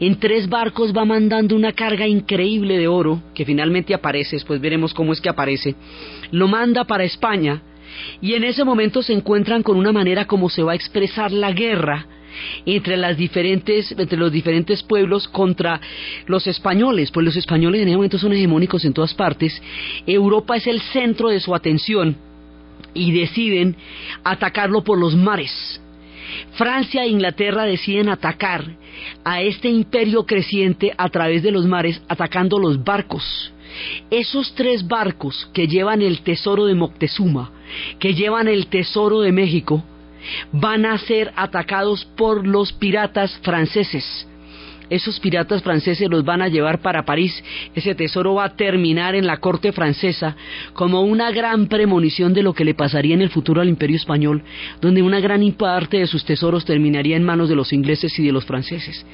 En 0.00 0.18
tres 0.18 0.48
barcos 0.48 0.92
va 0.96 1.04
mandando 1.04 1.56
una 1.56 1.72
carga 1.72 2.06
increíble 2.06 2.78
de 2.78 2.88
oro, 2.88 3.22
que 3.34 3.44
finalmente 3.44 3.94
aparece, 3.94 4.36
después 4.36 4.60
veremos 4.60 4.94
cómo 4.94 5.12
es 5.12 5.20
que 5.20 5.28
aparece. 5.28 5.74
Lo 6.30 6.48
manda 6.48 6.84
para 6.84 7.04
España 7.04 7.62
y 8.20 8.34
en 8.34 8.44
ese 8.44 8.64
momento 8.64 9.02
se 9.02 9.12
encuentran 9.12 9.62
con 9.62 9.76
una 9.76 9.92
manera 9.92 10.26
como 10.26 10.48
se 10.48 10.62
va 10.62 10.72
a 10.72 10.76
expresar 10.76 11.32
la 11.32 11.52
guerra 11.52 12.06
entre 12.66 12.96
las 12.96 13.16
diferentes 13.16 13.92
entre 13.92 14.18
los 14.18 14.32
diferentes 14.32 14.82
pueblos 14.82 15.28
contra 15.28 15.80
los 16.26 16.46
españoles, 16.46 17.10
pues 17.12 17.24
los 17.24 17.36
españoles 17.36 17.82
en 17.82 17.88
ese 17.88 17.96
momento 17.96 18.18
son 18.18 18.32
hegemónicos 18.32 18.84
en 18.84 18.92
todas 18.92 19.14
partes. 19.14 19.62
Europa 20.06 20.56
es 20.56 20.66
el 20.66 20.80
centro 20.80 21.28
de 21.28 21.40
su 21.40 21.54
atención 21.54 22.16
y 22.92 23.12
deciden 23.12 23.76
atacarlo 24.22 24.82
por 24.84 24.98
los 24.98 25.14
mares. 25.14 25.80
Francia 26.52 27.04
e 27.04 27.08
Inglaterra 27.08 27.64
deciden 27.64 28.08
atacar 28.08 28.64
a 29.24 29.42
este 29.42 29.68
imperio 29.68 30.24
creciente 30.24 30.92
a 30.96 31.08
través 31.08 31.42
de 31.42 31.50
los 31.50 31.66
mares, 31.66 32.02
atacando 32.08 32.58
los 32.58 32.82
barcos. 32.82 33.52
Esos 34.10 34.54
tres 34.54 34.86
barcos 34.86 35.48
que 35.52 35.66
llevan 35.66 36.00
el 36.00 36.20
tesoro 36.20 36.66
de 36.66 36.74
Moctezuma, 36.74 37.50
que 37.98 38.14
llevan 38.14 38.46
el 38.46 38.68
tesoro 38.68 39.20
de 39.20 39.32
México, 39.32 39.82
van 40.52 40.86
a 40.86 40.96
ser 40.98 41.32
atacados 41.36 42.04
por 42.16 42.46
los 42.46 42.72
piratas 42.72 43.38
franceses 43.42 44.26
esos 44.90 45.18
piratas 45.20 45.62
franceses 45.62 46.08
los 46.10 46.24
van 46.24 46.42
a 46.42 46.48
llevar 46.48 46.80
para 46.80 47.04
París. 47.04 47.42
Ese 47.74 47.94
tesoro 47.94 48.34
va 48.34 48.44
a 48.44 48.56
terminar 48.56 49.14
en 49.14 49.26
la 49.26 49.38
corte 49.38 49.72
francesa 49.72 50.36
como 50.72 51.02
una 51.02 51.30
gran 51.30 51.66
premonición 51.68 52.32
de 52.34 52.42
lo 52.42 52.52
que 52.52 52.64
le 52.64 52.74
pasaría 52.74 53.14
en 53.14 53.22
el 53.22 53.30
futuro 53.30 53.60
al 53.60 53.68
imperio 53.68 53.96
español, 53.96 54.42
donde 54.80 55.02
una 55.02 55.20
gran 55.20 55.44
parte 55.52 55.98
de 55.98 56.06
sus 56.06 56.24
tesoros 56.24 56.64
terminaría 56.64 57.16
en 57.16 57.24
manos 57.24 57.48
de 57.48 57.56
los 57.56 57.72
ingleses 57.72 58.18
y 58.18 58.24
de 58.24 58.32
los 58.32 58.44
franceses. 58.44 59.04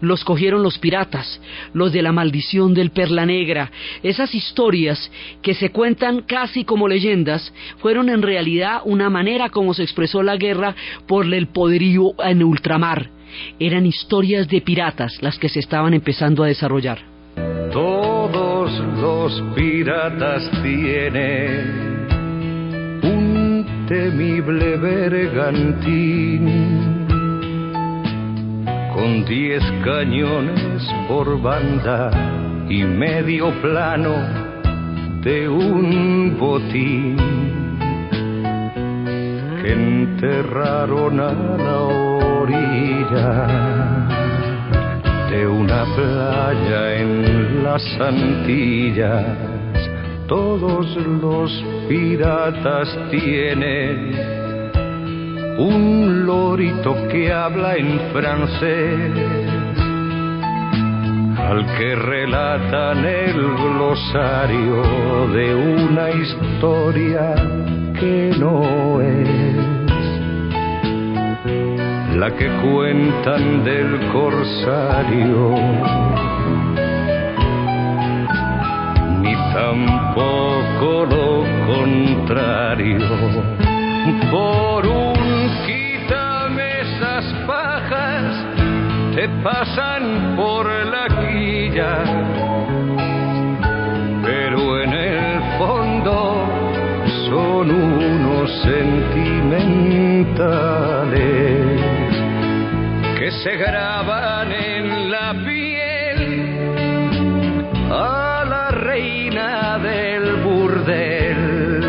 Los 0.00 0.24
cogieron 0.24 0.62
los 0.62 0.78
piratas, 0.78 1.40
los 1.72 1.92
de 1.92 2.02
la 2.02 2.12
maldición 2.12 2.74
del 2.74 2.90
Perla 2.90 3.26
Negra. 3.26 3.70
Esas 4.02 4.34
historias 4.34 5.10
que 5.42 5.54
se 5.54 5.70
cuentan 5.70 6.22
casi 6.22 6.64
como 6.64 6.88
leyendas 6.88 7.52
fueron 7.78 8.08
en 8.08 8.22
realidad 8.22 8.82
una 8.84 9.10
manera 9.10 9.48
como 9.50 9.74
se 9.74 9.82
expresó 9.82 10.22
la 10.22 10.36
guerra 10.36 10.74
por 11.06 11.32
el 11.32 11.48
poderío 11.48 12.12
en 12.22 12.42
ultramar 12.42 13.19
eran 13.58 13.86
historias 13.86 14.48
de 14.48 14.60
piratas 14.60 15.18
las 15.20 15.38
que 15.38 15.48
se 15.48 15.60
estaban 15.60 15.94
empezando 15.94 16.42
a 16.42 16.46
desarrollar. 16.46 16.98
Todos 17.72 18.78
los 19.00 19.42
piratas 19.54 20.50
tienen 20.62 22.06
un 23.02 23.86
temible 23.86 24.76
bergantín 24.76 26.46
con 28.92 29.24
diez 29.24 29.62
cañones 29.84 30.88
por 31.08 31.40
banda 31.40 32.10
y 32.68 32.84
medio 32.84 33.50
plano 33.60 34.14
de 35.22 35.48
un 35.48 36.36
botín 36.38 37.16
que 39.62 39.72
enterraron 39.72 41.20
a 41.20 41.32
la 41.32 42.19
de 45.30 45.46
una 45.46 45.84
playa 45.94 46.96
en 46.96 47.62
las 47.62 47.82
Antillas. 48.00 49.36
Todos 50.26 50.96
los 50.96 51.52
piratas 51.88 52.88
tienen 53.10 54.14
un 55.58 56.24
lorito 56.24 56.96
que 57.08 57.30
habla 57.30 57.76
en 57.76 58.00
francés, 58.12 59.12
al 61.36 61.66
que 61.76 61.94
relatan 61.94 63.04
el 63.04 63.34
glosario 63.34 64.82
de 65.28 65.54
una 65.54 66.10
historia 66.10 67.34
que 67.98 68.32
no 68.38 69.00
es 69.02 69.60
la 72.20 72.30
que 72.36 72.48
cuentan 72.60 73.64
del 73.64 73.98
corsario, 74.12 75.54
ni 79.22 79.34
tampoco 79.54 81.06
lo 81.14 81.30
contrario. 81.72 83.08
Por 84.30 84.86
un 84.86 85.16
quítame 85.64 86.82
esas 86.82 87.24
pajas, 87.46 88.26
te 89.14 89.26
pasan 89.42 90.36
por 90.36 90.66
la 90.66 91.06
quilla, 91.20 92.04
pero 94.22 94.82
en 94.82 94.92
el 94.92 95.40
fondo 95.56 96.44
son 97.30 97.70
unos 97.70 98.50
sentimentales 98.60 101.59
se 103.42 103.56
graban 103.56 104.52
en 104.52 105.10
la 105.10 105.34
piel 105.46 106.20
a 107.90 108.44
la 108.46 108.70
reina 108.70 109.78
del 109.78 110.36
burdel. 110.42 111.80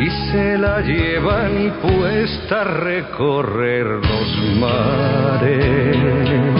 Y 0.00 0.10
se 0.30 0.58
la 0.58 0.82
llevan 0.82 1.72
puesta 1.80 2.60
a 2.60 2.64
recorrer 2.64 3.86
los 3.86 4.36
mares 4.58 6.57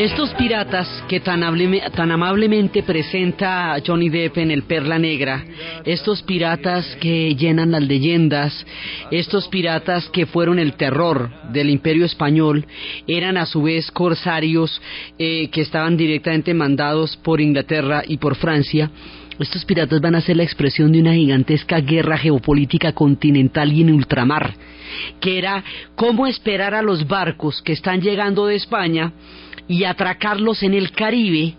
Estos 0.00 0.32
piratas 0.32 0.88
que 1.10 1.20
tan, 1.20 1.42
tan, 1.94 2.10
amablemente 2.10 2.82
presenta 2.82 3.76
Johnny 3.86 4.08
Depp 4.08 4.38
en 4.38 4.50
El 4.50 4.62
Perla 4.62 4.98
Negra, 4.98 5.44
estos 5.84 6.22
piratas 6.22 6.96
que 7.02 7.34
llenan 7.34 7.72
las 7.72 7.82
leyendas, 7.82 8.64
estos 9.10 9.46
piratas 9.48 10.08
que 10.08 10.24
fueron 10.24 10.58
el 10.58 10.72
terror 10.72 11.30
del 11.52 11.68
imperio 11.68 12.06
español, 12.06 12.66
eran 13.06 13.36
a 13.36 13.44
su 13.44 13.64
vez 13.64 13.90
corsarios 13.90 14.80
eh, 15.18 15.50
que 15.50 15.60
estaban 15.60 15.98
directamente 15.98 16.54
mandados 16.54 17.18
por 17.18 17.42
Inglaterra 17.42 18.02
y 18.08 18.16
por 18.16 18.36
Francia 18.36 18.90
estos 19.42 19.64
piratas 19.64 20.00
van 20.00 20.14
a 20.14 20.20
ser 20.20 20.36
la 20.36 20.42
expresión 20.42 20.92
de 20.92 21.00
una 21.00 21.14
gigantesca 21.14 21.80
guerra 21.80 22.18
geopolítica 22.18 22.92
continental 22.92 23.72
y 23.72 23.82
en 23.82 23.92
ultramar, 23.92 24.54
que 25.20 25.38
era 25.38 25.64
cómo 25.94 26.26
esperar 26.26 26.74
a 26.74 26.82
los 26.82 27.06
barcos 27.06 27.62
que 27.62 27.72
están 27.72 28.00
llegando 28.00 28.46
de 28.46 28.56
España 28.56 29.12
y 29.68 29.84
atracarlos 29.84 30.62
en 30.62 30.74
el 30.74 30.92
Caribe, 30.92 31.54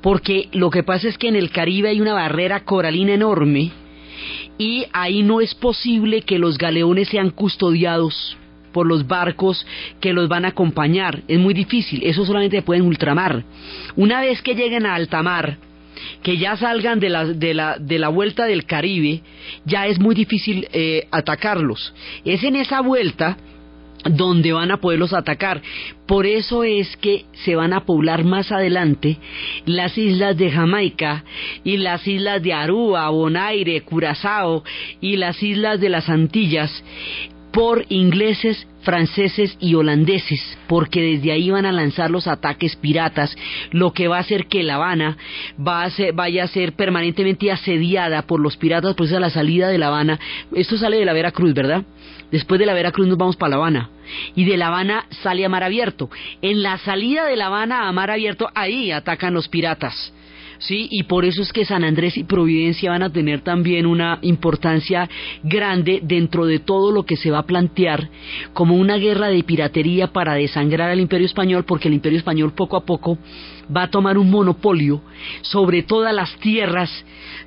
porque 0.00 0.48
lo 0.52 0.70
que 0.70 0.82
pasa 0.82 1.08
es 1.08 1.18
que 1.18 1.28
en 1.28 1.36
el 1.36 1.50
Caribe 1.50 1.90
hay 1.90 2.00
una 2.00 2.14
barrera 2.14 2.64
coralina 2.64 3.14
enorme 3.14 3.70
y 4.58 4.86
ahí 4.92 5.22
no 5.22 5.40
es 5.40 5.54
posible 5.54 6.22
que 6.22 6.38
los 6.38 6.58
galeones 6.58 7.08
sean 7.08 7.30
custodiados 7.30 8.36
por 8.72 8.86
los 8.86 9.06
barcos 9.06 9.66
que 10.00 10.12
los 10.12 10.28
van 10.28 10.44
a 10.44 10.48
acompañar. 10.48 11.22
Es 11.28 11.38
muy 11.38 11.54
difícil, 11.54 12.02
eso 12.04 12.24
solamente 12.24 12.62
puede 12.62 12.80
en 12.80 12.86
ultramar. 12.86 13.44
Una 13.96 14.20
vez 14.20 14.40
que 14.42 14.54
lleguen 14.54 14.86
a 14.86 14.94
alta 14.94 15.22
mar, 15.22 15.58
que 16.22 16.36
ya 16.36 16.56
salgan 16.56 17.00
de 17.00 17.08
la, 17.08 17.24
de 17.26 17.54
la, 17.54 17.76
de 17.78 17.98
la 17.98 18.08
vuelta 18.08 18.44
del 18.46 18.64
Caribe, 18.64 19.22
ya 19.64 19.86
es 19.86 19.98
muy 19.98 20.14
difícil 20.14 20.68
eh, 20.72 21.06
atacarlos. 21.10 21.94
Es 22.24 22.42
en 22.44 22.56
esa 22.56 22.80
vuelta 22.80 23.36
donde 24.04 24.52
van 24.52 24.70
a 24.70 24.78
poderlos 24.78 25.12
atacar. 25.12 25.62
Por 26.06 26.26
eso 26.26 26.64
es 26.64 26.96
que 26.96 27.24
se 27.44 27.54
van 27.54 27.72
a 27.72 27.84
poblar 27.84 28.24
más 28.24 28.50
adelante 28.50 29.18
las 29.64 29.96
islas 29.96 30.36
de 30.36 30.50
Jamaica 30.50 31.24
y 31.64 31.76
las 31.76 32.06
islas 32.06 32.42
de 32.42 32.52
Aruba, 32.52 33.08
Bonaire, 33.10 33.80
Curazao 33.82 34.64
y 35.00 35.16
las 35.16 35.42
islas 35.42 35.80
de 35.80 35.88
las 35.88 36.08
Antillas 36.08 36.82
por 37.52 37.84
ingleses, 37.90 38.66
franceses 38.82 39.56
y 39.60 39.74
holandeses, 39.74 40.58
porque 40.66 41.02
desde 41.02 41.32
ahí 41.32 41.50
van 41.50 41.66
a 41.66 41.72
lanzar 41.72 42.10
los 42.10 42.26
ataques 42.26 42.76
piratas, 42.76 43.36
lo 43.70 43.92
que 43.92 44.08
va 44.08 44.16
a 44.16 44.20
hacer 44.20 44.46
que 44.46 44.62
La 44.62 44.76
Habana 44.76 45.16
va 45.56 45.84
a 45.84 45.90
ser, 45.90 46.14
vaya 46.14 46.44
a 46.44 46.48
ser 46.48 46.72
permanentemente 46.72 47.52
asediada 47.52 48.22
por 48.22 48.40
los 48.40 48.56
piratas, 48.56 48.94
pues 48.96 49.12
a 49.12 49.20
la 49.20 49.30
salida 49.30 49.68
de 49.68 49.78
La 49.78 49.88
Habana, 49.88 50.18
esto 50.54 50.76
sale 50.78 50.96
de 50.96 51.04
la 51.04 51.12
Veracruz, 51.12 51.54
¿verdad? 51.54 51.84
Después 52.30 52.58
de 52.58 52.66
la 52.66 52.74
Veracruz 52.74 53.06
nos 53.06 53.18
vamos 53.18 53.36
para 53.36 53.50
La 53.50 53.56
Habana. 53.56 53.90
Y 54.34 54.44
de 54.44 54.56
La 54.56 54.68
Habana 54.68 55.04
sale 55.22 55.44
a 55.44 55.48
mar 55.50 55.62
abierto. 55.62 56.10
En 56.40 56.62
la 56.62 56.78
salida 56.78 57.26
de 57.26 57.36
La 57.36 57.46
Habana 57.46 57.86
a 57.86 57.92
mar 57.92 58.10
abierto, 58.10 58.48
ahí 58.54 58.90
atacan 58.90 59.34
los 59.34 59.48
piratas. 59.48 60.12
¿Sí? 60.62 60.88
Y 60.90 61.04
por 61.04 61.24
eso 61.24 61.42
es 61.42 61.52
que 61.52 61.64
San 61.64 61.84
Andrés 61.84 62.16
y 62.16 62.24
Providencia 62.24 62.90
van 62.90 63.02
a 63.02 63.12
tener 63.12 63.40
también 63.40 63.86
una 63.86 64.18
importancia 64.22 65.08
grande 65.42 66.00
dentro 66.02 66.46
de 66.46 66.58
todo 66.58 66.92
lo 66.92 67.04
que 67.04 67.16
se 67.16 67.30
va 67.30 67.38
a 67.38 67.46
plantear 67.46 68.08
como 68.52 68.76
una 68.76 68.96
guerra 68.96 69.28
de 69.28 69.42
piratería 69.42 70.08
para 70.08 70.34
desangrar 70.34 70.90
al 70.90 71.00
Imperio 71.00 71.26
Español, 71.26 71.64
porque 71.64 71.88
el 71.88 71.94
Imperio 71.94 72.18
Español 72.18 72.52
poco 72.54 72.76
a 72.76 72.84
poco 72.84 73.18
va 73.74 73.84
a 73.84 73.90
tomar 73.90 74.18
un 74.18 74.30
monopolio 74.30 75.00
sobre 75.42 75.82
todas 75.82 76.14
las 76.14 76.34
tierras 76.36 76.90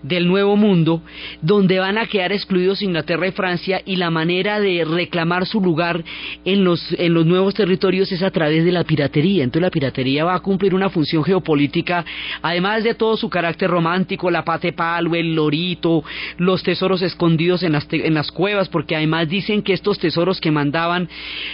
del 0.01 0.27
Nuevo 0.27 0.55
Mundo, 0.55 1.01
donde 1.41 1.79
van 1.79 1.97
a 1.97 2.05
quedar 2.05 2.31
excluidos 2.31 2.81
Inglaterra 2.81 3.27
y 3.27 3.31
Francia, 3.31 3.81
y 3.85 3.95
la 3.95 4.09
manera 4.09 4.59
de 4.59 4.85
reclamar 4.85 5.45
su 5.45 5.61
lugar 5.61 6.03
en 6.43 6.63
los, 6.63 6.93
en 6.97 7.13
los 7.13 7.25
nuevos 7.25 7.53
territorios 7.53 8.11
es 8.11 8.21
a 8.21 8.31
través 8.31 8.63
de 8.63 8.71
la 8.71 8.83
piratería. 8.83 9.43
Entonces 9.43 9.63
la 9.63 9.71
piratería 9.71 10.23
va 10.23 10.35
a 10.35 10.39
cumplir 10.39 10.75
una 10.75 10.89
función 10.89 11.23
geopolítica, 11.23 12.05
además 12.41 12.83
de 12.83 12.93
todo 12.93 13.17
su 13.17 13.29
carácter 13.29 13.69
romántico, 13.69 14.29
la 14.29 14.45
pate 14.45 14.73
palo, 14.73 15.15
el 15.15 15.33
lorito, 15.33 16.03
los 16.37 16.63
tesoros 16.63 17.01
escondidos 17.01 17.63
en 17.63 17.73
las, 17.73 17.87
en 17.91 18.13
las 18.13 18.31
cuevas, 18.31 18.69
porque 18.69 18.95
además 18.95 19.27
dicen 19.27 19.61
que 19.63 19.73
estos 19.73 19.97
tesoros 19.99 20.39
que 20.39 20.51
mandaban, 20.51 21.09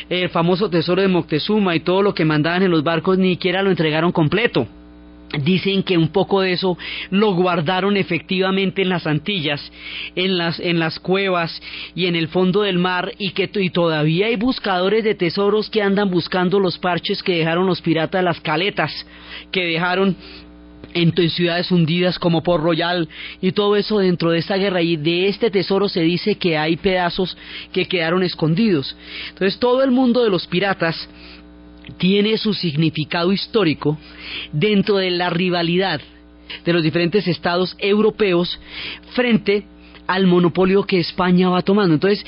el 0.09 0.29
famoso 0.29 0.69
tesoro 0.69 1.01
de 1.01 1.07
Moctezuma 1.07 1.75
y 1.75 1.79
todo 1.79 2.01
lo 2.01 2.13
que 2.13 2.25
mandaban 2.25 2.63
en 2.63 2.71
los 2.71 2.83
barcos, 2.83 3.17
ni 3.17 3.31
siquiera 3.31 3.63
lo 3.63 3.69
entregaron 3.69 4.11
completo 4.11 4.60
Dicen 5.39 5.83
que 5.83 5.97
un 5.97 6.09
poco 6.09 6.41
de 6.41 6.53
eso 6.53 6.77
lo 7.09 7.33
guardaron 7.33 7.95
efectivamente 7.95 8.81
en 8.81 8.89
las 8.89 9.07
Antillas, 9.07 9.71
en 10.15 10.37
las, 10.37 10.59
en 10.59 10.77
las 10.77 10.99
cuevas 10.99 11.61
y 11.95 12.07
en 12.07 12.17
el 12.17 12.27
fondo 12.27 12.63
del 12.63 12.79
mar 12.79 13.13
y 13.17 13.31
que 13.31 13.49
y 13.53 13.69
todavía 13.69 14.27
hay 14.27 14.35
buscadores 14.35 15.05
de 15.05 15.15
tesoros 15.15 15.69
que 15.69 15.81
andan 15.81 16.09
buscando 16.09 16.59
los 16.59 16.77
parches 16.77 17.23
que 17.23 17.37
dejaron 17.37 17.65
los 17.65 17.81
piratas, 17.81 18.23
las 18.23 18.41
caletas 18.41 18.91
que 19.51 19.63
dejaron 19.63 20.17
en, 20.93 21.13
en, 21.15 21.29
ciudades 21.29 21.71
hundidas 21.71 22.19
como 22.19 22.43
Port 22.43 22.63
Royal 22.63 23.07
y 23.41 23.53
todo 23.53 23.77
eso 23.77 23.99
dentro 23.99 24.31
de 24.31 24.39
esta 24.39 24.57
guerra 24.57 24.81
y 24.81 24.97
de 24.97 25.29
este 25.29 25.49
tesoro 25.49 25.87
se 25.87 26.01
dice 26.01 26.35
que 26.35 26.57
hay 26.57 26.75
pedazos 26.75 27.37
que 27.71 27.87
quedaron 27.87 28.23
escondidos. 28.23 28.97
Entonces 29.29 29.57
todo 29.59 29.81
el 29.83 29.91
mundo 29.91 30.23
de 30.23 30.29
los 30.29 30.45
piratas 30.47 31.07
tiene 31.97 32.37
su 32.37 32.53
significado 32.53 33.31
histórico 33.31 33.97
dentro 34.51 34.97
de 34.97 35.11
la 35.11 35.29
rivalidad 35.29 36.01
de 36.65 36.73
los 36.73 36.83
diferentes 36.83 37.27
estados 37.27 37.75
europeos 37.79 38.59
frente 39.13 39.65
al 40.07 40.27
monopolio 40.27 40.83
que 40.83 40.99
España 40.99 41.49
va 41.49 41.61
tomando. 41.61 41.93
Entonces, 41.95 42.25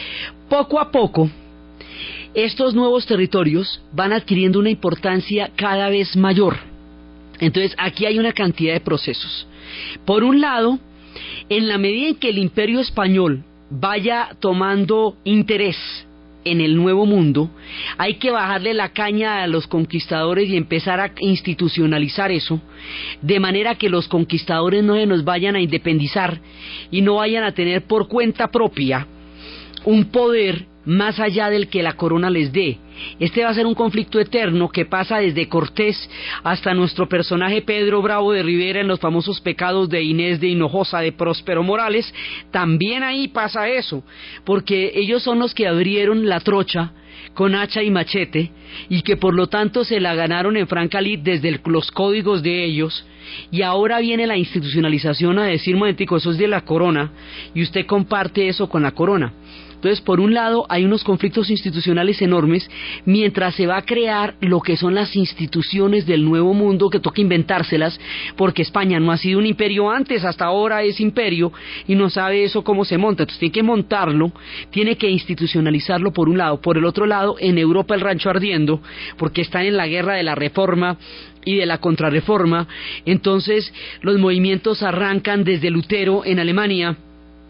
poco 0.49 0.80
a 0.80 0.91
poco, 0.91 1.30
estos 2.34 2.74
nuevos 2.74 3.05
territorios 3.05 3.82
van 3.91 4.14
adquiriendo 4.14 4.59
una 4.59 4.70
importancia 4.70 5.51
cada 5.55 5.89
vez 5.89 6.16
mayor. 6.16 6.57
Entonces, 7.39 7.76
aquí 7.78 8.05
hay 8.05 8.20
una 8.20 8.32
cantidad 8.32 8.74
de 8.74 8.80
procesos. 8.80 9.47
Por 10.05 10.24
un 10.24 10.39
lado, 10.39 10.80
en 11.49 11.68
la 11.68 11.78
medida 11.78 12.09
en 12.09 12.16
que 12.16 12.30
el 12.30 12.38
imperio 12.38 12.80
español 12.80 13.43
vaya 13.70 14.30
tomando 14.39 15.18
interés 15.24 15.78
en 16.46 16.62
el 16.62 16.76
nuevo 16.76 17.06
mundo, 17.06 17.50
hay 17.98 18.16
que 18.16 18.32
bajarle 18.32 18.74
la 18.74 18.89
caña 18.89 19.44
a 19.44 19.48
los 19.48 19.68
conquistadores 19.68 20.50
y 20.50 20.58
empezar 20.58 21.00
a 21.00 21.12
institucionalizar 21.20 22.32
eso, 22.32 22.62
de 23.22 23.39
manera 23.39 23.76
que 23.76 23.89
los 23.89 24.08
conquistadores 24.08 24.84
no 24.84 24.96
se 24.96 25.06
nos 25.06 25.24
vayan 25.24 25.56
a 25.56 25.62
independizar 25.62 26.39
y 26.91 27.02
no 27.02 27.16
vayan 27.16 27.44
a 27.44 27.54
tener 27.54 27.84
por 27.84 28.08
cuenta 28.08 28.50
propia 28.50 29.08
un 29.86 30.06
poder 30.06 30.72
más 30.86 31.19
allá 31.19 31.49
del 31.49 31.69
que 31.69 31.84
la 31.84 31.93
corona 31.93 32.29
les 32.29 32.51
dé. 32.51 32.77
Este 33.19 33.43
va 33.43 33.49
a 33.49 33.53
ser 33.53 33.65
un 33.65 33.75
conflicto 33.75 34.19
eterno 34.19 34.69
que 34.69 34.86
pasa 34.86 35.17
desde 35.17 35.47
Cortés 35.47 36.09
hasta 36.43 36.73
nuestro 36.73 37.07
personaje 37.07 37.61
Pedro 37.61 38.01
Bravo 38.01 38.31
de 38.31 38.43
Rivera 38.43 38.81
en 38.81 38.88
los 38.88 38.99
famosos 38.99 39.41
pecados 39.41 39.89
de 39.89 40.03
Inés 40.03 40.39
de 40.39 40.47
Hinojosa 40.47 40.99
de 40.99 41.11
Próspero 41.11 41.63
Morales. 41.63 42.13
También 42.51 43.03
ahí 43.03 43.27
pasa 43.27 43.69
eso, 43.69 44.03
porque 44.45 44.91
ellos 44.95 45.23
son 45.23 45.39
los 45.39 45.53
que 45.53 45.67
abrieron 45.67 46.27
la 46.27 46.39
trocha 46.39 46.91
con 47.34 47.55
hacha 47.55 47.81
y 47.81 47.89
machete 47.89 48.51
y 48.89 49.01
que 49.01 49.17
por 49.17 49.34
lo 49.34 49.47
tanto 49.47 49.84
se 49.84 49.99
la 49.99 50.13
ganaron 50.15 50.57
en 50.57 50.67
Francalit 50.67 51.21
desde 51.21 51.59
los 51.65 51.91
códigos 51.91 52.43
de 52.43 52.63
ellos 52.63 53.05
y 53.51 53.61
ahora 53.61 53.99
viene 53.99 54.27
la 54.27 54.38
institucionalización 54.38 55.39
a 55.39 55.45
decir, 55.45 55.75
momentico, 55.75 56.17
eso 56.17 56.31
es 56.31 56.38
de 56.38 56.47
la 56.47 56.61
corona 56.61 57.11
y 57.53 57.63
usted 57.63 57.86
comparte 57.86 58.47
eso 58.47 58.69
con 58.69 58.84
la 58.84 58.91
corona. 58.91 59.34
Entonces, 59.84 59.99
por 59.99 60.21
un 60.21 60.34
lado, 60.34 60.65
hay 60.69 60.86
unos 60.86 61.03
conflictos 61.03 61.49
institucionales 61.49 62.21
enormes, 62.21 62.71
mientras 63.03 63.53
se 63.55 63.67
va 63.67 63.75
a 63.75 63.81
crear 63.81 64.36
lo 64.39 64.61
que 64.61 64.77
son 64.77 64.95
las 64.95 65.13
instituciones 65.13 66.05
del 66.05 66.23
nuevo 66.23 66.53
mundo, 66.53 66.89
que 66.89 67.01
toca 67.01 67.19
inventárselas, 67.19 67.99
porque 68.38 68.61
España 68.61 69.01
no 69.01 69.11
ha 69.11 69.17
sido 69.17 69.39
un 69.39 69.45
imperio 69.45 69.91
antes, 69.91 70.23
hasta 70.23 70.45
ahora 70.45 70.84
es 70.84 71.01
imperio, 71.01 71.51
y 71.86 71.95
no 71.95 72.09
sabe 72.09 72.45
eso 72.45 72.63
cómo 72.63 72.86
se 72.86 72.97
monta. 72.97 73.23
Entonces, 73.23 73.39
tiene 73.39 73.51
que 73.51 73.63
montarlo, 73.63 74.31
tiene 74.71 74.95
que 74.95 75.09
institucionalizarlo 75.09 76.13
por 76.13 76.29
un 76.29 76.38
lado. 76.38 76.61
Por 76.61 76.77
el 76.77 76.86
otro 76.86 77.05
lado, 77.05 77.36
en 77.38 77.57
Europa 77.57 77.93
el 77.93 77.99
rancho 77.99 78.29
ardiendo, 78.29 78.81
porque 79.17 79.41
están 79.41 79.65
en 79.65 79.75
la 79.75 79.88
guerra 79.88 80.15
de 80.15 80.23
la 80.23 80.36
reforma 80.36 80.97
y 81.43 81.57
de 81.57 81.65
la 81.65 81.79
contrarreforma. 81.79 82.69
Entonces, 83.05 83.73
los 83.99 84.17
movimientos 84.17 84.81
arrancan 84.81 85.43
desde 85.43 85.69
Lutero 85.69 86.23
en 86.23 86.39
Alemania, 86.39 86.95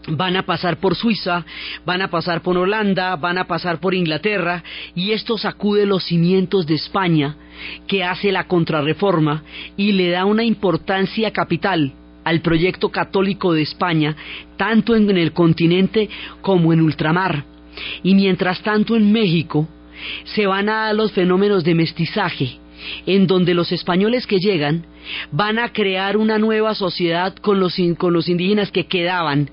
van 0.08 0.36
a 0.36 0.44
pasar 0.44 0.78
por 0.78 0.94
Suiza, 0.94 1.44
van 1.84 2.02
a 2.02 2.08
pasar 2.08 2.42
por 2.42 2.56
Holanda, 2.56 3.16
van 3.16 3.38
a 3.38 3.46
pasar 3.46 3.80
por 3.80 3.94
Inglaterra, 3.94 4.62
y 4.94 5.12
esto 5.12 5.38
sacude 5.38 5.86
los 5.86 6.04
cimientos 6.04 6.66
de 6.66 6.74
España, 6.74 7.36
que 7.86 8.04
hace 8.04 8.32
la 8.32 8.46
contrarreforma 8.46 9.42
y 9.76 9.92
le 9.92 10.10
da 10.10 10.24
una 10.24 10.44
importancia 10.44 11.30
capital 11.30 11.92
al 12.24 12.40
proyecto 12.40 12.90
católico 12.90 13.52
de 13.52 13.62
España, 13.62 14.16
tanto 14.56 14.96
en 14.96 15.10
el 15.16 15.32
continente 15.32 16.08
como 16.40 16.72
en 16.72 16.80
ultramar. 16.80 17.44
Y 18.02 18.14
mientras 18.14 18.62
tanto 18.62 18.96
en 18.96 19.12
México 19.12 19.68
se 20.24 20.46
van 20.46 20.68
a 20.68 20.86
dar 20.86 20.94
los 20.94 21.12
fenómenos 21.12 21.64
de 21.64 21.74
mestizaje, 21.74 22.58
en 23.06 23.26
donde 23.26 23.54
los 23.54 23.72
españoles 23.72 24.26
que 24.26 24.38
llegan 24.38 24.86
van 25.30 25.58
a 25.58 25.72
crear 25.72 26.16
una 26.16 26.38
nueva 26.38 26.74
sociedad 26.74 27.34
con 27.36 27.60
los, 27.60 27.76
con 27.98 28.12
los 28.12 28.28
indígenas 28.28 28.70
que 28.70 28.86
quedaban, 28.86 29.50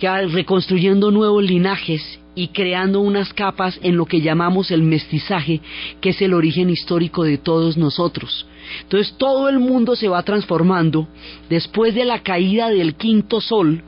ya 0.00 0.20
reconstruyendo 0.22 1.10
nuevos 1.10 1.42
linajes 1.42 2.20
y 2.34 2.48
creando 2.48 3.00
unas 3.00 3.32
capas 3.32 3.80
en 3.82 3.96
lo 3.96 4.06
que 4.06 4.20
llamamos 4.20 4.70
el 4.70 4.82
mestizaje, 4.82 5.60
que 6.00 6.10
es 6.10 6.22
el 6.22 6.34
origen 6.34 6.70
histórico 6.70 7.24
de 7.24 7.36
todos 7.36 7.76
nosotros. 7.76 8.46
Entonces 8.82 9.14
todo 9.18 9.48
el 9.48 9.58
mundo 9.58 9.96
se 9.96 10.08
va 10.08 10.22
transformando 10.22 11.08
después 11.50 11.94
de 11.94 12.04
la 12.04 12.22
caída 12.22 12.68
del 12.68 12.94
quinto 12.94 13.40
sol, 13.40 13.82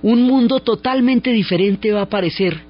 un 0.00 0.22
mundo 0.22 0.60
totalmente 0.60 1.32
diferente 1.32 1.92
va 1.92 2.00
a 2.00 2.04
aparecer, 2.04 2.60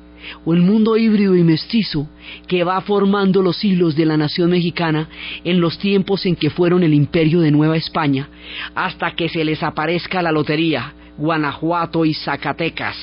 o 0.45 0.55
el 0.55 0.63
mundo 0.63 0.97
híbrido 0.97 1.37
y 1.37 1.43
mestizo 1.43 2.09
que 2.47 2.65
va 2.65 2.81
formando 2.81 3.43
los 3.43 3.63
hilos 3.65 3.97
de 3.97 4.07
la 4.07 4.17
nación 4.17 4.51
mexicana 4.51 5.09
en 5.45 5.61
los 5.61 5.79
tiempos 5.79 6.25
en 6.27 6.37
que 6.37 6.49
fueron 6.49 6.83
el 6.83 6.95
imperio 6.95 7.41
de 7.41 7.51
Nueva 7.51 7.77
España, 7.77 8.29
hasta 8.75 9.11
que 9.11 9.29
se 9.29 9.45
les 9.45 9.63
aparezca 9.63 10.23
la 10.23 10.33
lotería, 10.33 10.95
Guanajuato 11.19 12.05
y 12.05 12.15
Zacatecas, 12.15 12.97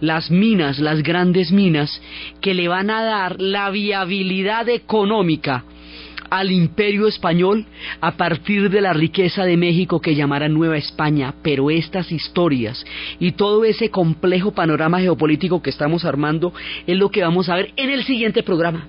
las 0.00 0.30
minas, 0.30 0.78
las 0.78 1.02
grandes 1.02 1.52
minas, 1.52 2.00
que 2.40 2.54
le 2.54 2.68
van 2.68 2.90
a 2.90 3.02
dar 3.02 3.40
la 3.40 3.70
viabilidad 3.70 4.68
económica 4.68 5.64
al 6.30 6.52
imperio 6.52 7.08
español 7.08 7.66
a 8.00 8.12
partir 8.12 8.70
de 8.70 8.80
la 8.80 8.92
riqueza 8.92 9.44
de 9.44 9.56
México 9.56 10.00
que 10.00 10.14
llamará 10.14 10.48
Nueva 10.48 10.76
España, 10.76 11.34
pero 11.42 11.70
estas 11.70 12.10
historias 12.12 12.86
y 13.18 13.32
todo 13.32 13.64
ese 13.64 13.90
complejo 13.90 14.52
panorama 14.52 15.00
geopolítico 15.00 15.60
que 15.60 15.70
estamos 15.70 16.04
armando 16.04 16.54
es 16.86 16.96
lo 16.96 17.10
que 17.10 17.22
vamos 17.22 17.48
a 17.48 17.56
ver 17.56 17.72
en 17.76 17.90
el 17.90 18.04
siguiente 18.04 18.42
programa. 18.42 18.86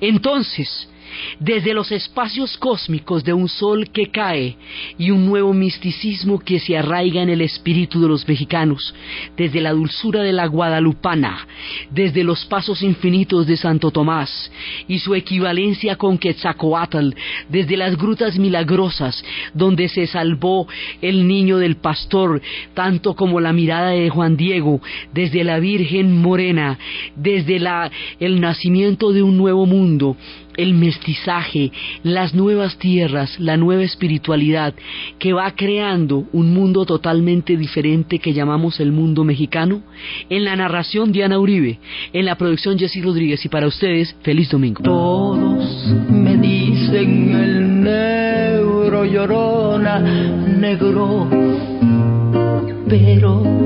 Entonces, 0.00 0.89
desde 1.38 1.74
los 1.74 1.92
espacios 1.92 2.56
cósmicos 2.58 3.24
de 3.24 3.32
un 3.32 3.48
sol 3.48 3.90
que 3.90 4.10
cae 4.10 4.56
y 4.98 5.10
un 5.10 5.26
nuevo 5.26 5.52
misticismo 5.52 6.38
que 6.38 6.60
se 6.60 6.76
arraiga 6.76 7.22
en 7.22 7.30
el 7.30 7.40
espíritu 7.40 8.00
de 8.00 8.08
los 8.08 8.26
mexicanos, 8.26 8.94
desde 9.36 9.60
la 9.60 9.72
dulzura 9.72 10.22
de 10.22 10.32
la 10.32 10.46
guadalupana, 10.46 11.46
desde 11.90 12.24
los 12.24 12.44
pasos 12.46 12.82
infinitos 12.82 13.46
de 13.46 13.56
Santo 13.56 13.90
Tomás 13.90 14.50
y 14.88 14.98
su 14.98 15.14
equivalencia 15.14 15.96
con 15.96 16.18
Quetzalcoatl, 16.18 17.10
desde 17.48 17.76
las 17.76 17.96
grutas 17.96 18.38
milagrosas 18.38 19.22
donde 19.54 19.88
se 19.88 20.06
salvó 20.06 20.66
el 21.00 21.26
niño 21.26 21.58
del 21.58 21.76
pastor, 21.76 22.40
tanto 22.74 23.14
como 23.14 23.40
la 23.40 23.52
mirada 23.52 23.90
de 23.90 24.10
Juan 24.10 24.36
Diego, 24.36 24.80
desde 25.12 25.44
la 25.44 25.58
Virgen 25.58 26.20
Morena, 26.20 26.78
desde 27.16 27.60
el 28.20 28.40
nacimiento 28.40 29.12
de 29.12 29.22
un 29.22 29.36
nuevo 29.36 29.66
mundo, 29.66 30.16
el 30.62 30.74
mestizaje, 30.74 31.72
las 32.02 32.34
nuevas 32.34 32.76
tierras, 32.78 33.38
la 33.40 33.56
nueva 33.56 33.82
espiritualidad 33.82 34.74
que 35.18 35.32
va 35.32 35.50
creando 35.52 36.24
un 36.32 36.52
mundo 36.52 36.84
totalmente 36.84 37.56
diferente 37.56 38.18
que 38.18 38.32
llamamos 38.32 38.80
el 38.80 38.92
mundo 38.92 39.24
mexicano. 39.24 39.82
En 40.28 40.44
la 40.44 40.56
narración 40.56 41.12
Diana 41.12 41.38
Uribe, 41.38 41.78
en 42.12 42.24
la 42.26 42.36
producción 42.36 42.78
Jessy 42.78 43.00
Rodríguez 43.00 43.44
y 43.44 43.48
para 43.48 43.66
ustedes, 43.66 44.14
feliz 44.22 44.50
domingo. 44.50 44.82
Todos 44.82 45.94
me 46.10 46.36
dicen 46.36 47.34
el 47.34 47.80
negro 47.82 49.04
llorona, 49.04 49.98
negro, 49.98 51.28
pero 52.88 53.60